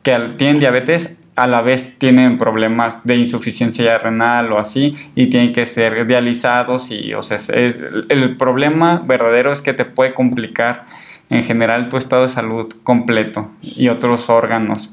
que 0.02 0.16
tienen 0.36 0.58
diabetes 0.58 1.18
a 1.38 1.46
la 1.46 1.62
vez 1.62 1.96
tienen 1.98 2.36
problemas 2.36 3.04
de 3.04 3.14
insuficiencia 3.14 3.96
renal 3.98 4.52
o 4.52 4.58
así 4.58 4.92
y 5.14 5.28
tienen 5.28 5.52
que 5.52 5.66
ser 5.66 6.04
dializados 6.04 6.90
y 6.90 7.14
o 7.14 7.22
sea, 7.22 7.36
es, 7.36 7.78
el 8.08 8.36
problema 8.36 9.04
verdadero 9.06 9.52
es 9.52 9.62
que 9.62 9.72
te 9.72 9.84
puede 9.84 10.14
complicar 10.14 10.86
en 11.30 11.44
general 11.44 11.88
tu 11.88 11.96
estado 11.96 12.22
de 12.22 12.28
salud 12.28 12.66
completo 12.82 13.52
y 13.62 13.88
otros 13.88 14.28
órganos. 14.28 14.92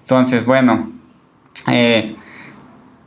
Entonces, 0.00 0.44
bueno, 0.44 0.92
eh, 1.66 2.14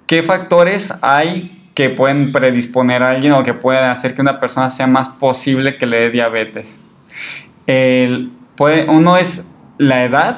¿qué 0.05 0.21
factores 0.21 0.93
hay 1.01 1.69
que 1.75 1.89
pueden 1.89 2.33
predisponer 2.33 3.03
a 3.03 3.11
alguien 3.11 3.33
o 3.33 3.43
que 3.43 3.53
pueden 3.53 3.85
hacer 3.85 4.15
que 4.15 4.21
una 4.21 4.39
persona 4.39 4.69
sea 4.69 4.88
más 4.88 5.07
posible 5.07 5.77
que 5.77 5.85
le 5.85 5.97
dé 5.97 6.09
diabetes? 6.09 6.79
puede, 8.55 8.85
uno 8.89 9.17
es 9.17 9.49
la 9.77 10.03
edad, 10.03 10.38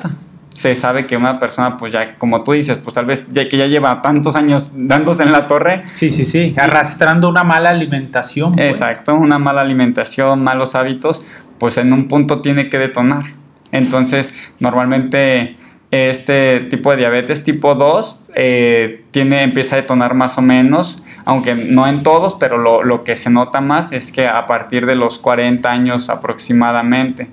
se 0.58 0.74
sabe 0.74 1.06
que 1.06 1.16
una 1.16 1.38
persona, 1.38 1.78
pues 1.78 1.94
ya, 1.94 2.16
como 2.16 2.42
tú 2.42 2.54
dices, 2.54 2.80
pues 2.80 2.96
tal 2.96 3.06
vez 3.06 3.28
ya 3.30 3.48
que 3.48 3.58
ya 3.58 3.68
lleva 3.68 4.02
tantos 4.02 4.36
años 4.36 4.72
dándose 4.74 5.22
en 5.22 5.32
la 5.32 5.46
torre. 5.46 5.84
Sí, 5.86 6.10
sí, 6.10 6.26
sí, 6.26 6.56
arrastrando 6.58 7.30
una 7.30 7.44
mala 7.44 7.70
alimentación. 7.70 8.56
Pues. 8.56 8.70
Exacto, 8.70 9.14
una 9.14 9.38
mala 9.38 9.62
alimentación, 9.62 10.42
malos 10.42 10.74
hábitos, 10.74 11.24
pues 11.60 11.78
en 11.78 11.94
un 11.94 12.08
punto 12.08 12.42
tiene 12.42 12.70
que 12.70 12.80
detonar. 12.80 13.26
Entonces, 13.72 14.34
normalmente 14.60 15.57
este 15.92 16.62
tipo 16.70 16.92
de 16.92 16.98
diabetes 16.98 17.44
tipo 17.44 17.74
2 17.74 18.24
eh, 18.36 19.06
tiene, 19.12 19.44
empieza 19.44 19.76
a 19.76 19.82
detonar 19.82 20.16
más 20.16 20.38
o 20.38 20.42
menos, 20.42 21.04
aunque 21.24 21.56
no 21.56 21.88
en 21.88 22.04
todos, 22.04 22.36
pero 22.36 22.58
lo, 22.58 23.04
que 23.04 23.16
se 23.16 23.30
nota 23.30 23.62
más 23.62 23.94
es 23.94 24.12
que 24.12 24.28
a 24.28 24.46
partir 24.46 24.86
de 24.86 24.96
los 24.96 25.18
40 25.18 25.70
años 25.72 26.10
aproximadamente. 26.10 27.30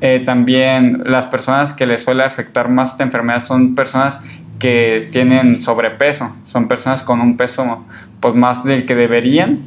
Eh, 0.00 0.22
también 0.24 1.02
las 1.04 1.26
personas 1.26 1.72
que 1.72 1.86
les 1.86 2.02
suele 2.02 2.24
afectar 2.24 2.68
más 2.68 2.92
esta 2.92 3.04
enfermedad 3.04 3.42
son 3.42 3.76
personas 3.76 4.18
que 4.58 5.08
tienen 5.12 5.60
sobrepeso, 5.60 6.34
son 6.44 6.68
personas 6.68 7.02
con 7.02 7.20
un 7.20 7.36
peso 7.36 7.84
pues 8.20 8.34
más 8.34 8.64
del 8.64 8.86
que 8.86 8.94
deberían. 8.94 9.60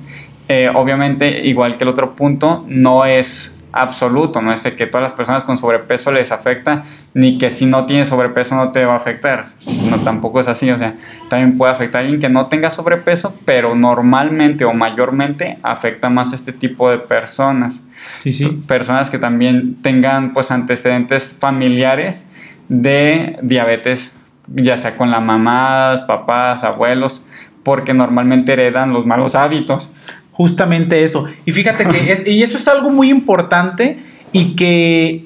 Eh, 0.49 0.69
obviamente, 0.73 1.45
igual 1.45 1.77
que 1.77 1.83
el 1.83 1.89
otro 1.89 2.15
punto, 2.15 2.65
no 2.67 3.05
es 3.05 3.56
absoluto, 3.71 4.41
no 4.41 4.51
es 4.51 4.63
que 4.63 4.87
todas 4.87 5.03
las 5.03 5.11
personas 5.13 5.43
con 5.43 5.57
sobrepeso 5.57 6.11
les 6.11 6.31
afecta, 6.31 6.81
ni 7.13 7.37
que 7.37 7.49
si 7.49 7.65
no 7.65 7.85
tienes 7.85 8.07
sobrepeso 8.07 8.55
no 8.55 8.71
te 8.71 8.85
va 8.85 8.93
a 8.93 8.97
afectar. 8.97 9.43
No, 9.89 10.01
tampoco 10.03 10.39
es 10.39 10.47
así, 10.47 10.69
o 10.71 10.77
sea, 10.77 10.95
también 11.29 11.57
puede 11.57 11.71
afectar 11.71 11.99
a 11.99 12.01
alguien 12.03 12.19
que 12.19 12.29
no 12.29 12.47
tenga 12.47 12.71
sobrepeso, 12.71 13.37
pero 13.45 13.75
normalmente 13.75 14.65
o 14.65 14.73
mayormente 14.73 15.59
afecta 15.63 16.09
más 16.09 16.31
a 16.31 16.35
este 16.35 16.53
tipo 16.53 16.89
de 16.89 16.99
personas. 16.99 17.83
Sí, 18.19 18.31
sí. 18.31 18.63
Personas 18.67 19.09
que 19.09 19.19
también 19.19 19.81
tengan 19.81 20.33
pues 20.33 20.51
antecedentes 20.51 21.35
familiares 21.39 22.25
de 22.69 23.37
diabetes, 23.41 24.15
ya 24.47 24.77
sea 24.77 24.95
con 24.95 25.11
la 25.11 25.19
mamá, 25.19 26.05
papás, 26.07 26.63
abuelos, 26.63 27.25
porque 27.63 27.93
normalmente 27.93 28.53
heredan 28.53 28.93
los 28.93 29.05
malos 29.05 29.35
hábitos 29.35 29.91
justamente 30.37 31.03
eso. 31.03 31.25
Y 31.45 31.51
fíjate 31.51 31.85
que 31.87 32.11
es, 32.11 32.25
y 32.25 32.43
eso 32.43 32.57
es 32.57 32.67
algo 32.67 32.91
muy 32.91 33.09
importante 33.09 33.97
y 34.31 34.55
que, 34.55 35.25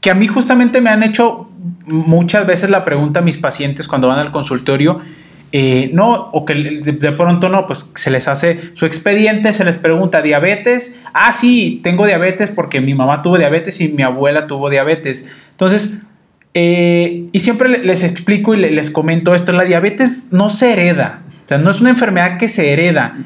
que 0.00 0.10
a 0.10 0.14
mí 0.14 0.26
justamente 0.26 0.80
me 0.80 0.90
han 0.90 1.04
hecho 1.04 1.48
muchas 1.86 2.46
veces 2.46 2.68
la 2.68 2.84
pregunta 2.84 3.20
a 3.20 3.22
mis 3.22 3.38
pacientes 3.38 3.86
cuando 3.86 4.08
van 4.08 4.18
al 4.18 4.32
consultorio. 4.32 5.00
Eh, 5.52 5.90
no, 5.92 6.30
o 6.32 6.44
que 6.44 6.54
de, 6.54 7.12
pronto 7.12 7.48
no, 7.48 7.66
pues 7.66 7.92
se 7.94 8.10
les 8.10 8.26
hace 8.26 8.58
su 8.74 8.86
expediente, 8.86 9.52
se 9.52 9.64
les 9.64 9.76
pregunta 9.76 10.20
diabetes. 10.20 11.00
Ah, 11.14 11.30
sí, 11.30 11.80
tengo 11.84 12.06
diabetes 12.06 12.50
porque 12.50 12.80
mi 12.80 12.94
mamá 12.94 13.22
tuvo 13.22 13.38
diabetes 13.38 13.80
y 13.80 13.88
mi 13.88 14.02
abuela 14.02 14.48
tuvo 14.48 14.68
diabetes. 14.68 15.28
Entonces, 15.52 15.98
eh, 16.54 17.28
y 17.30 17.38
siempre 17.38 17.68
les 17.84 18.02
explico 18.02 18.54
y 18.54 18.58
les 18.58 18.90
comento 18.90 19.32
esto: 19.32 19.52
la 19.52 19.64
diabetes 19.64 20.26
no 20.32 20.50
se 20.50 20.72
hereda, 20.72 21.22
o 21.28 21.48
sea, 21.48 21.58
no 21.58 21.70
es 21.70 21.80
una 21.80 21.90
enfermedad 21.90 22.36
que 22.36 22.48
se 22.48 22.72
hereda. 22.72 23.16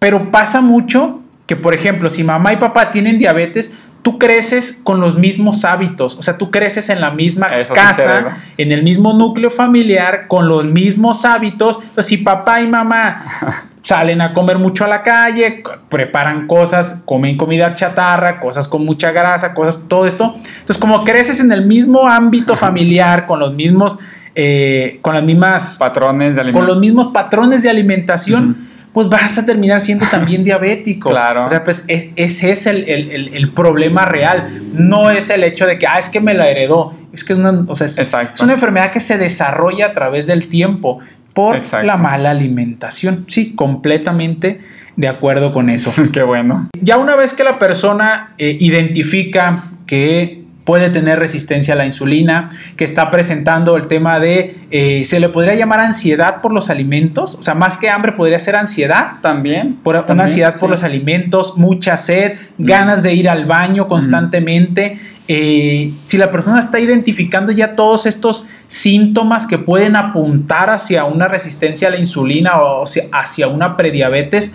Pero 0.00 0.30
pasa 0.30 0.60
mucho 0.62 1.20
que, 1.46 1.56
por 1.56 1.74
ejemplo, 1.74 2.10
si 2.10 2.24
mamá 2.24 2.54
y 2.54 2.56
papá 2.56 2.90
tienen 2.90 3.18
diabetes, 3.18 3.76
tú 4.02 4.18
creces 4.18 4.80
con 4.82 5.00
los 5.00 5.16
mismos 5.16 5.64
hábitos, 5.66 6.16
o 6.16 6.22
sea, 6.22 6.38
tú 6.38 6.50
creces 6.50 6.88
en 6.88 7.02
la 7.02 7.10
misma 7.10 7.48
casa, 7.74 8.38
en 8.56 8.72
el 8.72 8.82
mismo 8.82 9.12
núcleo 9.12 9.50
familiar, 9.50 10.26
con 10.26 10.48
los 10.48 10.64
mismos 10.64 11.26
hábitos. 11.26 11.78
Entonces, 11.80 12.06
si 12.06 12.16
papá 12.16 12.62
y 12.62 12.66
mamá 12.66 13.24
salen 13.82 14.22
a 14.22 14.32
comer 14.32 14.58
mucho 14.58 14.86
a 14.86 14.88
la 14.88 15.02
calle, 15.02 15.62
preparan 15.90 16.46
cosas, 16.46 17.02
comen 17.04 17.36
comida 17.36 17.74
chatarra, 17.74 18.40
cosas 18.40 18.68
con 18.68 18.86
mucha 18.86 19.10
grasa, 19.10 19.52
cosas, 19.52 19.84
todo 19.86 20.06
esto. 20.06 20.32
Entonces, 20.34 20.78
como 20.78 21.04
creces 21.04 21.40
en 21.40 21.52
el 21.52 21.66
mismo 21.66 22.08
ámbito 22.08 22.56
familiar, 22.56 23.26
con 23.26 23.38
los 23.38 23.54
mismos, 23.54 23.98
eh, 24.34 24.98
con 25.02 25.14
las 25.14 25.24
mismas 25.24 25.76
patrones 25.76 26.36
de 26.36 26.40
alimentación, 26.40 26.66
con 26.66 26.74
los 26.74 26.80
mismos 26.80 27.08
patrones 27.08 27.62
de 27.62 27.68
alimentación 27.68 28.69
pues 28.92 29.08
vas 29.08 29.38
a 29.38 29.44
terminar 29.44 29.80
siendo 29.80 30.06
también 30.06 30.44
diabético. 30.44 31.10
Claro. 31.10 31.44
O 31.44 31.48
sea, 31.48 31.62
pues 31.62 31.84
ese 31.88 32.50
es 32.50 32.66
el, 32.66 33.52
problema 33.54 34.04
real. 34.04 34.68
No 34.74 35.10
es 35.10 35.30
el 35.30 35.44
hecho 35.44 35.66
de 35.66 35.78
que, 35.78 35.86
ah, 35.86 35.98
es 35.98 36.08
que 36.08 36.20
me 36.20 36.34
la 36.34 36.48
heredó. 36.48 36.94
Es 37.12 37.24
que 37.24 37.32
es 37.32 37.38
una, 37.38 37.64
o 37.66 37.74
sea, 37.74 37.86
es, 37.86 38.14
una 38.40 38.52
enfermedad 38.52 38.90
que 38.90 39.00
se 39.00 39.18
desarrolla 39.18 39.86
a 39.86 39.92
través 39.92 40.26
del 40.26 40.48
tiempo 40.48 41.00
por 41.34 41.60
la 41.84 41.96
mala 41.96 42.30
alimentación. 42.30 43.24
Sí, 43.28 43.54
completamente 43.54 44.60
de 44.96 45.08
acuerdo 45.08 45.52
con 45.52 45.70
eso. 45.70 45.92
Qué 46.12 46.22
bueno. 46.22 46.68
Ya 46.80 46.98
una 46.98 47.16
vez 47.16 47.34
que 47.34 47.44
la 47.44 47.58
persona 47.58 48.34
eh, 48.38 48.56
identifica 48.60 49.56
que 49.86 50.39
puede 50.64 50.90
tener 50.90 51.18
resistencia 51.18 51.74
a 51.74 51.76
la 51.76 51.86
insulina, 51.86 52.50
que 52.76 52.84
está 52.84 53.10
presentando 53.10 53.76
el 53.76 53.86
tema 53.86 54.20
de, 54.20 54.56
eh, 54.70 55.04
se 55.04 55.18
le 55.18 55.28
podría 55.28 55.54
llamar 55.54 55.80
ansiedad 55.80 56.40
por 56.40 56.52
los 56.52 56.70
alimentos, 56.70 57.34
o 57.34 57.42
sea, 57.42 57.54
más 57.54 57.76
que 57.76 57.88
hambre 57.88 58.12
podría 58.12 58.38
ser 58.38 58.56
ansiedad. 58.56 59.20
También. 59.20 59.76
Por, 59.82 59.96
una 60.08 60.24
ansiedad 60.24 60.56
por 60.58 60.70
los 60.70 60.82
alimentos, 60.82 61.56
mucha 61.56 61.96
sed, 61.96 62.34
mm. 62.58 62.64
ganas 62.64 63.02
de 63.02 63.14
ir 63.14 63.28
al 63.28 63.46
baño 63.46 63.88
constantemente. 63.88 64.98
Eh, 65.28 65.94
si 66.04 66.16
la 66.18 66.30
persona 66.30 66.60
está 66.60 66.80
identificando 66.80 67.52
ya 67.52 67.76
todos 67.76 68.06
estos 68.06 68.48
síntomas 68.66 69.46
que 69.46 69.58
pueden 69.58 69.96
apuntar 69.96 70.70
hacia 70.70 71.04
una 71.04 71.28
resistencia 71.28 71.88
a 71.88 71.90
la 71.92 71.98
insulina 71.98 72.60
o 72.60 72.84
hacia 73.12 73.48
una 73.48 73.76
prediabetes, 73.76 74.52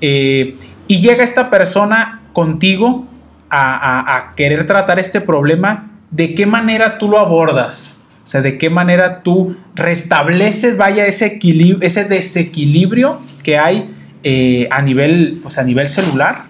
eh, 0.00 0.54
y 0.86 1.00
llega 1.00 1.24
esta 1.24 1.50
persona 1.50 2.22
contigo, 2.32 3.06
a, 3.50 4.32
querer 4.36 4.66
tratar 4.66 4.98
este 4.98 5.20
problema, 5.20 5.90
¿de 6.10 6.34
qué 6.34 6.46
manera 6.46 6.98
tú 6.98 7.08
lo 7.08 7.18
abordas? 7.18 8.02
O 8.24 8.26
sea, 8.26 8.42
¿de 8.42 8.58
qué 8.58 8.68
manera 8.68 9.22
tú 9.22 9.56
restableces, 9.74 10.76
vaya, 10.76 11.06
ese, 11.06 11.38
ese 11.80 12.04
desequilibrio 12.04 13.18
que 13.42 13.58
hay 13.58 13.90
eh, 14.22 14.68
a, 14.70 14.82
nivel, 14.82 15.38
pues, 15.42 15.58
a 15.58 15.64
nivel 15.64 15.88
celular? 15.88 16.44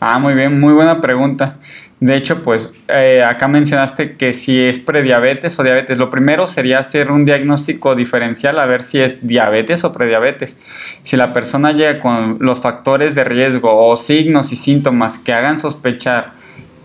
Ah, 0.00 0.18
muy 0.18 0.34
bien, 0.34 0.58
muy 0.58 0.72
buena 0.72 1.00
pregunta. 1.00 1.58
De 2.00 2.14
hecho, 2.14 2.42
pues 2.42 2.72
eh, 2.86 3.22
acá 3.24 3.48
mencionaste 3.48 4.16
que 4.16 4.32
si 4.32 4.60
es 4.60 4.78
prediabetes 4.78 5.58
o 5.58 5.64
diabetes, 5.64 5.98
lo 5.98 6.10
primero 6.10 6.46
sería 6.46 6.78
hacer 6.78 7.10
un 7.10 7.24
diagnóstico 7.24 7.96
diferencial 7.96 8.60
a 8.60 8.66
ver 8.66 8.82
si 8.82 9.00
es 9.00 9.26
diabetes 9.26 9.82
o 9.82 9.90
prediabetes. 9.90 10.56
Si 11.02 11.16
la 11.16 11.32
persona 11.32 11.72
llega 11.72 11.98
con 11.98 12.38
los 12.40 12.60
factores 12.60 13.16
de 13.16 13.24
riesgo 13.24 13.88
o 13.88 13.96
signos 13.96 14.52
y 14.52 14.56
síntomas 14.56 15.18
que 15.18 15.32
hagan 15.32 15.58
sospechar 15.58 16.34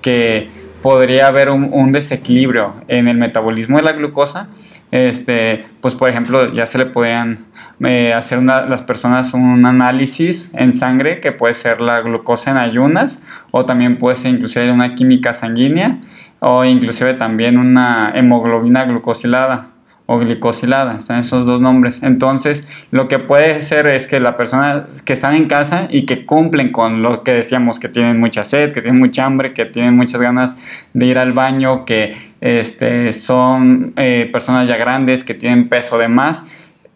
que 0.02 0.50
podría 0.84 1.28
haber 1.28 1.50
un, 1.50 1.92
desequilibrio 1.94 2.76
en 2.90 3.08
el 3.08 3.18
metabolismo 3.18 3.78
de 3.78 3.84
la 3.84 3.94
glucosa, 3.94 4.48
este, 4.92 5.66
pues 5.80 5.96
por 5.96 6.10
ejemplo 6.10 6.52
ya 6.52 6.66
se 6.66 6.78
le 6.78 6.86
podrían 6.88 7.38
eh, 7.86 8.14
hacer 8.14 8.38
una, 8.38 8.66
las 8.66 8.84
personas 8.84 9.34
un 9.34 9.66
análisis 9.66 10.52
en 10.54 10.74
sangre 10.74 11.22
que 11.22 11.32
puede 11.32 11.54
ser 11.54 11.80
la 11.80 12.02
glucosa 12.02 12.52
en 12.52 12.58
ayunas 12.58 13.24
o 13.52 13.66
también 13.66 13.98
puede 13.98 14.18
ser 14.18 14.32
inclusive 14.32 14.70
una 14.72 14.94
química 14.94 15.34
sanguínea 15.34 16.00
o 16.40 16.66
inclusive 16.66 17.14
también 17.14 17.58
una 17.58 18.12
hemoglobina 18.14 18.84
glucosilada 18.84 19.73
o 20.06 20.20
glicosilada, 20.20 20.98
están 20.98 21.20
esos 21.20 21.46
dos 21.46 21.62
nombres. 21.62 22.02
Entonces, 22.04 22.68
lo 22.92 23.08
que 23.08 23.20
puede 23.20 23.62
ser 23.62 23.88
es 23.88 24.06
que 24.06 24.20
la 24.20 24.36
persona 24.36 24.86
que 25.06 25.14
están 25.14 25.36
en 25.36 25.48
casa 25.48 25.88
y 25.90 26.06
que 26.06 26.26
cumplen 26.26 26.72
con 26.72 27.02
lo 27.02 27.24
que 27.24 27.32
decíamos, 27.32 27.80
que 27.80 27.88
tienen 27.88 28.20
mucha 28.20 28.44
sed, 28.44 28.74
que 28.74 28.82
tienen 28.82 29.00
mucha 29.00 29.26
hambre, 29.26 29.54
que 29.54 29.66
tienen 29.66 29.96
muchas 29.96 30.20
ganas 30.20 30.56
de 30.94 31.06
ir 31.06 31.18
al 31.18 31.32
baño, 31.32 31.86
que 31.86 32.14
este, 32.42 33.14
son 33.14 33.94
eh, 33.96 34.30
personas 34.32 34.68
ya 34.68 34.76
grandes, 34.76 35.24
que 35.24 35.34
tienen 35.34 35.70
peso 35.70 35.98
de 35.98 36.10
más 36.10 36.44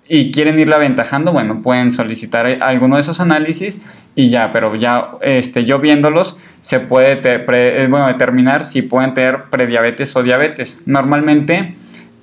y 0.09 0.31
quieren 0.31 0.57
irla 0.57 0.77
aventajando, 0.77 1.33
bueno, 1.33 1.61
pueden 1.61 1.91
solicitar 1.91 2.45
alguno 2.61 2.95
de 2.95 3.01
esos 3.01 3.19
análisis 3.19 3.81
y 4.15 4.29
ya, 4.29 4.51
pero 4.51 4.75
ya 4.75 5.11
este, 5.21 5.65
yo 5.65 5.79
viéndolos 5.79 6.37
se 6.61 6.79
puede 6.79 7.19
eh, 7.23 7.87
bueno, 7.89 8.07
determinar 8.07 8.63
si 8.63 8.81
pueden 8.81 9.13
tener 9.13 9.45
prediabetes 9.49 10.15
o 10.15 10.23
diabetes. 10.23 10.81
Normalmente 10.85 11.75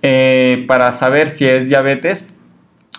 eh, 0.06 0.66
para 0.68 0.92
saber 0.92 1.30
si 1.30 1.46
es 1.46 1.70
diabetes 1.70 2.34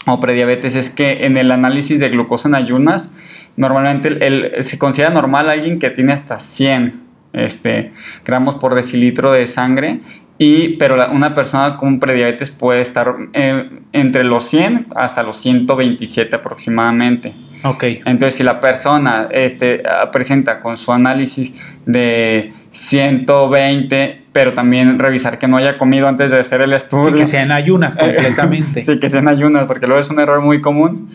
o 0.07 0.19
prediabetes 0.19 0.75
es 0.75 0.89
que 0.89 1.27
en 1.27 1.37
el 1.37 1.51
análisis 1.51 1.99
de 1.99 2.09
glucosa 2.09 2.47
en 2.47 2.55
ayunas, 2.55 3.13
normalmente 3.57 4.63
se 4.63 4.79
considera 4.79 5.11
normal 5.11 5.47
alguien 5.49 5.77
que 5.77 5.91
tiene 5.91 6.13
hasta 6.13 6.39
100 6.39 7.05
este, 7.33 7.91
gramos 8.23 8.55
por 8.55 8.73
decilitro 8.73 9.31
de 9.31 9.45
sangre 9.45 9.99
y, 10.39 10.77
pero 10.77 10.95
una 11.11 11.35
persona 11.35 11.77
con 11.77 11.99
prediabetes 11.99 12.49
puede 12.49 12.81
estar 12.81 13.15
eh, 13.33 13.69
entre 13.93 14.23
los 14.23 14.45
100 14.45 14.87
hasta 14.95 15.21
los 15.21 15.37
127 15.37 16.35
aproximadamente. 16.35 17.33
Ok. 17.63 17.83
Entonces, 18.05 18.35
si 18.35 18.43
la 18.43 18.59
persona 18.59 19.27
este, 19.31 19.83
presenta 20.11 20.59
con 20.59 20.75
su 20.75 20.91
análisis 20.91 21.77
de 21.85 22.51
120 22.71 24.24
pero 24.35 24.51
también 24.51 24.99
revisar 24.99 25.39
que 25.39 25.47
no 25.47 25.55
haya 25.55 25.77
comido 25.77 26.09
antes 26.09 26.29
de 26.29 26.37
hacer 26.37 26.59
el 26.59 26.73
estudio. 26.73 27.11
Sí, 27.11 27.15
que 27.15 27.25
sean 27.25 27.53
ayunas 27.53 27.95
completamente. 27.95 28.83
sí, 28.83 28.99
que 28.99 29.09
sean 29.09 29.29
ayunas, 29.29 29.63
porque 29.63 29.87
luego 29.87 30.01
es 30.01 30.09
un 30.09 30.19
error 30.19 30.41
muy 30.41 30.59
común, 30.59 31.07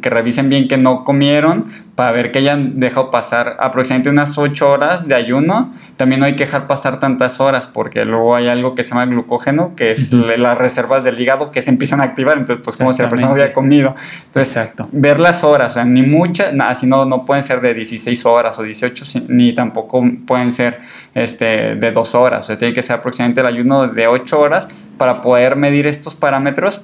que 0.00 0.08
revisen 0.08 0.48
bien 0.48 0.66
que 0.66 0.78
no 0.78 1.04
comieron 1.04 1.66
para 1.94 2.12
ver 2.12 2.32
que 2.32 2.38
hayan 2.38 2.80
dejado 2.80 3.10
pasar 3.10 3.58
aproximadamente 3.60 4.08
unas 4.08 4.38
8 4.38 4.70
horas 4.70 5.06
de 5.06 5.14
ayuno. 5.14 5.74
También 5.96 6.20
no 6.20 6.26
hay 6.26 6.36
que 6.36 6.46
dejar 6.46 6.66
pasar 6.66 6.98
tantas 6.98 7.38
horas, 7.38 7.66
porque 7.66 8.06
luego 8.06 8.34
hay 8.34 8.48
algo 8.48 8.74
que 8.74 8.82
se 8.82 8.94
llama 8.94 9.04
glucógeno, 9.04 9.74
que 9.76 9.90
es 9.90 10.10
las 10.14 10.56
reservas 10.56 11.04
del 11.04 11.20
hígado 11.20 11.50
que 11.50 11.60
se 11.60 11.68
empiezan 11.68 12.00
a 12.00 12.04
activar, 12.04 12.38
entonces 12.38 12.64
pues 12.64 12.78
como 12.78 12.94
si 12.94 13.02
la 13.02 13.10
persona 13.10 13.30
hubiera 13.30 13.52
comido. 13.52 13.94
Entonces, 14.24 14.56
Exacto. 14.56 14.88
ver 14.90 15.20
las 15.20 15.44
horas, 15.44 15.72
o 15.72 15.74
sea, 15.74 15.84
ni 15.84 16.00
muchas, 16.00 16.54
así 16.60 16.86
no, 16.86 17.04
no 17.04 17.26
pueden 17.26 17.42
ser 17.42 17.60
de 17.60 17.74
16 17.74 18.24
horas 18.24 18.58
o 18.58 18.62
18, 18.62 19.04
ni 19.28 19.52
tampoco 19.52 20.02
pueden 20.26 20.50
ser 20.50 20.78
este, 21.14 21.74
de 21.74 21.92
2 21.92 22.14
horas 22.14 22.53
tiene 22.56 22.74
que 22.74 22.82
ser 22.82 22.96
aproximadamente 22.96 23.40
el 23.40 23.46
ayuno 23.46 23.88
de 23.88 24.06
8 24.06 24.38
horas 24.38 24.68
para 24.98 25.20
poder 25.20 25.56
medir 25.56 25.86
estos 25.86 26.14
parámetros. 26.14 26.82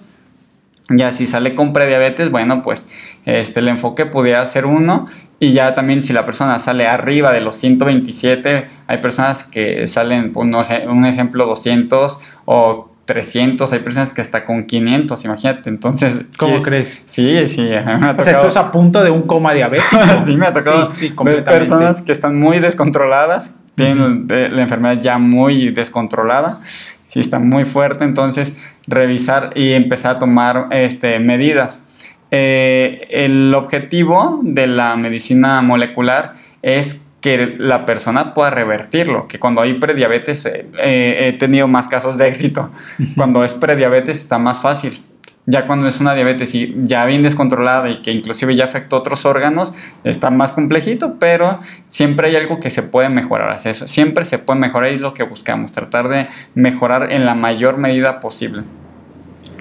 Ya 0.90 1.12
si 1.12 1.26
sale 1.26 1.54
con 1.54 1.72
prediabetes, 1.72 2.30
bueno, 2.30 2.62
pues 2.62 2.86
este, 3.24 3.60
el 3.60 3.68
enfoque 3.68 4.06
pudiera 4.06 4.44
ser 4.44 4.66
uno 4.66 5.06
y 5.38 5.52
ya 5.52 5.74
también 5.74 6.02
si 6.02 6.12
la 6.12 6.26
persona 6.26 6.58
sale 6.58 6.86
arriba 6.86 7.32
de 7.32 7.40
los 7.40 7.56
127, 7.56 8.66
hay 8.86 8.98
personas 8.98 9.44
que 9.44 9.86
salen, 9.86 10.32
un, 10.34 11.04
ejemplo, 11.06 11.46
200 11.46 12.18
o 12.44 12.90
300, 13.06 13.72
hay 13.72 13.78
personas 13.78 14.12
que 14.12 14.20
hasta 14.20 14.44
con 14.44 14.66
500, 14.66 15.24
imagínate. 15.24 15.70
Entonces, 15.70 16.20
¿cómo 16.36 16.60
crees? 16.60 17.02
Sí, 17.06 17.48
sí. 17.48 17.62
Me 17.62 17.78
ha 17.78 17.84
tocado, 17.94 18.18
o 18.18 18.22
sea, 18.22 18.32
eso 18.34 18.48
es 18.48 18.56
a 18.56 18.70
punto 18.70 19.02
de 19.02 19.10
un 19.10 19.22
coma 19.22 19.54
diabético. 19.54 19.98
sí, 20.24 20.36
me 20.36 20.46
ha 20.46 20.52
tocado 20.52 20.88
ver 21.24 21.42
personas 21.42 22.02
que 22.02 22.12
están 22.12 22.38
muy 22.38 22.58
descontroladas, 22.58 23.54
tienen 23.80 24.26
la 24.28 24.62
enfermedad 24.62 25.00
ya 25.00 25.18
muy 25.18 25.70
descontrolada, 25.70 26.60
si 27.06 27.20
está 27.20 27.38
muy 27.38 27.64
fuerte, 27.64 28.04
entonces 28.04 28.54
revisar 28.86 29.50
y 29.54 29.72
empezar 29.72 30.16
a 30.16 30.18
tomar 30.18 30.68
este, 30.70 31.18
medidas. 31.18 31.82
Eh, 32.30 33.08
el 33.10 33.52
objetivo 33.54 34.40
de 34.42 34.68
la 34.68 34.94
medicina 34.96 35.62
molecular 35.62 36.34
es 36.62 37.00
que 37.20 37.56
la 37.58 37.84
persona 37.84 38.32
pueda 38.34 38.50
revertirlo, 38.50 39.26
que 39.26 39.38
cuando 39.38 39.60
hay 39.60 39.74
prediabetes 39.74 40.46
eh, 40.46 40.66
eh, 40.78 41.28
he 41.28 41.32
tenido 41.32 41.66
más 41.66 41.88
casos 41.88 42.16
de 42.16 42.28
éxito, 42.28 42.70
cuando 43.16 43.44
es 43.44 43.54
prediabetes 43.54 44.18
está 44.18 44.38
más 44.38 44.60
fácil 44.60 45.02
ya 45.50 45.66
cuando 45.66 45.86
es 45.86 46.00
una 46.00 46.14
diabetes 46.14 46.54
y 46.54 46.74
ya 46.84 47.04
bien 47.04 47.22
descontrolada 47.22 47.90
y 47.90 48.02
que 48.02 48.12
inclusive 48.12 48.54
ya 48.54 48.64
afectó 48.64 48.96
otros 48.96 49.24
órganos, 49.24 49.74
está 50.04 50.30
más 50.30 50.52
complejito, 50.52 51.16
pero 51.18 51.60
siempre 51.88 52.28
hay 52.28 52.36
algo 52.36 52.60
que 52.60 52.70
se 52.70 52.82
puede 52.82 53.08
mejorar. 53.08 53.58
Eso, 53.64 53.88
siempre 53.88 54.24
se 54.24 54.38
puede 54.38 54.60
mejorar 54.60 54.90
y 54.90 54.94
es 54.94 55.00
lo 55.00 55.12
que 55.12 55.24
buscamos, 55.24 55.72
tratar 55.72 56.08
de 56.08 56.28
mejorar 56.54 57.12
en 57.12 57.26
la 57.26 57.34
mayor 57.34 57.76
medida 57.76 58.20
posible. 58.20 58.62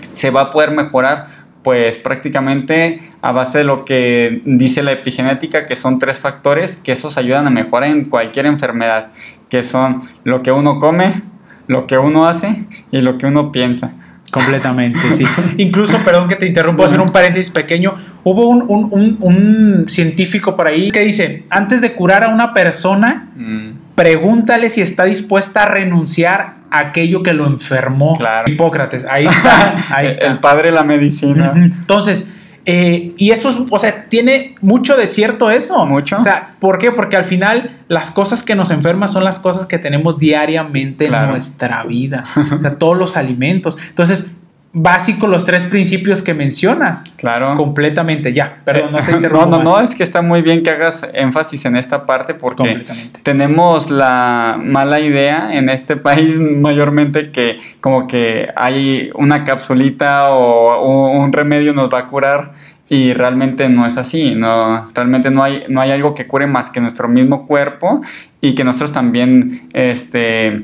Se 0.01 0.29
va 0.29 0.41
a 0.41 0.49
poder 0.49 0.71
mejorar 0.71 1.27
pues 1.63 1.97
prácticamente 1.97 3.01
a 3.21 3.31
base 3.31 3.59
de 3.59 3.63
lo 3.63 3.83
que 3.83 4.41
dice 4.45 4.81
la 4.81 4.93
epigenética, 4.93 5.65
que 5.65 5.75
son 5.75 5.99
tres 5.99 6.19
factores 6.19 6.77
que 6.77 6.91
esos 6.91 7.17
ayudan 7.17 7.47
a 7.47 7.49
mejorar 7.49 7.89
en 7.89 8.05
cualquier 8.05 8.45
enfermedad, 8.45 9.11
que 9.49 9.63
son 9.63 10.01
lo 10.23 10.41
que 10.41 10.51
uno 10.51 10.79
come, 10.79 11.21
lo 11.67 11.85
que 11.85 11.97
uno 11.97 12.27
hace 12.27 12.65
y 12.91 13.01
lo 13.01 13.17
que 13.17 13.25
uno 13.25 13.51
piensa. 13.51 13.91
Completamente, 14.31 14.99
sí. 15.13 15.25
Incluso, 15.57 15.97
perdón 15.99 16.27
que 16.27 16.35
te 16.35 16.45
interrumpo, 16.45 16.83
hacer 16.83 16.99
un 16.99 17.11
paréntesis 17.11 17.49
pequeño. 17.49 17.95
Hubo 18.23 18.47
un, 18.49 19.85
científico 19.87 20.55
por 20.55 20.67
ahí 20.67 20.91
que 20.91 20.99
dice, 20.99 21.45
antes 21.49 21.81
de 21.81 21.93
curar 21.93 22.23
a 22.23 22.29
una 22.29 22.53
persona, 22.53 23.29
mm. 23.35 23.95
pregúntale 23.95 24.69
si 24.69 24.81
está 24.81 25.05
dispuesta 25.05 25.63
a 25.63 25.65
renunciar 25.65 26.59
a 26.69 26.79
aquello 26.79 27.23
que 27.23 27.33
lo 27.33 27.47
enfermó. 27.47 28.15
Claro. 28.17 28.51
Hipócrates, 28.51 29.05
ahí 29.05 29.25
está, 29.27 29.77
ahí 29.89 30.07
está. 30.07 30.27
El 30.27 30.39
padre 30.39 30.69
de 30.69 30.75
la 30.75 30.83
medicina. 30.83 31.53
Entonces, 31.55 32.27
eh, 32.65 33.13
y 33.17 33.31
eso, 33.31 33.49
es, 33.49 33.57
o 33.69 33.79
sea, 33.79 34.05
tiene 34.09 34.55
mucho 34.61 34.95
de 34.95 35.07
cierto 35.07 35.49
eso. 35.49 35.85
Mucho. 35.85 36.15
O 36.15 36.19
sea, 36.19 36.55
¿por 36.59 36.77
qué? 36.77 36.91
Porque 36.91 37.17
al 37.17 37.23
final 37.23 37.77
las 37.87 38.11
cosas 38.11 38.43
que 38.43 38.55
nos 38.55 38.71
enferman 38.71 39.09
son 39.09 39.23
las 39.23 39.39
cosas 39.39 39.65
que 39.65 39.79
tenemos 39.79 40.17
diariamente 40.17 41.05
en 41.05 41.27
nuestra 41.27 41.83
vida. 41.83 42.23
o 42.57 42.61
sea, 42.61 42.77
todos 42.77 42.97
los 42.97 43.17
alimentos. 43.17 43.77
Entonces, 43.89 44.31
básico 44.71 45.27
los 45.27 45.45
tres 45.45 45.65
principios 45.65 46.21
que 46.21 46.33
mencionas. 46.33 47.03
Claro. 47.17 47.55
Completamente, 47.55 48.33
ya. 48.33 48.61
Perdón, 48.63 48.91
no 48.91 48.99
te 48.99 49.11
interrumpo. 49.15 49.45
no, 49.47 49.57
no, 49.57 49.63
no, 49.63 49.81
es 49.81 49.95
que 49.95 50.03
está 50.03 50.21
muy 50.21 50.41
bien 50.41 50.63
que 50.63 50.69
hagas 50.69 51.07
énfasis 51.13 51.65
en 51.65 51.75
esta 51.75 52.05
parte 52.05 52.35
porque 52.35 52.85
tenemos 53.23 53.89
la 53.89 54.59
mala 54.61 54.99
idea 54.99 55.49
en 55.53 55.69
este 55.69 55.97
país 55.97 56.39
mayormente 56.39 57.31
que 57.31 57.57
como 57.81 58.07
que 58.07 58.49
hay 58.55 59.09
una 59.15 59.43
capsulita 59.43 60.31
o 60.31 61.09
un 61.11 61.33
remedio 61.33 61.73
nos 61.73 61.91
va 61.91 61.99
a 61.99 62.07
curar 62.07 62.53
y 62.89 63.13
realmente 63.13 63.69
no 63.69 63.85
es 63.85 63.97
así, 63.97 64.33
no, 64.33 64.89
realmente 64.93 65.29
no 65.29 65.43
hay, 65.43 65.63
no 65.69 65.79
hay 65.79 65.91
algo 65.91 66.15
que 66.15 66.25
cure 66.25 66.47
más 66.47 66.71
que 66.71 66.81
nuestro 66.81 67.07
mismo 67.07 67.45
cuerpo 67.45 68.01
y 68.41 68.55
que 68.55 68.63
nosotros 68.63 68.91
también, 68.91 69.67
este, 69.73 70.63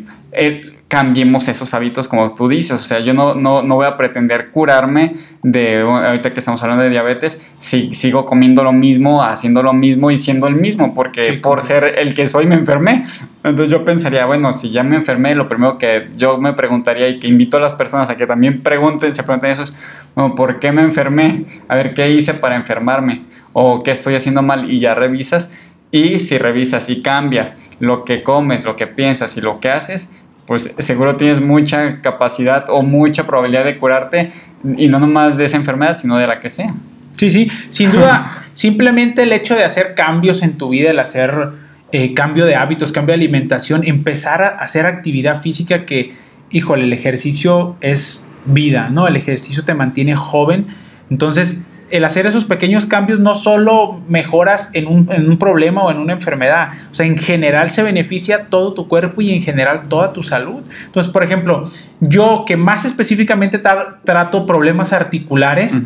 cambiemos 0.96 1.50
esos 1.50 1.74
hábitos 1.74 2.08
como 2.08 2.34
tú 2.36 2.48
dices. 2.48 2.80
O 2.80 2.84
sea, 2.84 3.02
yo 3.02 3.14
no, 3.14 3.36
no, 3.36 3.62
no, 3.62 3.76
voy 3.76 3.86
a 3.86 3.98
pretender 3.98 4.50
curarme 4.50 5.12
de, 5.44 5.82
ahorita 5.82 6.32
que 6.32 6.40
estamos 6.40 6.64
hablando 6.64 6.86
de 6.86 6.90
diabetes, 6.90 7.54
si 7.60 7.94
sigo 7.94 8.24
comiendo 8.24 8.64
lo 8.64 8.72
mismo, 8.72 9.22
haciendo 9.22 9.62
lo 9.62 9.74
mismo 9.74 10.10
y 10.10 10.16
siendo 10.16 10.48
el 10.48 10.56
mismo, 10.56 10.94
porque 10.94 11.34
por 11.34 11.62
ser 11.64 11.96
el 12.00 12.14
que 12.14 12.28
soy 12.28 12.46
me 12.46 12.56
enfermé. 12.56 13.02
Entonces 13.44 13.72
yo 13.72 13.84
pensaría, 13.84 14.26
bueno, 14.26 14.54
si 14.54 14.72
ya 14.72 14.84
me 14.84 14.96
enfermé, 14.96 15.36
lo 15.36 15.50
primero 15.50 15.78
que 15.78 16.12
yo 16.16 16.38
me 16.38 16.54
preguntaría 16.54 17.10
y 17.10 17.20
que 17.20 17.28
invito 17.28 17.58
a 17.58 17.60
las 17.60 17.74
personas 17.74 18.10
a 18.10 18.16
que 18.16 18.26
también 18.26 18.64
pregunten, 18.64 19.12
se 19.12 19.22
pregunten 19.24 19.52
eso 19.52 19.64
es, 19.64 19.76
bueno, 20.16 20.34
¿por 20.34 20.60
qué 20.60 20.72
me 20.72 20.82
enfermé? 20.82 21.44
A 21.68 21.76
ver, 21.76 21.94
¿qué 21.94 22.10
hice 22.10 22.36
para 22.36 22.56
enfermarme? 22.56 23.26
¿O 23.52 23.84
qué 23.84 23.92
estoy 23.92 24.16
haciendo 24.16 24.44
mal? 24.44 24.72
Y 24.72 24.80
ya 24.80 24.96
revisas. 24.96 25.52
Y 25.92 26.20
si 26.20 26.38
revisas 26.38 26.90
y 26.90 27.02
cambias 27.02 27.58
lo 27.80 28.04
que 28.04 28.24
comes, 28.24 28.66
lo 28.66 28.76
que 28.76 28.88
piensas 28.88 29.38
y 29.38 29.42
lo 29.42 29.60
que 29.60 29.70
haces, 29.70 30.10
pues 30.46 30.74
seguro 30.80 31.16
tienes 31.16 31.42
mucha 31.42 32.02
capacidad 32.02 32.66
o 32.70 32.84
mucha 32.84 33.26
probabilidad 33.26 33.66
de 33.66 33.78
curarte 33.78 34.32
y 34.78 34.88
no 34.88 35.00
nomás 35.00 35.38
de 35.38 35.46
esa 35.46 35.58
enfermedad, 35.58 35.98
sino 35.98 36.18
de 36.18 36.28
la 36.28 36.40
que 36.40 36.50
sea. 36.50 36.74
Sí, 37.18 37.32
sí, 37.32 37.50
sin 37.70 37.92
duda, 37.92 38.46
simplemente 38.54 39.24
el 39.24 39.32
hecho 39.32 39.56
de 39.56 39.64
hacer 39.64 39.96
cambios 39.96 40.42
en 40.42 40.58
tu 40.58 40.70
vida, 40.70 40.92
el 40.92 41.00
hacer 41.00 41.50
eh, 41.92 42.14
cambio 42.14 42.46
de 42.46 42.56
hábitos, 42.56 42.92
cambio 42.92 43.14
de 43.14 43.24
alimentación, 43.24 43.84
empezar 43.86 44.44
a 44.44 44.50
hacer 44.50 44.86
actividad 44.86 45.42
física 45.42 45.86
que, 45.86 46.14
híjole, 46.52 46.84
el 46.84 46.94
ejercicio 46.94 47.78
es 47.82 48.28
vida, 48.46 48.90
¿no? 48.90 49.08
El 49.08 49.16
ejercicio 49.16 49.64
te 49.64 49.74
mantiene 49.74 50.16
joven, 50.16 50.68
entonces 51.10 51.62
el 51.90 52.04
hacer 52.04 52.26
esos 52.26 52.46
pequeños 52.46 52.86
cambios 52.86 53.20
no 53.20 53.36
solo 53.36 54.02
mejoras 54.08 54.70
en 54.74 54.88
un, 54.88 55.38
problema 55.38 55.84
o 55.84 55.92
en 55.92 55.98
una 55.98 56.14
enfermedad, 56.14 56.70
o 56.90 56.94
sea, 56.94 57.06
en 57.06 57.18
general 57.18 57.70
se 57.70 57.84
beneficia 57.84 58.48
todo 58.50 58.74
tu 58.74 58.88
cuerpo 58.88 59.22
y 59.22 59.32
en 59.34 59.42
general 59.42 59.88
toda 59.88 60.12
tu 60.14 60.24
salud. 60.24 60.64
Entonces, 60.86 61.12
por 61.12 61.24
ejemplo, 61.24 61.62
yo 62.00 62.44
que 62.46 62.58
más 62.58 62.86
específicamente 62.86 63.60
trato 63.60 64.46
problemas 64.46 64.94
articulares, 64.94 65.78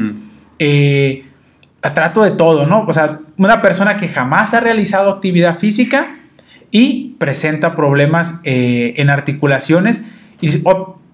eh, 0.58 1.26
trato 1.82 2.24
de 2.24 2.32
todo, 2.32 2.66
¿no? 2.66 2.86
O 2.88 2.94
sea, 2.94 3.20
una 3.38 3.62
persona 3.62 3.98
que 3.98 4.08
jamás 4.08 4.54
ha 4.54 4.60
realizado 4.60 5.12
actividad 5.12 5.58
física 5.58 6.16
y 6.72 7.16
presenta 7.18 7.76
problemas 7.76 8.40
eh, 8.44 8.94
en 8.98 9.10
articulaciones 9.10 10.04
y, 10.40 10.50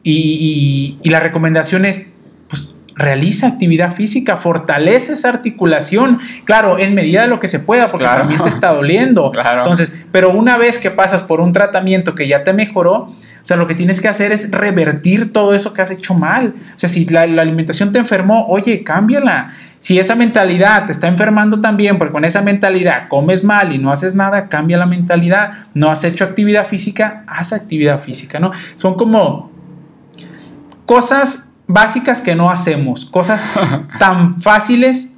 y, 0.03 0.99
y 1.01 1.09
la 1.09 1.19
recomendación 1.19 1.85
es 1.85 2.11
realiza 2.95 3.47
actividad 3.47 3.93
física, 3.93 4.37
fortalece 4.37 5.13
esa 5.13 5.29
articulación, 5.29 6.17
claro, 6.45 6.79
en 6.79 6.95
medida 6.95 7.23
de 7.23 7.27
lo 7.27 7.39
que 7.39 7.47
se 7.47 7.59
pueda, 7.59 7.87
porque 7.87 8.05
también 8.05 8.41
te 8.41 8.49
está 8.49 8.73
doliendo. 8.73 9.31
Entonces, 9.57 9.91
pero 10.11 10.31
una 10.31 10.57
vez 10.57 10.79
que 10.79 10.91
pasas 10.91 11.21
por 11.21 11.41
un 11.41 11.51
tratamiento 11.51 12.15
que 12.15 12.27
ya 12.27 12.43
te 12.43 12.53
mejoró, 12.53 13.07
o 13.45 13.47
sea, 13.47 13.57
lo 13.57 13.67
que 13.67 13.75
tienes 13.75 14.01
que 14.01 14.07
hacer 14.07 14.31
es 14.31 14.49
revertir 14.49 15.31
todo 15.31 15.53
eso 15.53 15.73
que 15.73 15.81
has 15.81 15.91
hecho 15.91 16.15
mal. 16.15 16.55
O 16.75 16.79
sea, 16.79 16.89
si 16.89 17.05
la, 17.05 17.21
alimentación 17.21 17.91
te 17.91 17.99
enfermó, 17.99 18.47
oye, 18.47 18.83
cámbiala. 18.83 19.49
Si 19.79 19.99
esa 19.99 20.15
mentalidad 20.15 20.85
te 20.85 20.91
está 20.91 21.07
enfermando 21.07 21.61
también, 21.61 21.99
porque 21.99 22.13
con 22.13 22.25
esa 22.25 22.41
mentalidad 22.41 23.07
comes 23.07 23.43
mal 23.43 23.71
y 23.71 23.77
no 23.77 23.91
haces 23.91 24.15
nada, 24.15 24.47
cambia 24.47 24.77
la 24.77 24.87
mentalidad. 24.87 25.51
No 25.75 25.91
has 25.91 26.03
hecho 26.03 26.23
actividad 26.23 26.65
física, 26.65 27.23
haz 27.27 27.53
actividad 27.53 27.99
física, 27.99 28.39
¿no? 28.39 28.51
Son 28.77 28.95
como 28.95 29.51
cosas 30.87 31.49
básicas 31.67 32.21
que 32.21 32.35
no 32.35 32.49
hacemos, 32.49 33.05
cosas 33.05 33.47
tan 33.99 34.41
fáciles 34.41 35.11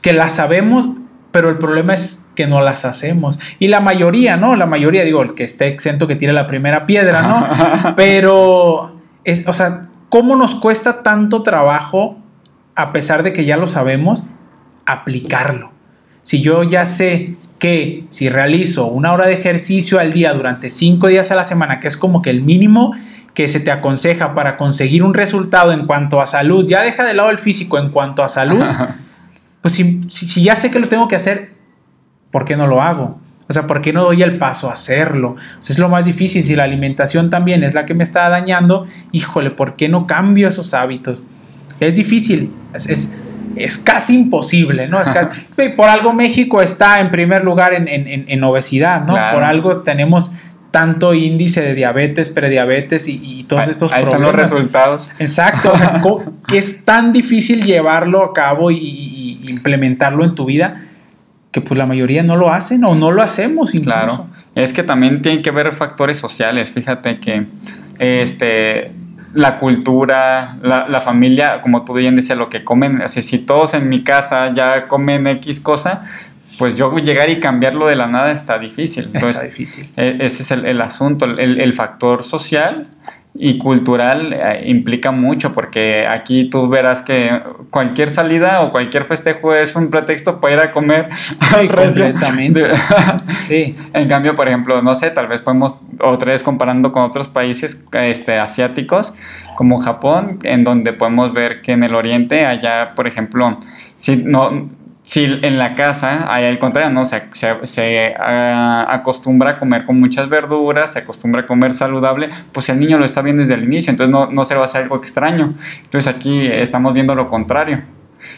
que 0.00 0.12
las 0.12 0.34
sabemos, 0.34 0.88
pero 1.30 1.48
el 1.48 1.58
problema 1.58 1.94
es 1.94 2.26
que 2.34 2.46
no 2.46 2.60
las 2.60 2.84
hacemos. 2.84 3.38
Y 3.58 3.68
la 3.68 3.80
mayoría, 3.80 4.36
¿no? 4.36 4.56
La 4.56 4.66
mayoría, 4.66 5.04
digo, 5.04 5.22
el 5.22 5.34
que 5.34 5.44
esté 5.44 5.68
exento 5.68 6.06
que 6.06 6.16
tire 6.16 6.32
la 6.32 6.46
primera 6.46 6.86
piedra, 6.86 7.22
¿no? 7.22 7.94
pero, 7.96 8.96
es, 9.24 9.46
o 9.46 9.52
sea, 9.52 9.82
¿cómo 10.08 10.36
nos 10.36 10.54
cuesta 10.54 11.02
tanto 11.02 11.42
trabajo, 11.42 12.18
a 12.74 12.92
pesar 12.92 13.22
de 13.22 13.32
que 13.32 13.44
ya 13.44 13.56
lo 13.56 13.68
sabemos, 13.68 14.24
aplicarlo? 14.84 15.72
Si 16.22 16.42
yo 16.42 16.62
ya 16.62 16.84
sé 16.84 17.36
que 17.62 18.06
si 18.08 18.28
realizo 18.28 18.86
una 18.86 19.12
hora 19.12 19.28
de 19.28 19.34
ejercicio 19.34 20.00
al 20.00 20.12
día 20.12 20.34
durante 20.34 20.68
cinco 20.68 21.06
días 21.06 21.30
a 21.30 21.36
la 21.36 21.44
semana, 21.44 21.78
que 21.78 21.86
es 21.86 21.96
como 21.96 22.20
que 22.20 22.30
el 22.30 22.42
mínimo 22.42 22.92
que 23.34 23.46
se 23.46 23.60
te 23.60 23.70
aconseja 23.70 24.34
para 24.34 24.56
conseguir 24.56 25.04
un 25.04 25.14
resultado 25.14 25.70
en 25.70 25.84
cuanto 25.84 26.20
a 26.20 26.26
salud, 26.26 26.66
ya 26.66 26.82
deja 26.82 27.04
de 27.04 27.14
lado 27.14 27.30
el 27.30 27.38
físico 27.38 27.78
en 27.78 27.90
cuanto 27.90 28.24
a 28.24 28.28
salud, 28.28 28.60
pues 29.60 29.74
si, 29.74 30.00
si, 30.08 30.42
ya 30.42 30.56
sé 30.56 30.72
que 30.72 30.80
lo 30.80 30.88
tengo 30.88 31.06
que 31.06 31.14
hacer, 31.14 31.52
¿por 32.32 32.44
qué 32.44 32.56
no 32.56 32.66
lo 32.66 32.82
hago? 32.82 33.20
O 33.48 33.52
sea, 33.52 33.68
¿por 33.68 33.80
qué 33.80 33.92
no 33.92 34.02
doy 34.02 34.24
el 34.24 34.38
paso 34.38 34.68
a 34.68 34.72
hacerlo? 34.72 35.36
es 35.60 35.78
lo 35.78 35.88
más 35.88 36.04
difícil. 36.04 36.42
Si 36.42 36.56
la 36.56 36.64
alimentación 36.64 37.30
también 37.30 37.62
es 37.62 37.74
la 37.74 37.86
que 37.86 37.94
me 37.94 38.02
está 38.02 38.28
dañando, 38.28 38.86
híjole, 39.12 39.52
¿por 39.52 39.76
qué 39.76 39.88
no 39.88 40.08
cambio 40.08 40.48
esos 40.48 40.74
hábitos? 40.74 41.22
Es 41.78 41.94
difícil, 41.94 42.52
es, 42.74 42.88
es, 42.88 43.12
casi 43.78 44.14
imposible, 44.14 44.88
¿no? 44.88 45.00
Es 45.00 45.10
casi, 45.10 45.42
por 45.76 45.88
algo 45.88 46.12
México 46.12 46.62
está 46.62 47.00
en 47.00 47.10
primer 47.10 47.44
lugar 47.44 47.74
en, 47.74 47.88
en, 47.88 48.24
en 48.26 48.44
obesidad, 48.44 49.06
¿no? 49.06 49.14
Por 49.32 49.44
algo 49.44 49.82
tenemos 49.82 50.32
tanto 50.72 51.12
índice 51.14 51.60
de 51.60 51.74
diabetes, 51.74 52.30
prediabetes 52.30 53.06
y, 53.06 53.44
todos 53.44 53.68
estos 53.68 53.92
ahí 53.92 54.02
problemas. 54.02 54.34
Ahí 54.34 54.44
están 54.44 54.56
los 54.56 54.66
resultados. 54.66 55.12
Exacto, 55.18 55.72
o 55.72 55.76
sea, 55.76 56.02
que 56.48 56.58
es 56.58 56.84
tan 56.84 57.12
difícil 57.12 57.62
llevarlo 57.62 58.24
a 58.24 58.32
cabo 58.32 58.70
y, 58.72 59.38
implementarlo 59.46 60.24
en 60.24 60.34
tu 60.34 60.46
vida 60.46 60.86
que 61.50 61.60
pues 61.60 61.76
la 61.76 61.84
mayoría 61.84 62.22
no 62.22 62.36
lo 62.36 62.50
hacen 62.50 62.82
o 62.84 62.94
no 62.94 63.12
lo 63.12 63.20
hacemos 63.20 63.74
incluso. 63.74 63.98
Claro, 63.98 64.26
es 64.54 64.72
que 64.72 64.82
también 64.82 65.20
tienen 65.20 65.42
que 65.42 65.50
ver 65.50 65.70
factores 65.72 66.16
sociales, 66.16 66.70
fíjate 66.70 67.20
que 67.20 67.46
este 67.98 68.90
la 69.34 69.58
cultura, 69.58 70.56
la, 70.62 71.00
familia, 71.00 71.60
como 71.60 71.84
tú 71.84 71.94
bien 71.94 72.16
decías, 72.16 72.38
lo 72.38 72.48
que 72.48 72.64
comen, 72.64 73.08
si 73.08 73.38
todos 73.38 73.74
en 73.74 73.88
mi 73.88 74.04
casa 74.04 74.52
ya 74.52 74.88
comen 74.88 75.26
X 75.26 75.60
cosa, 75.60 76.02
pues 76.58 76.76
yo 76.76 76.94
llegar 76.98 77.30
y 77.30 77.40
cambiarlo 77.40 77.86
de 77.86 77.96
la 77.96 78.06
nada 78.06 78.32
está 78.32 78.58
difícil. 78.58 79.06
Entonces, 79.06 79.36
está 79.36 79.46
difícil. 79.46 79.90
E, 79.96 80.18
ese 80.20 80.42
es 80.42 80.50
el, 80.50 80.80
asunto, 80.80 81.24
el, 81.24 81.60
el, 81.60 81.72
factor 81.72 82.24
social 82.24 82.88
y 83.34 83.58
cultural 83.58 84.32
eh, 84.34 84.64
implica 84.66 85.10
mucho 85.10 85.52
porque 85.52 86.06
aquí 86.06 86.50
tú 86.50 86.68
verás 86.68 87.00
que 87.00 87.40
cualquier 87.70 88.10
salida 88.10 88.60
o 88.62 88.70
cualquier 88.70 89.04
festejo 89.04 89.54
es 89.54 89.74
un 89.74 89.88
pretexto 89.88 90.38
para 90.38 90.54
ir 90.54 90.60
a 90.60 90.70
comer 90.70 91.08
sí, 91.14 91.68
completamente. 91.68 92.64
Sí. 93.42 93.76
En 93.94 94.08
cambio 94.08 94.34
por 94.34 94.48
ejemplo 94.48 94.82
no 94.82 94.94
sé 94.94 95.10
tal 95.10 95.28
vez 95.28 95.40
podemos 95.40 95.74
otra 96.00 96.32
vez 96.32 96.42
comparando 96.42 96.92
con 96.92 97.02
otros 97.02 97.28
países 97.28 97.82
este 97.92 98.38
asiáticos 98.38 99.14
como 99.56 99.78
Japón 99.78 100.38
en 100.42 100.64
donde 100.64 100.92
podemos 100.92 101.32
ver 101.32 101.62
que 101.62 101.72
en 101.72 101.82
el 101.82 101.94
oriente 101.94 102.44
allá 102.44 102.94
por 102.94 103.06
ejemplo 103.06 103.58
si 103.96 104.16
no 104.16 104.68
si 105.02 105.24
en 105.24 105.58
la 105.58 105.74
casa, 105.74 106.32
hay 106.32 106.44
al 106.46 106.58
contrario, 106.58 106.90
¿no? 106.90 107.04
Se, 107.04 107.24
se, 107.32 108.14
ah, 108.18 108.86
acostumbra 108.88 109.50
a 109.50 109.56
comer 109.56 109.84
con 109.84 109.98
muchas 109.98 110.28
verduras, 110.28 110.92
se 110.92 111.00
acostumbra 111.00 111.42
a 111.42 111.46
comer 111.46 111.72
saludable, 111.72 112.28
pues 112.52 112.68
el 112.68 112.78
niño 112.78 112.98
lo 112.98 113.04
está 113.04 113.20
viendo 113.20 113.40
desde 113.40 113.54
el 113.54 113.64
inicio, 113.64 113.90
entonces 113.90 114.12
no, 114.12 114.30
no 114.30 114.44
se 114.44 114.54
va 114.54 114.62
a 114.62 114.64
hacer 114.66 114.82
algo 114.82 114.96
extraño. 114.96 115.54
Entonces 115.82 116.06
aquí 116.06 116.46
estamos 116.46 116.94
viendo 116.94 117.14
lo 117.14 117.26
contrario. 117.26 117.82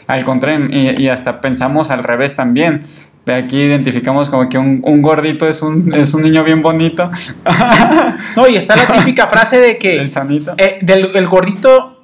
Al 0.07 0.23
contrario, 0.23 0.67
y, 0.71 1.07
hasta 1.09 1.39
pensamos 1.41 1.91
al 1.91 2.03
revés 2.03 2.33
también. 2.33 2.81
Aquí 3.27 3.57
identificamos 3.57 4.29
como 4.29 4.47
que 4.47 4.57
un, 4.57 5.01
gordito 5.01 5.47
es 5.47 5.61
un, 5.61 5.93
es 5.93 6.13
un 6.13 6.23
niño 6.23 6.43
bien 6.43 6.61
bonito. 6.61 7.09
No, 8.35 8.47
y 8.49 8.57
está 8.57 8.75
la 8.75 8.85
típica 8.85 9.27
frase 9.27 9.59
de 9.59 9.77
que... 9.77 9.97
El 9.99 10.11
sanito. 10.11 10.55
Eh, 10.57 10.79
del 10.81 11.11
el 11.15 11.25
gordito 11.25 11.94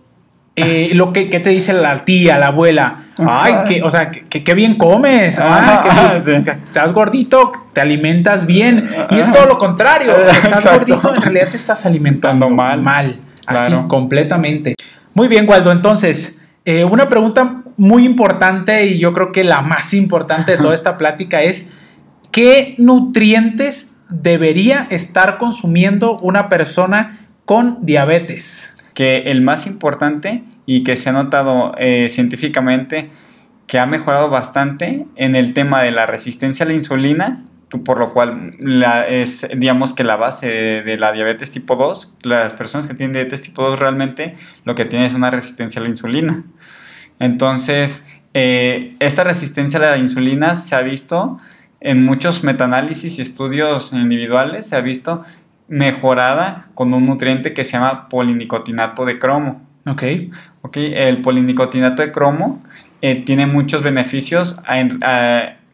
eh, 0.55 0.91
lo 0.93 1.13
que, 1.13 1.25
te 1.25 1.49
dice 1.49 1.71
la 1.71 2.03
tía, 2.03 2.37
la 2.37 2.47
abuela, 2.47 2.97
ay, 3.17 3.55
que, 3.65 3.83
o 3.83 3.89
sea, 3.89 4.11
que, 4.11 4.53
bien 4.53 4.75
comes, 4.75 5.39
estás 5.39 6.91
gordito, 6.91 7.51
te 7.71 7.79
alimentas 7.79 8.45
bien, 8.45 8.83
y 9.11 9.19
es 9.19 9.31
todo 9.31 9.45
lo 9.45 9.57
contrario, 9.57 10.13
estás 10.27 10.65
gordito, 10.65 11.15
en 11.15 11.21
realidad 11.21 11.47
te 11.49 11.57
estás 11.57 11.85
alimentando 11.85 12.49
mal, 12.49 12.81
mal, 12.81 13.17
así, 13.47 13.73
completamente. 13.87 14.75
Muy 15.13 15.29
bien, 15.29 15.47
Waldo, 15.47 15.71
entonces, 15.71 16.37
eh, 16.65 16.83
una 16.83 17.07
pregunta 17.07 17.63
muy 17.77 18.05
importante 18.05 18.85
y 18.85 18.99
yo 18.99 19.13
creo 19.13 19.31
que 19.31 19.45
la 19.45 19.61
más 19.61 19.93
importante 19.93 20.51
de 20.51 20.57
toda 20.57 20.73
esta 20.75 20.97
plática 20.97 21.41
es, 21.41 21.71
¿qué 22.31 22.75
nutrientes 22.77 23.95
debería 24.09 24.85
estar 24.89 25.37
consumiendo 25.37 26.17
una 26.21 26.49
persona 26.49 27.17
con 27.45 27.77
diabetes? 27.85 28.75
Que 29.01 29.23
el 29.31 29.41
más 29.41 29.65
importante 29.65 30.43
y 30.67 30.83
que 30.83 30.95
se 30.95 31.09
ha 31.09 31.11
notado 31.11 31.73
eh, 31.79 32.07
científicamente 32.11 33.09
que 33.65 33.79
ha 33.79 33.87
mejorado 33.87 34.29
bastante 34.29 35.07
en 35.15 35.35
el 35.35 35.55
tema 35.55 35.81
de 35.81 35.89
la 35.89 36.05
resistencia 36.05 36.67
a 36.67 36.69
la 36.69 36.75
insulina, 36.75 37.43
por 37.83 37.97
lo 37.97 38.13
cual 38.13 38.57
es, 39.09 39.47
digamos 39.57 39.95
que 39.95 40.03
la 40.03 40.17
base 40.17 40.83
de, 40.85 40.97
la 40.99 41.13
diabetes 41.13 41.49
tipo 41.49 41.77
2, 41.77 42.17
las 42.21 42.53
personas 42.53 42.85
que 42.85 42.93
tienen 42.93 43.13
diabetes 43.13 43.41
tipo 43.41 43.63
2 43.63 43.79
realmente 43.79 44.35
lo 44.65 44.75
que 44.75 44.85
tienen 44.85 45.07
es 45.07 45.15
una 45.15 45.31
resistencia 45.31 45.81
a 45.81 45.83
la 45.83 45.89
insulina. 45.89 46.43
Entonces, 47.17 48.05
eh, 48.35 48.93
esta 48.99 49.23
resistencia 49.23 49.79
a 49.79 49.81
la 49.81 49.97
insulina 49.97 50.55
se 50.55 50.75
ha 50.75 50.81
visto 50.83 51.37
en 51.79 52.05
muchos 52.05 52.43
metaanálisis 52.43 53.17
y 53.17 53.23
estudios 53.23 53.93
individuales, 53.93 54.67
se 54.67 54.75
ha 54.75 54.81
visto 54.81 55.23
mejorada 55.71 56.67
con 56.73 56.93
un 56.93 57.05
nutriente 57.05 57.53
que 57.53 57.63
se 57.63 57.71
llama 57.71 58.09
polinicotinato 58.09 59.05
de 59.05 59.17
cromo. 59.17 59.61
Ok. 59.89 60.03
Ok, 60.63 60.77
el 60.77 61.21
polinicotinato 61.21 62.01
de 62.01 62.11
cromo 62.11 62.61
eh, 63.01 63.23
tiene 63.25 63.47
muchos 63.47 63.81
beneficios 63.81 64.59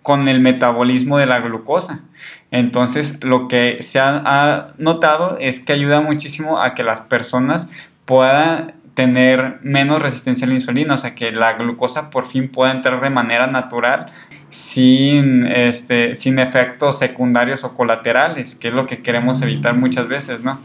con 0.04 0.28
el 0.28 0.40
metabolismo 0.40 1.18
de 1.18 1.26
la 1.26 1.40
glucosa. 1.40 2.04
Entonces, 2.52 3.22
lo 3.24 3.48
que 3.48 3.78
se 3.82 4.00
ha, 4.00 4.74
notado 4.78 5.38
es 5.40 5.60
que 5.60 5.74
ayuda 5.74 6.00
muchísimo 6.00 6.62
a 6.62 6.76
que 6.76 6.84
las 6.84 7.02
personas 7.02 7.68
puedan 8.06 8.76
tener 8.98 9.60
menos 9.62 10.02
resistencia 10.02 10.48
a 10.48 10.50
la 10.50 10.56
insulina, 10.56 10.96
o 10.96 10.98
sea, 10.98 11.14
que 11.14 11.32
la 11.32 11.54
glucosa 11.54 12.10
por 12.10 12.26
fin 12.26 12.50
pueda 12.50 12.72
entrar 12.72 13.00
de 13.00 13.12
manera 13.12 13.46
natural 13.46 14.08
sin, 14.50 15.46
este, 15.46 16.16
sin 16.16 16.40
efectos 16.40 16.98
secundarios 16.98 17.64
o 17.64 17.76
colaterales, 17.76 18.56
que 18.56 18.70
es 18.70 18.74
lo 18.74 18.88
que 18.88 19.04
queremos 19.04 19.44
evitar 19.44 19.76
muchas 19.76 20.08
veces, 20.08 20.42
¿no? 20.42 20.60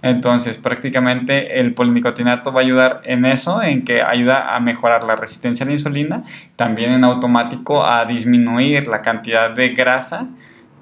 Entonces, 0.00 0.56
prácticamente 0.56 1.60
el 1.60 1.74
polinicotinato 1.74 2.54
va 2.54 2.62
a 2.62 2.64
ayudar 2.64 3.02
en 3.04 3.26
eso, 3.26 3.62
en 3.62 3.84
que 3.84 4.00
ayuda 4.00 4.56
a 4.56 4.60
mejorar 4.60 5.04
la 5.04 5.14
resistencia 5.14 5.64
a 5.64 5.66
la 5.66 5.72
insulina, 5.72 6.22
también 6.56 6.90
en 6.90 7.04
automático 7.04 7.84
a 7.84 8.06
disminuir 8.06 8.88
la 8.88 9.02
cantidad 9.02 9.50
de 9.50 9.74
grasa 9.74 10.28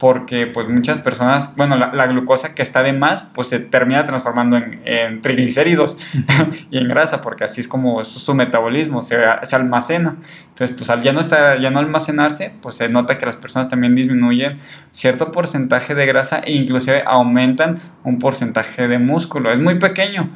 porque 0.03 0.49
pues 0.49 0.69
muchas 0.69 0.99
personas, 0.99 1.55
bueno, 1.55 1.77
la, 1.77 2.07
glucosa 2.09 2.57
que 2.57 2.63
está 2.63 2.83
de 2.83 2.93
más, 2.93 3.23
pues 3.23 3.47
se 3.47 3.61
termina 3.61 4.05
transformando 4.05 4.57
en, 4.57 5.21
triglicéridos 5.21 5.97
y 6.73 6.79
en 6.79 6.89
grasa, 6.89 7.21
porque 7.21 7.45
así 7.45 7.61
es 7.61 7.69
como 7.69 8.03
su, 8.03 8.35
metabolismo, 8.35 9.01
se, 9.01 9.17
se, 9.45 9.55
almacena. 9.55 10.17
Entonces, 10.49 10.77
pues 10.77 10.91
al 10.91 11.03
ya 11.03 11.13
no, 11.13 11.21
está, 11.21 11.57
ya 11.61 11.71
no 11.71 11.79
almacenarse, 11.79 12.53
pues 12.61 12.75
se 12.75 12.89
nota 12.89 13.17
que 13.17 13.27
las 13.27 13.37
personas 13.37 13.69
también 13.69 13.95
disminuyen 13.95 14.59
cierto 14.91 15.31
porcentaje 15.31 15.95
de 15.95 16.05
grasa 16.05 16.41
e 16.41 16.53
inclusive 16.53 17.05
aumentan 17.07 17.77
un 18.03 18.19
porcentaje 18.19 18.89
de 18.89 18.99
músculo. 18.99 19.53
Es 19.53 19.61
muy 19.61 19.79
pequeño, 19.79 20.33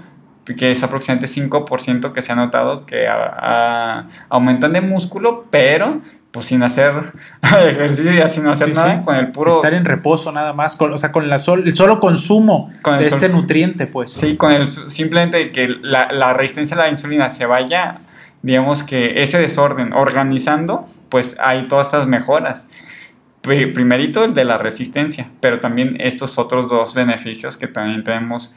que 0.55 0.71
es 0.71 0.83
aproximadamente 0.83 1.27
5% 1.27 2.13
que 2.13 2.23
se 2.23 2.33
ha 2.33 2.37
notado 2.37 2.87
que 2.87 3.07
aumentan 4.29 4.73
de 4.73 4.81
músculo, 4.81 5.47
pero 5.51 6.01
pues 6.31 6.47
sin 6.47 6.63
hacer 6.63 7.13
ejercicio 7.43 8.13
y 8.13 8.29
sin 8.29 8.47
hacer 8.47 8.75
nada, 8.75 9.03
con 9.03 9.17
el 9.17 9.33
puro... 9.33 9.57
Estar 9.57 9.75
en 9.75 9.85
reposo 9.85 10.31
nada 10.33 10.53
más, 10.53 10.81
o 10.81 10.99
sea, 10.99 11.11
con 11.11 11.29
la 11.29 11.39
sol, 11.39 11.63
el 11.65 11.75
solo 11.75 11.99
consumo 11.99 12.71
de 12.99 13.07
este 13.07 13.29
nutriente, 13.29 13.87
pues. 13.87 14.13
Sí, 14.13 14.37
con 14.37 14.53
el 14.53 14.67
simplemente 14.67 15.51
que 15.51 15.69
la, 15.69 16.13
la 16.13 16.35
resistencia 16.35 16.77
a 16.77 16.81
la 16.81 16.89
insulina 16.89 17.31
se 17.31 17.47
vaya, 17.47 18.01
digamos 18.43 18.83
que 18.83 19.23
ese 19.23 19.39
desorden 19.39 19.93
organizando, 19.93 20.87
pues 21.09 21.37
hay 21.41 21.69
todas 21.69 21.87
estas 21.87 22.07
mejoras 22.07 22.69
primerito 23.47 24.25
el 24.25 24.35
de 24.35 24.45
la 24.45 24.59
resistencia, 24.59 25.31
pero 25.41 25.61
también 25.61 25.97
estos 26.01 26.39
otros 26.39 26.69
dos 26.69 26.95
beneficios 26.95 27.57
que 27.57 27.69
también 27.69 28.03
tenemos 28.03 28.55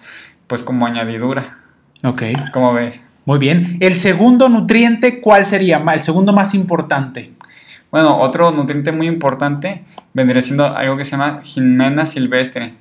pues 0.48 0.64
como 0.64 0.86
añadidura. 0.86 1.59
Ok. 2.04 2.24
¿Cómo 2.54 2.74
ves? 2.74 3.04
Muy 3.26 3.40
bien. 3.40 3.78
El 3.80 3.96
segundo 3.96 4.50
nutriente, 4.50 5.20
¿cuál 5.22 5.46
sería? 5.46 5.84
El 5.94 6.02
segundo 6.02 6.34
más 6.34 6.54
importante. 6.54 7.34
Bueno, 7.92 8.18
otro 8.18 8.52
nutriente 8.52 8.92
muy 8.92 9.08
importante 9.08 9.84
vendría 10.14 10.42
siendo 10.42 10.66
algo 10.66 10.96
que 10.96 11.06
se 11.06 11.12
llama 11.12 11.42
gimena 11.44 12.06
silvestre. 12.06 12.76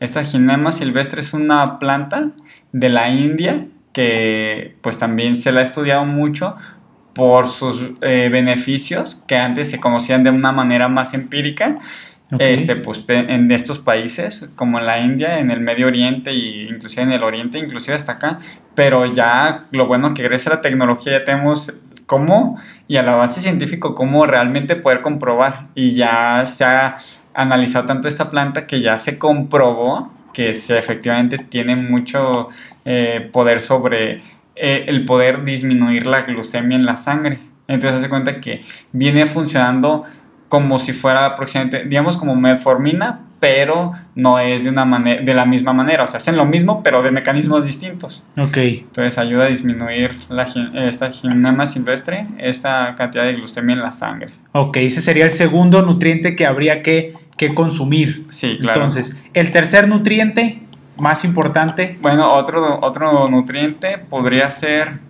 Esta 0.00 0.24
gimena 0.24 0.72
silvestre 0.72 1.20
es 1.20 1.34
una 1.34 1.78
planta 1.78 2.30
de 2.72 2.88
la 2.88 3.10
India 3.10 3.66
que 3.92 4.76
pues 4.82 4.98
también 4.98 5.36
se 5.36 5.52
la 5.52 5.60
ha 5.60 5.62
estudiado 5.62 6.04
mucho 6.04 6.56
por 7.14 7.48
sus 7.48 7.90
eh, 8.02 8.28
beneficios 8.30 9.22
que 9.26 9.36
antes 9.36 9.70
se 9.70 9.80
conocían 9.80 10.22
de 10.22 10.30
una 10.30 10.52
manera 10.52 10.88
más 10.88 11.14
empírica 11.14 11.78
este, 12.38 12.76
pues 12.76 13.04
en 13.08 13.50
estos 13.52 13.78
países, 13.78 14.48
como 14.56 14.78
en 14.78 14.86
la 14.86 14.98
India, 14.98 15.38
en 15.38 15.50
el 15.50 15.60
Medio 15.60 15.86
Oriente 15.86 16.30
e 16.30 16.68
inclusive 16.70 17.02
en 17.02 17.12
el 17.12 17.22
Oriente, 17.22 17.58
inclusive 17.58 17.94
hasta 17.94 18.12
acá, 18.12 18.38
pero 18.74 19.06
ya 19.06 19.66
lo 19.70 19.86
bueno 19.86 20.12
que 20.12 20.22
gracias 20.22 20.48
a 20.48 20.56
la 20.56 20.60
tecnología 20.60 21.12
ya 21.18 21.24
tenemos 21.24 21.72
cómo, 22.06 22.58
y 22.88 22.96
a 22.96 23.02
la 23.02 23.16
base 23.16 23.40
científico, 23.40 23.94
cómo 23.94 24.26
realmente 24.26 24.76
poder 24.76 25.02
comprobar. 25.02 25.68
Y 25.74 25.94
ya 25.94 26.46
se 26.46 26.64
ha 26.64 26.96
analizado 27.34 27.86
tanto 27.86 28.08
esta 28.08 28.30
planta 28.30 28.66
que 28.66 28.80
ya 28.80 28.98
se 28.98 29.18
comprobó 29.18 30.12
que 30.32 30.54
se 30.54 30.78
efectivamente 30.78 31.38
tiene 31.38 31.76
mucho 31.76 32.48
eh, 32.84 33.30
poder 33.32 33.62
sobre 33.62 34.20
eh, 34.54 34.84
el 34.86 35.06
poder 35.06 35.44
disminuir 35.44 36.06
la 36.06 36.22
glucemia 36.22 36.76
en 36.76 36.84
la 36.84 36.96
sangre. 36.96 37.38
Entonces 37.68 38.02
se 38.02 38.10
cuenta 38.10 38.38
que 38.38 38.60
viene 38.92 39.24
funcionando 39.24 40.04
como 40.48 40.78
si 40.78 40.92
fuera 40.92 41.26
aproximadamente, 41.26 41.88
digamos 41.88 42.16
como 42.16 42.34
metformina, 42.36 43.20
pero 43.40 43.92
no 44.14 44.38
es 44.38 44.64
de, 44.64 44.70
una 44.70 44.84
manera, 44.84 45.22
de 45.22 45.34
la 45.34 45.44
misma 45.44 45.72
manera. 45.72 46.04
O 46.04 46.06
sea, 46.06 46.18
hacen 46.18 46.36
lo 46.36 46.46
mismo, 46.46 46.82
pero 46.82 47.02
de 47.02 47.10
mecanismos 47.10 47.64
distintos. 47.64 48.24
Ok. 48.38 48.56
Entonces 48.56 49.18
ayuda 49.18 49.44
a 49.44 49.48
disminuir 49.48 50.16
la, 50.28 50.48
esta 50.88 51.10
ginema 51.10 51.66
silvestre, 51.66 52.26
esta 52.38 52.94
cantidad 52.96 53.24
de 53.24 53.34
glucemia 53.34 53.74
en 53.74 53.82
la 53.82 53.90
sangre. 53.90 54.32
Ok, 54.52 54.78
ese 54.78 55.02
sería 55.02 55.24
el 55.24 55.30
segundo 55.30 55.82
nutriente 55.82 56.34
que 56.34 56.46
habría 56.46 56.82
que, 56.82 57.14
que 57.36 57.54
consumir. 57.54 58.26
Sí, 58.30 58.56
claro. 58.58 58.80
Entonces, 58.80 59.22
el 59.34 59.52
tercer 59.52 59.86
nutriente 59.86 60.62
más 60.96 61.24
importante. 61.24 61.98
Bueno, 62.00 62.32
otro, 62.32 62.80
otro 62.80 63.28
nutriente 63.28 63.98
podría 63.98 64.50
ser 64.50 65.00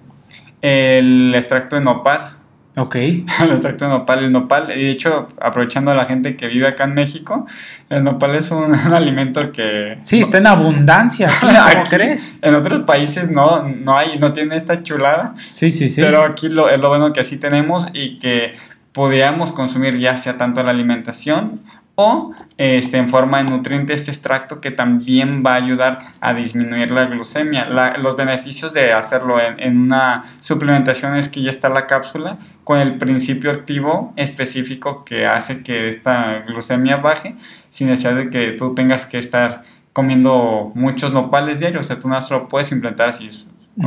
el 0.62 1.34
extracto 1.34 1.76
de 1.76 1.82
nopal. 1.82 2.36
Ok. 2.77 2.95
el 2.97 3.51
extracto 3.51 3.87
de 3.87 3.91
nopal. 3.91 4.24
El 4.24 4.33
nopal, 4.33 4.66
de 4.66 4.91
hecho, 4.91 5.29
aprovechando 5.41 5.91
a 5.91 5.95
la 5.95 6.05
gente 6.05 6.37
que 6.37 6.49
vive 6.49 6.68
acá 6.68 6.85
en 6.85 6.95
México, 6.95 7.47
el 7.89 8.05
nopal 8.05 8.35
es 8.37 8.51
un, 8.51 8.74
alimento 8.93 9.51
que... 9.51 9.99
Sí, 10.03 10.20
está 10.20 10.39
en 10.39 10.47
abundancia. 10.47 11.31
¿Cómo 11.41 11.53
crees? 11.89 12.37
En 12.43 12.55
otros 12.55 12.83
países 12.83 13.31
no, 13.31 13.62
no 13.62 13.97
hay, 13.97 14.18
no 14.18 14.33
tiene 14.33 14.57
esta 14.57 14.83
chulada. 14.83 15.35
Sí, 15.37 15.72
sí, 15.72 15.89
sí. 15.89 16.01
Pero 16.01 16.22
aquí 16.22 16.49
lo, 16.49 16.68
es 16.68 16.79
lo 16.79 16.89
bueno 16.89 17.12
que 17.12 17.24
sí 17.24 17.39
tenemos 17.39 17.87
y 17.93 18.18
que 18.18 18.55
podíamos 18.93 19.53
consumir 19.53 19.99
ya 19.99 20.16
sea 20.16 20.37
tanto 20.37 20.62
la 20.62 20.70
alimentación 20.70 21.61
o 21.97 22.32
este, 22.59 22.99
en 22.99 23.09
forma 23.09 23.38
de 23.38 23.51
nutriente 23.51 23.92
este 23.92 24.11
extracto 24.11 24.61
que 24.61 24.70
también 24.70 25.42
va 25.44 25.55
a 25.55 25.57
ayudar 25.57 25.99
a 26.20 26.34
disminuir 26.34 26.90
la 26.90 27.07
glucemia. 27.07 27.66
los 27.99 28.16
beneficios 28.16 28.72
de 28.72 28.92
hacerlo 28.92 29.40
en, 29.40 29.59
en, 29.59 29.78
una 29.78 30.22
suplementación 30.40 31.16
es 31.16 31.28
que 31.28 31.42
ya 31.42 31.51
está 31.51 31.68
la 31.68 31.86
cápsula 31.86 32.38
con 32.64 32.78
el 32.78 32.99
principio 32.99 33.51
activo 33.51 34.12
específico 34.16 35.05
que 35.05 35.26
hace 35.26 35.62
que 35.62 35.88
esta 35.88 36.44
glucemia 36.47 36.99
baje 36.99 37.34
sin 37.70 37.88
necesidad 37.88 38.16
de 38.16 38.30
que 38.30 38.53
tú 38.53 38.74
tengas 38.74 39.07
que 39.07 39.18
estar 39.18 39.62
comiendo 39.97 40.72
muchos 40.74 41.11
nopales 41.11 41.59
diarios, 41.59 41.86
o 41.86 41.88
sea, 41.88 41.99
tú 41.99 42.07
no 42.07 42.18
lo 42.28 42.49
puedes 42.49 42.70
implementar 42.70 43.09
así. 43.09 43.30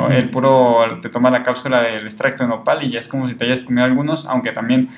El 0.09 0.31
puro, 0.31 0.99
te 1.01 1.09
toma 1.09 1.29
la 1.29 1.43
cápsula 1.43 1.83
del 1.83 2.03
extracto 2.03 2.43
de 2.43 2.49
nopal 2.49 2.83
y 2.83 2.89
ya 2.89 2.97
es 2.97 3.07
como 3.07 3.27
si 3.27 3.35
te 3.35 3.45
hayas 3.45 3.61
comido 3.61 3.85
algunos, 3.85 4.25
aunque 4.25 4.51
también 4.51 4.89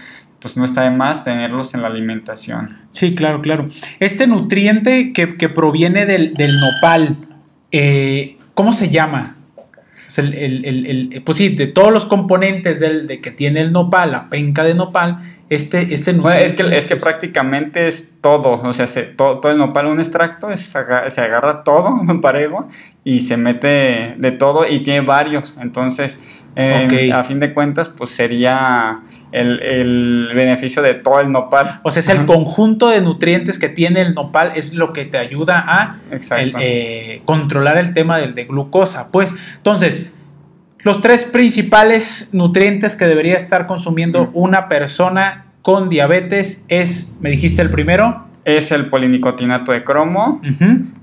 pues 0.41 0.57
no 0.57 0.65
está 0.65 0.83
de 0.83 0.91
más 0.91 1.23
tenerlos 1.23 1.73
en 1.73 1.83
la 1.83 1.87
alimentación. 1.87 2.77
Sí, 2.89 3.13
claro, 3.13 3.41
claro. 3.41 3.67
Este 3.99 4.25
nutriente 4.25 5.13
que, 5.13 5.27
proviene 5.49 6.05
del, 6.05 6.33
nopal, 6.59 7.17
eh, 7.71 8.37
¿cómo 8.55 8.73
se 8.73 8.89
llama? 8.89 9.37
el, 10.17 11.21
pues 11.23 11.37
sí, 11.37 11.49
de 11.49 11.67
todos 11.67 11.91
los 11.91 12.05
componentes 12.05 12.79
del, 12.79 13.07
de 13.07 13.21
que 13.21 13.31
tiene 13.31 13.61
el 13.61 13.71
nopal, 13.71 14.11
la 14.11 14.29
penca 14.29 14.63
de 14.63 14.73
nopal, 14.73 15.19
este, 15.51 15.93
este 15.93 16.11
es, 16.11 16.53
que, 16.53 16.63
es 16.73 16.87
que 16.87 16.95
prácticamente 16.95 17.85
es 17.89 18.13
todo, 18.21 18.61
o 18.61 18.71
sea, 18.71 18.87
todo, 19.17 19.51
el 19.51 19.57
nopal, 19.57 19.87
un 19.87 19.99
extracto, 19.99 20.47
se 20.55 20.77
agarra 20.77 21.65
todo, 21.65 21.89
un 22.07 22.21
parejo, 22.21 22.69
y 23.03 23.19
se 23.19 23.35
mete 23.35 24.15
de 24.17 24.31
todo 24.31 24.65
y 24.65 24.79
tiene 24.79 25.01
varios, 25.01 25.57
entonces 25.59 26.17
a 26.55 27.23
fin 27.25 27.41
de 27.41 27.53
cuentas, 27.53 27.89
pues 27.89 28.11
sería 28.11 29.01
el, 29.33 30.31
beneficio 30.33 30.81
de 30.81 30.93
todo 30.93 31.19
el 31.19 31.33
nopal. 31.33 31.81
O 31.83 31.91
sea, 31.91 31.99
es 31.99 32.07
el 32.07 32.25
conjunto 32.25 32.87
de 32.87 33.01
nutrientes 33.01 33.59
que 33.59 33.67
tiene 33.67 33.99
el 33.99 34.13
nopal, 34.13 34.53
es 34.55 34.73
lo 34.73 34.93
que 34.93 35.03
te 35.03 35.17
ayuda 35.17 35.65
a 35.67 35.97
eh, 36.37 37.21
controlar 37.25 37.77
el 37.77 37.93
tema 37.93 38.19
del, 38.19 38.33
de 38.33 38.45
glucosa. 38.45 39.11
Pues, 39.11 39.33
entonces, 39.57 40.11
los 40.83 41.01
tres 41.01 41.23
principales 41.23 42.29
nutrientes 42.31 42.95
que 42.95 43.05
debería 43.05 43.37
estar 43.37 43.65
consumiendo 43.67 44.29
una 44.33 44.67
persona 44.67 45.45
con 45.61 45.89
diabetes 45.89 46.65
es, 46.67 47.11
me 47.19 47.29
dijiste 47.29 47.61
el 47.61 47.69
primero. 47.69 48.25
Es 48.45 48.71
el 48.71 48.89
polinicotinato 48.89 49.71
de 49.71 49.83
cromo. 49.83 50.41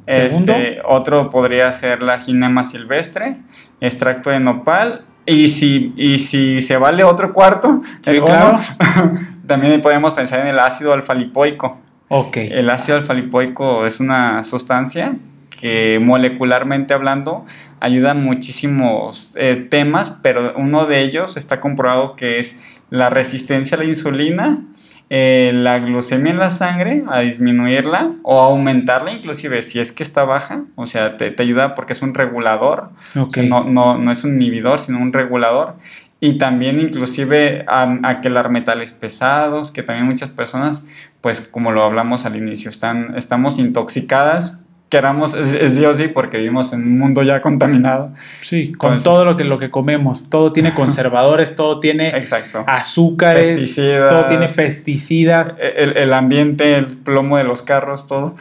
Este, 0.07 0.79
otro 0.85 1.31
podría 1.31 1.72
ser 1.72 2.03
la 2.03 2.18
ginema 2.18 2.64
silvestre, 2.64 3.37
extracto 3.81 4.31
de 4.31 4.41
nopal 4.41 5.05
y 5.26 5.49
si, 5.49 5.93
y 5.97 6.18
si 6.18 6.61
se 6.61 6.76
vale 6.79 7.05
otro 7.05 7.33
cuarto, 7.33 7.83
también 9.47 9.81
podemos 9.81 10.14
pensar 10.14 10.41
en 10.41 10.49
el 10.49 10.59
ácido 10.59 10.93
alfa-lipoico. 10.93 11.81
Okay. 12.09 12.49
El 12.51 12.70
ácido 12.70 12.97
alfa-lipoico 12.97 13.87
es 13.87 14.01
una 14.01 14.43
sustancia 14.43 15.14
que 15.59 15.98
molecularmente 16.00 16.94
hablando 16.94 17.44
ayuda 17.80 18.12
en 18.12 18.24
muchísimos 18.24 19.32
eh, 19.36 19.66
temas, 19.68 20.11
pero 20.22 20.54
uno 20.56 20.86
de 20.86 21.02
ellos 21.02 21.36
está 21.36 21.61
comprobado 21.61 22.16
que 22.16 22.40
es 22.40 22.56
la 22.88 23.11
resistencia 23.11 23.76
a 23.76 23.80
la 23.80 23.86
insulina 23.86 24.62
eh, 25.11 25.52
la 25.54 25.78
glucemia 25.78 26.32
en 26.32 26.38
la 26.38 26.50
sangre, 26.50 27.02
a 27.09 27.20
disminuirla 27.20 28.12
o 28.24 28.40
aumentarla 28.40 29.11
inclusive 29.11 29.62
si 29.62 29.80
es 29.80 29.90
que 29.90 30.02
está 30.02 30.24
baja, 30.24 30.64
o 30.74 30.84
sea, 30.84 31.16
te, 31.16 31.34
ayuda 31.38 31.74
porque 31.74 31.94
es 31.94 32.02
un 32.02 32.12
regulador, 32.12 32.90
no, 33.14 33.64
no, 33.64 34.12
es 34.12 34.24
un 34.24 34.34
inhibidor, 34.34 34.78
sino 34.80 34.98
un 34.98 35.14
regulador. 35.14 35.76
Y 36.20 36.36
también 36.36 36.78
inclusive 36.78 37.64
a, 37.68 37.98
a, 38.02 38.20
quelar 38.20 38.50
metales 38.50 38.92
pesados, 38.92 39.70
que 39.70 39.82
también 39.82 40.06
muchas 40.06 40.28
personas, 40.28 40.84
pues 41.22 41.40
como 41.40 41.72
lo 41.72 41.84
hablamos 41.84 42.26
al 42.26 42.36
inicio, 42.36 42.68
están, 42.68 43.16
estamos 43.16 43.59
intoxicadas 43.59 44.59
queramos, 44.89 45.34
es, 45.34 45.55
es, 45.55 45.74
sí 45.74 45.84
o 45.84 45.95
sí, 45.95 46.09
porque 46.09 46.39
vivimos 46.39 46.72
en 46.72 46.82
un 46.82 46.99
mundo 46.99 47.22
ya 47.22 47.41
contaminado. 47.41 48.11
Sí, 48.43 48.72
con 48.72 49.03
todo 49.03 49.24
lo 49.24 49.36
que, 49.36 49.45
lo 49.45 49.59
que 49.59 49.70
comemos, 49.70 50.30
todo 50.30 50.53
tiene 50.53 50.72
conservadores, 50.72 51.57
todo 51.57 51.80
tiene 51.80 52.09
Exacto. 52.16 52.64
azúcares, 52.66 53.74
todo 53.76 54.26
tiene 54.26 54.49
pesticidas. 54.49 55.57
E, 55.59 55.82
el, 55.82 55.97
el, 55.97 56.12
ambiente, 56.12 56.76
el 56.76 56.97
plomo 56.97 57.36
de 57.36 57.45
los 57.45 57.62
carros, 57.62 58.07
todo. 58.07 58.34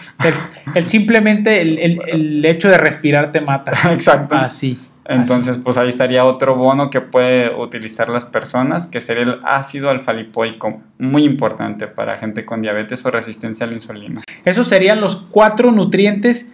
El, 0.75 0.87
simplemente 0.87 1.61
el, 1.61 1.99
el, 2.07 2.45
hecho 2.45 2.69
de 2.69 2.77
respirar 2.77 3.31
te 3.31 3.41
mata. 3.41 3.73
Exacto. 3.93 4.35
Así. 4.35 4.79
Entonces, 5.07 5.57
pues 5.57 5.77
ahí 5.77 5.89
estaría 5.89 6.25
otro 6.25 6.55
bono 6.55 6.89
que 6.89 7.01
puede 7.01 7.55
utilizar 7.55 8.09
las 8.09 8.25
personas, 8.25 8.87
que 8.87 8.99
sería 8.99 9.23
el 9.23 9.39
ácido 9.43 9.89
alfa-lipoico, 9.89 10.81
muy 10.99 11.23
importante 11.23 11.87
para 11.87 12.17
gente 12.17 12.45
con 12.45 12.61
diabetes 12.61 13.05
o 13.05 13.11
resistencia 13.11 13.65
a 13.65 13.69
la 13.69 13.75
insulina. 13.75 14.21
Esos 14.43 14.67
serían 14.67 14.99
los 14.99 15.15
cuatro 15.15 15.71
nutrientes 15.71 16.53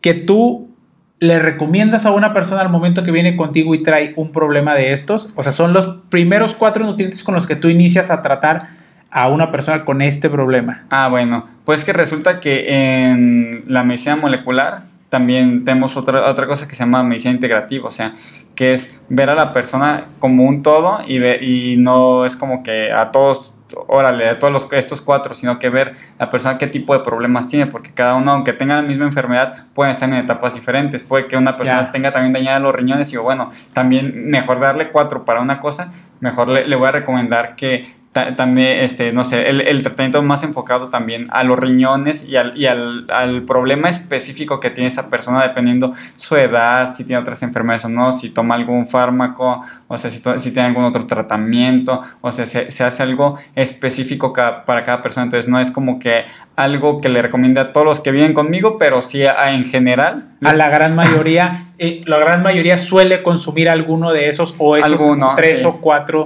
que 0.00 0.14
tú 0.14 0.70
le 1.18 1.38
recomiendas 1.38 2.06
a 2.06 2.12
una 2.12 2.32
persona 2.32 2.62
al 2.62 2.70
momento 2.70 3.02
que 3.02 3.10
viene 3.10 3.36
contigo 3.36 3.74
y 3.74 3.82
trae 3.82 4.14
un 4.16 4.32
problema 4.32 4.74
de 4.74 4.92
estos. 4.92 5.34
O 5.36 5.42
sea, 5.42 5.52
son 5.52 5.74
los 5.74 5.86
primeros 6.08 6.54
cuatro 6.54 6.84
nutrientes 6.84 7.22
con 7.22 7.34
los 7.34 7.46
que 7.46 7.56
tú 7.56 7.68
inicias 7.68 8.10
a 8.10 8.22
tratar 8.22 8.68
a 9.10 9.28
una 9.28 9.50
persona 9.50 9.84
con 9.84 10.00
este 10.00 10.30
problema. 10.30 10.86
Ah, 10.88 11.08
bueno, 11.08 11.46
pues 11.66 11.84
que 11.84 11.92
resulta 11.92 12.40
que 12.40 12.66
en 12.68 13.64
la 13.66 13.84
medicina 13.84 14.16
molecular 14.16 14.84
también 15.10 15.64
tenemos 15.64 15.96
otra, 15.96 16.30
otra 16.30 16.46
cosa 16.46 16.66
que 16.66 16.74
se 16.74 16.84
llama 16.84 17.02
medicina 17.02 17.34
integrativa, 17.34 17.88
o 17.88 17.90
sea, 17.90 18.14
que 18.54 18.72
es 18.72 18.98
ver 19.08 19.28
a 19.28 19.34
la 19.34 19.52
persona 19.52 20.06
como 20.20 20.44
un 20.44 20.62
todo 20.62 21.00
y, 21.06 21.22
y 21.22 21.76
no 21.76 22.24
es 22.24 22.36
como 22.36 22.62
que 22.62 22.92
a 22.92 23.10
todos, 23.10 23.52
órale, 23.88 24.28
a 24.28 24.38
todos 24.38 24.52
los, 24.52 24.72
estos 24.72 25.00
cuatro, 25.00 25.34
sino 25.34 25.58
que 25.58 25.68
ver 25.68 25.94
la 26.18 26.30
persona 26.30 26.58
qué 26.58 26.68
tipo 26.68 26.96
de 26.96 27.00
problemas 27.00 27.48
tiene, 27.48 27.66
porque 27.66 27.92
cada 27.92 28.14
uno, 28.14 28.30
aunque 28.30 28.52
tenga 28.52 28.76
la 28.76 28.82
misma 28.82 29.04
enfermedad, 29.04 29.66
pueden 29.74 29.90
estar 29.90 30.08
en 30.08 30.14
etapas 30.14 30.54
diferentes. 30.54 31.02
Puede 31.02 31.26
que 31.26 31.36
una 31.36 31.56
persona 31.56 31.90
tenga 31.90 32.12
también 32.12 32.32
dañada 32.32 32.60
los 32.60 32.74
riñones 32.74 33.12
y 33.12 33.16
bueno, 33.16 33.50
también 33.72 34.28
mejor 34.28 34.60
darle 34.60 34.90
cuatro 34.90 35.24
para 35.24 35.40
una 35.40 35.58
cosa, 35.58 35.90
mejor 36.20 36.48
le, 36.48 36.68
le 36.68 36.76
voy 36.76 36.86
a 36.86 36.92
recomendar 36.92 37.56
que 37.56 37.99
también, 38.12 38.80
este, 38.80 39.12
no 39.12 39.22
sé, 39.22 39.48
el, 39.48 39.60
el, 39.60 39.82
tratamiento 39.84 40.20
más 40.20 40.42
enfocado 40.42 40.88
también 40.88 41.24
a 41.30 41.44
los 41.44 41.56
riñones 41.56 42.24
y, 42.24 42.34
al, 42.34 42.56
y 42.56 42.66
al, 42.66 43.06
al, 43.08 43.44
problema 43.44 43.88
específico 43.88 44.58
que 44.58 44.70
tiene 44.70 44.88
esa 44.88 45.08
persona 45.08 45.42
dependiendo 45.42 45.92
su 46.16 46.34
edad, 46.34 46.92
si 46.92 47.04
tiene 47.04 47.22
otras 47.22 47.40
enfermedades 47.44 47.84
o 47.84 47.88
no, 47.88 48.10
si 48.10 48.30
toma 48.30 48.56
algún 48.56 48.88
fármaco, 48.88 49.62
o 49.86 49.96
sea, 49.96 50.10
si, 50.10 50.20
si 50.38 50.50
tiene 50.50 50.68
algún 50.68 50.84
otro 50.84 51.06
tratamiento, 51.06 52.02
o 52.20 52.32
sea, 52.32 52.46
se, 52.46 52.72
se 52.72 52.82
hace 52.82 53.04
algo 53.04 53.38
específico 53.54 54.32
para 54.32 54.82
cada 54.82 55.02
persona, 55.02 55.24
entonces 55.24 55.48
no 55.48 55.60
es 55.60 55.70
como 55.70 56.00
que 56.00 56.24
algo 56.56 57.00
que 57.00 57.08
le 57.08 57.22
recomiende 57.22 57.60
a 57.60 57.70
todos 57.70 57.86
los 57.86 58.00
que 58.00 58.10
viven 58.10 58.34
conmigo, 58.34 58.76
pero 58.76 59.02
sí 59.02 59.24
a, 59.24 59.52
en 59.52 59.64
general. 59.64 60.29
A 60.42 60.54
la 60.54 60.70
gran 60.70 60.94
mayoría, 60.94 61.66
eh, 61.78 62.02
la 62.06 62.18
gran 62.18 62.42
mayoría 62.42 62.78
suele 62.78 63.22
consumir 63.22 63.68
alguno 63.68 64.12
de 64.12 64.28
esos 64.28 64.54
o 64.58 64.76
esos 64.76 65.02
tres 65.36 65.64
o 65.64 65.80
cuatro 65.80 66.24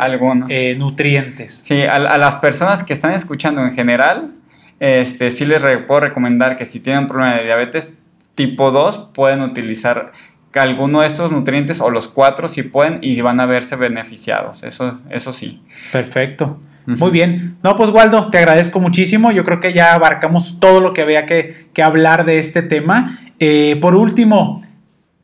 eh, 0.48 0.76
nutrientes. 0.76 1.62
Sí, 1.64 1.82
a, 1.82 1.98
las 1.98 2.36
personas 2.36 2.84
que 2.84 2.92
están 2.92 3.12
escuchando 3.12 3.62
en 3.62 3.72
general, 3.72 4.32
este, 4.78 5.30
sí 5.30 5.44
les 5.44 5.62
puedo 5.86 6.00
recomendar 6.00 6.56
que 6.56 6.64
si 6.64 6.80
tienen 6.80 7.06
problema 7.06 7.36
de 7.36 7.44
diabetes 7.44 7.88
tipo 8.34 8.70
2, 8.70 9.10
pueden 9.14 9.40
utilizar 9.40 10.12
alguno 10.54 11.00
de 11.00 11.08
estos 11.08 11.32
nutrientes 11.32 11.80
o 11.80 11.90
los 11.90 12.08
cuatro 12.08 12.48
si 12.48 12.62
pueden 12.62 12.98
y 13.02 13.20
van 13.20 13.40
a 13.40 13.46
verse 13.46 13.76
beneficiados. 13.76 14.62
Eso, 14.62 15.00
eso 15.10 15.32
sí. 15.32 15.62
Perfecto. 15.92 16.60
Muy 16.86 17.10
bien. 17.10 17.56
No, 17.62 17.76
pues 17.76 17.90
Waldo, 17.90 18.28
te 18.30 18.38
agradezco 18.38 18.80
muchísimo. 18.80 19.32
Yo 19.32 19.44
creo 19.44 19.60
que 19.60 19.72
ya 19.72 19.94
abarcamos 19.94 20.58
todo 20.60 20.80
lo 20.80 20.92
que 20.92 21.02
había 21.02 21.26
que, 21.26 21.66
hablar 21.82 22.24
de 22.24 22.38
este 22.38 22.62
tema. 22.62 23.18
Eh, 23.38 23.78
por 23.80 23.94
último, 23.94 24.62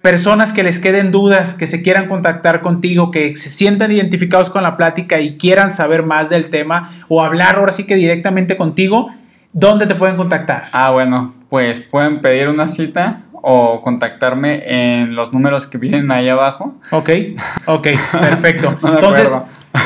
personas 0.02 0.52
que 0.52 0.62
les 0.62 0.78
queden 0.78 1.10
dudas, 1.10 1.54
que 1.54 1.66
se 1.66 1.82
quieran 1.82 2.08
contactar 2.08 2.62
contigo, 2.62 3.10
que 3.10 3.36
se 3.36 3.50
sientan 3.50 3.90
identificados 3.92 4.50
con 4.50 4.62
la 4.62 4.76
plática 4.76 5.20
y 5.20 5.36
quieran 5.36 5.70
saber 5.70 6.02
más 6.02 6.30
del 6.30 6.48
tema 6.48 6.90
o 7.08 7.22
hablar 7.22 7.56
ahora 7.56 7.72
sí 7.72 7.84
que 7.84 7.96
directamente 7.96 8.56
contigo, 8.56 9.10
¿dónde 9.52 9.86
te 9.86 9.94
pueden 9.94 10.16
contactar? 10.16 10.64
Ah, 10.72 10.90
bueno, 10.90 11.34
pues 11.48 11.80
pueden 11.80 12.20
pedir 12.20 12.48
una 12.48 12.68
cita 12.68 13.22
o 13.42 13.80
contactarme 13.82 14.62
en 14.66 15.14
los 15.14 15.32
números 15.32 15.66
que 15.66 15.78
vienen 15.78 16.10
ahí 16.10 16.28
abajo. 16.28 16.74
Ok, 16.90 17.10
ok, 17.66 17.88
perfecto. 18.12 18.76
Entonces, 18.82 19.36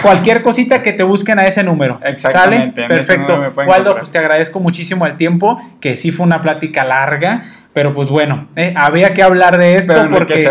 cualquier 0.03 0.43
cosita 0.43 0.83
que 0.83 0.93
te 0.93 1.03
busquen 1.03 1.39
a 1.39 1.47
ese 1.47 1.63
número. 1.63 2.01
Exactamente. 2.03 2.83
¿Sale? 2.83 2.95
Perfecto. 2.95 3.43
Waldo, 3.67 3.97
pues 3.97 4.11
te 4.11 4.19
agradezco 4.19 4.61
muchísimo 4.61 5.07
el 5.07 5.17
tiempo, 5.17 5.59
que 5.81 5.97
sí 5.97 6.11
fue 6.11 6.27
una 6.27 6.41
plática 6.41 6.85
larga, 6.85 7.43
pero 7.73 7.95
pues 7.95 8.09
bueno, 8.09 8.49
eh, 8.57 8.73
había 8.77 9.13
que 9.13 9.23
hablar 9.23 9.59
de 9.59 9.77
esto 9.77 9.93
pero 9.95 10.09
porque... 10.09 10.49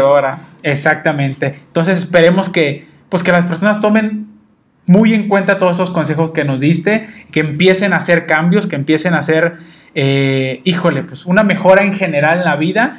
Exactamente. 0.64 1.56
Entonces 1.68 1.98
esperemos 1.98 2.50
que, 2.50 2.86
pues 3.10 3.24
que 3.24 3.32
las 3.32 3.46
personas 3.46 3.82
tomen 3.82 4.28
muy 4.86 5.14
en 5.14 5.30
cuenta 5.30 5.60
todos 5.60 5.78
esos 5.78 5.92
consejos 5.92 6.32
que 6.32 6.44
nos 6.44 6.60
diste, 6.60 7.06
que 7.32 7.40
empiecen 7.40 7.94
a 7.94 7.98
hacer 7.98 8.26
cambios, 8.26 8.68
que 8.68 8.76
empiecen 8.76 9.14
a 9.14 9.20
hacer, 9.20 9.56
eh, 9.96 10.62
híjole, 10.66 11.04
pues 11.04 11.26
una 11.26 11.44
mejora 11.44 11.84
en 11.84 11.94
general 11.94 12.40
en 12.40 12.46
la 12.46 12.56
vida 12.58 12.98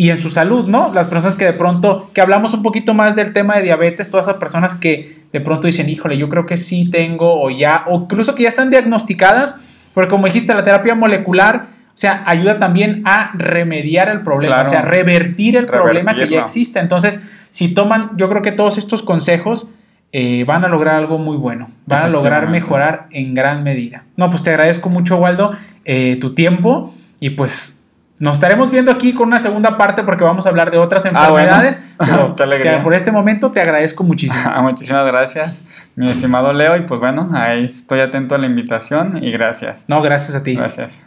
y 0.00 0.08
en 0.08 0.18
su 0.18 0.30
salud, 0.30 0.66
¿no? 0.66 0.94
Las 0.94 1.08
personas 1.08 1.34
que 1.34 1.44
de 1.44 1.52
pronto, 1.52 2.08
que 2.14 2.22
hablamos 2.22 2.54
un 2.54 2.62
poquito 2.62 2.94
más 2.94 3.14
del 3.14 3.34
tema 3.34 3.56
de 3.56 3.64
diabetes, 3.64 4.08
todas 4.08 4.26
esas 4.26 4.38
personas 4.38 4.74
que 4.74 5.24
de 5.30 5.40
pronto 5.42 5.66
dicen, 5.66 5.90
híjole, 5.90 6.16
yo 6.16 6.30
creo 6.30 6.46
que 6.46 6.56
sí 6.56 6.88
tengo 6.88 7.38
o 7.38 7.50
ya, 7.50 7.84
o 7.86 8.00
incluso 8.04 8.34
que 8.34 8.44
ya 8.44 8.48
están 8.48 8.70
diagnosticadas, 8.70 9.90
porque 9.92 10.08
como 10.08 10.24
dijiste, 10.24 10.54
la 10.54 10.64
terapia 10.64 10.94
molecular, 10.94 11.66
o 11.88 11.98
sea, 11.98 12.22
ayuda 12.24 12.58
también 12.58 13.02
a 13.04 13.32
remediar 13.34 14.08
el 14.08 14.22
problema, 14.22 14.62
o 14.62 14.64
sea, 14.64 14.80
revertir 14.80 15.58
el 15.58 15.66
problema 15.66 16.14
que 16.14 16.26
ya 16.28 16.40
existe. 16.40 16.78
Entonces, 16.78 17.22
si 17.50 17.68
toman, 17.68 18.12
yo 18.16 18.30
creo 18.30 18.40
que 18.40 18.52
todos 18.52 18.78
estos 18.78 19.02
consejos, 19.02 19.68
eh, 20.12 20.44
van 20.44 20.64
a 20.64 20.68
lograr 20.68 20.94
algo 20.94 21.18
muy 21.18 21.36
bueno, 21.36 21.68
van 21.84 22.04
a 22.04 22.08
lograr 22.08 22.48
mejorar 22.48 23.06
en 23.10 23.34
gran 23.34 23.64
medida. 23.64 24.06
No, 24.16 24.30
pues 24.30 24.42
te 24.42 24.48
agradezco 24.48 24.88
mucho, 24.88 25.18
Waldo, 25.18 25.52
eh, 25.84 26.16
tu 26.18 26.34
tiempo 26.34 26.90
y 27.20 27.30
pues 27.30 27.79
nos 28.20 28.34
estaremos 28.34 28.70
viendo 28.70 28.92
aquí 28.92 29.14
con 29.14 29.28
una 29.28 29.38
segunda 29.38 29.78
parte 29.78 30.04
porque 30.04 30.24
vamos 30.24 30.44
a 30.44 30.50
hablar 30.50 30.70
de 30.70 30.76
otras 30.76 31.06
ah, 31.06 31.08
enfermedades. 31.08 31.82
pero 32.36 32.82
por 32.82 32.94
este 32.94 33.10
momento 33.10 33.50
te 33.50 33.60
agradezco 33.60 34.04
muchísimo. 34.04 34.38
Muchísimas 34.62 35.06
gracias, 35.06 35.64
mi 35.96 36.10
estimado 36.10 36.52
Leo. 36.52 36.76
Y 36.76 36.82
pues 36.82 37.00
bueno, 37.00 37.30
ahí 37.32 37.64
estoy 37.64 38.00
atento 38.00 38.34
a 38.34 38.38
la 38.38 38.46
invitación 38.46 39.22
y 39.22 39.32
gracias. 39.32 39.86
No, 39.88 40.02
gracias 40.02 40.36
a 40.36 40.42
ti. 40.42 40.54
Gracias. 40.54 41.04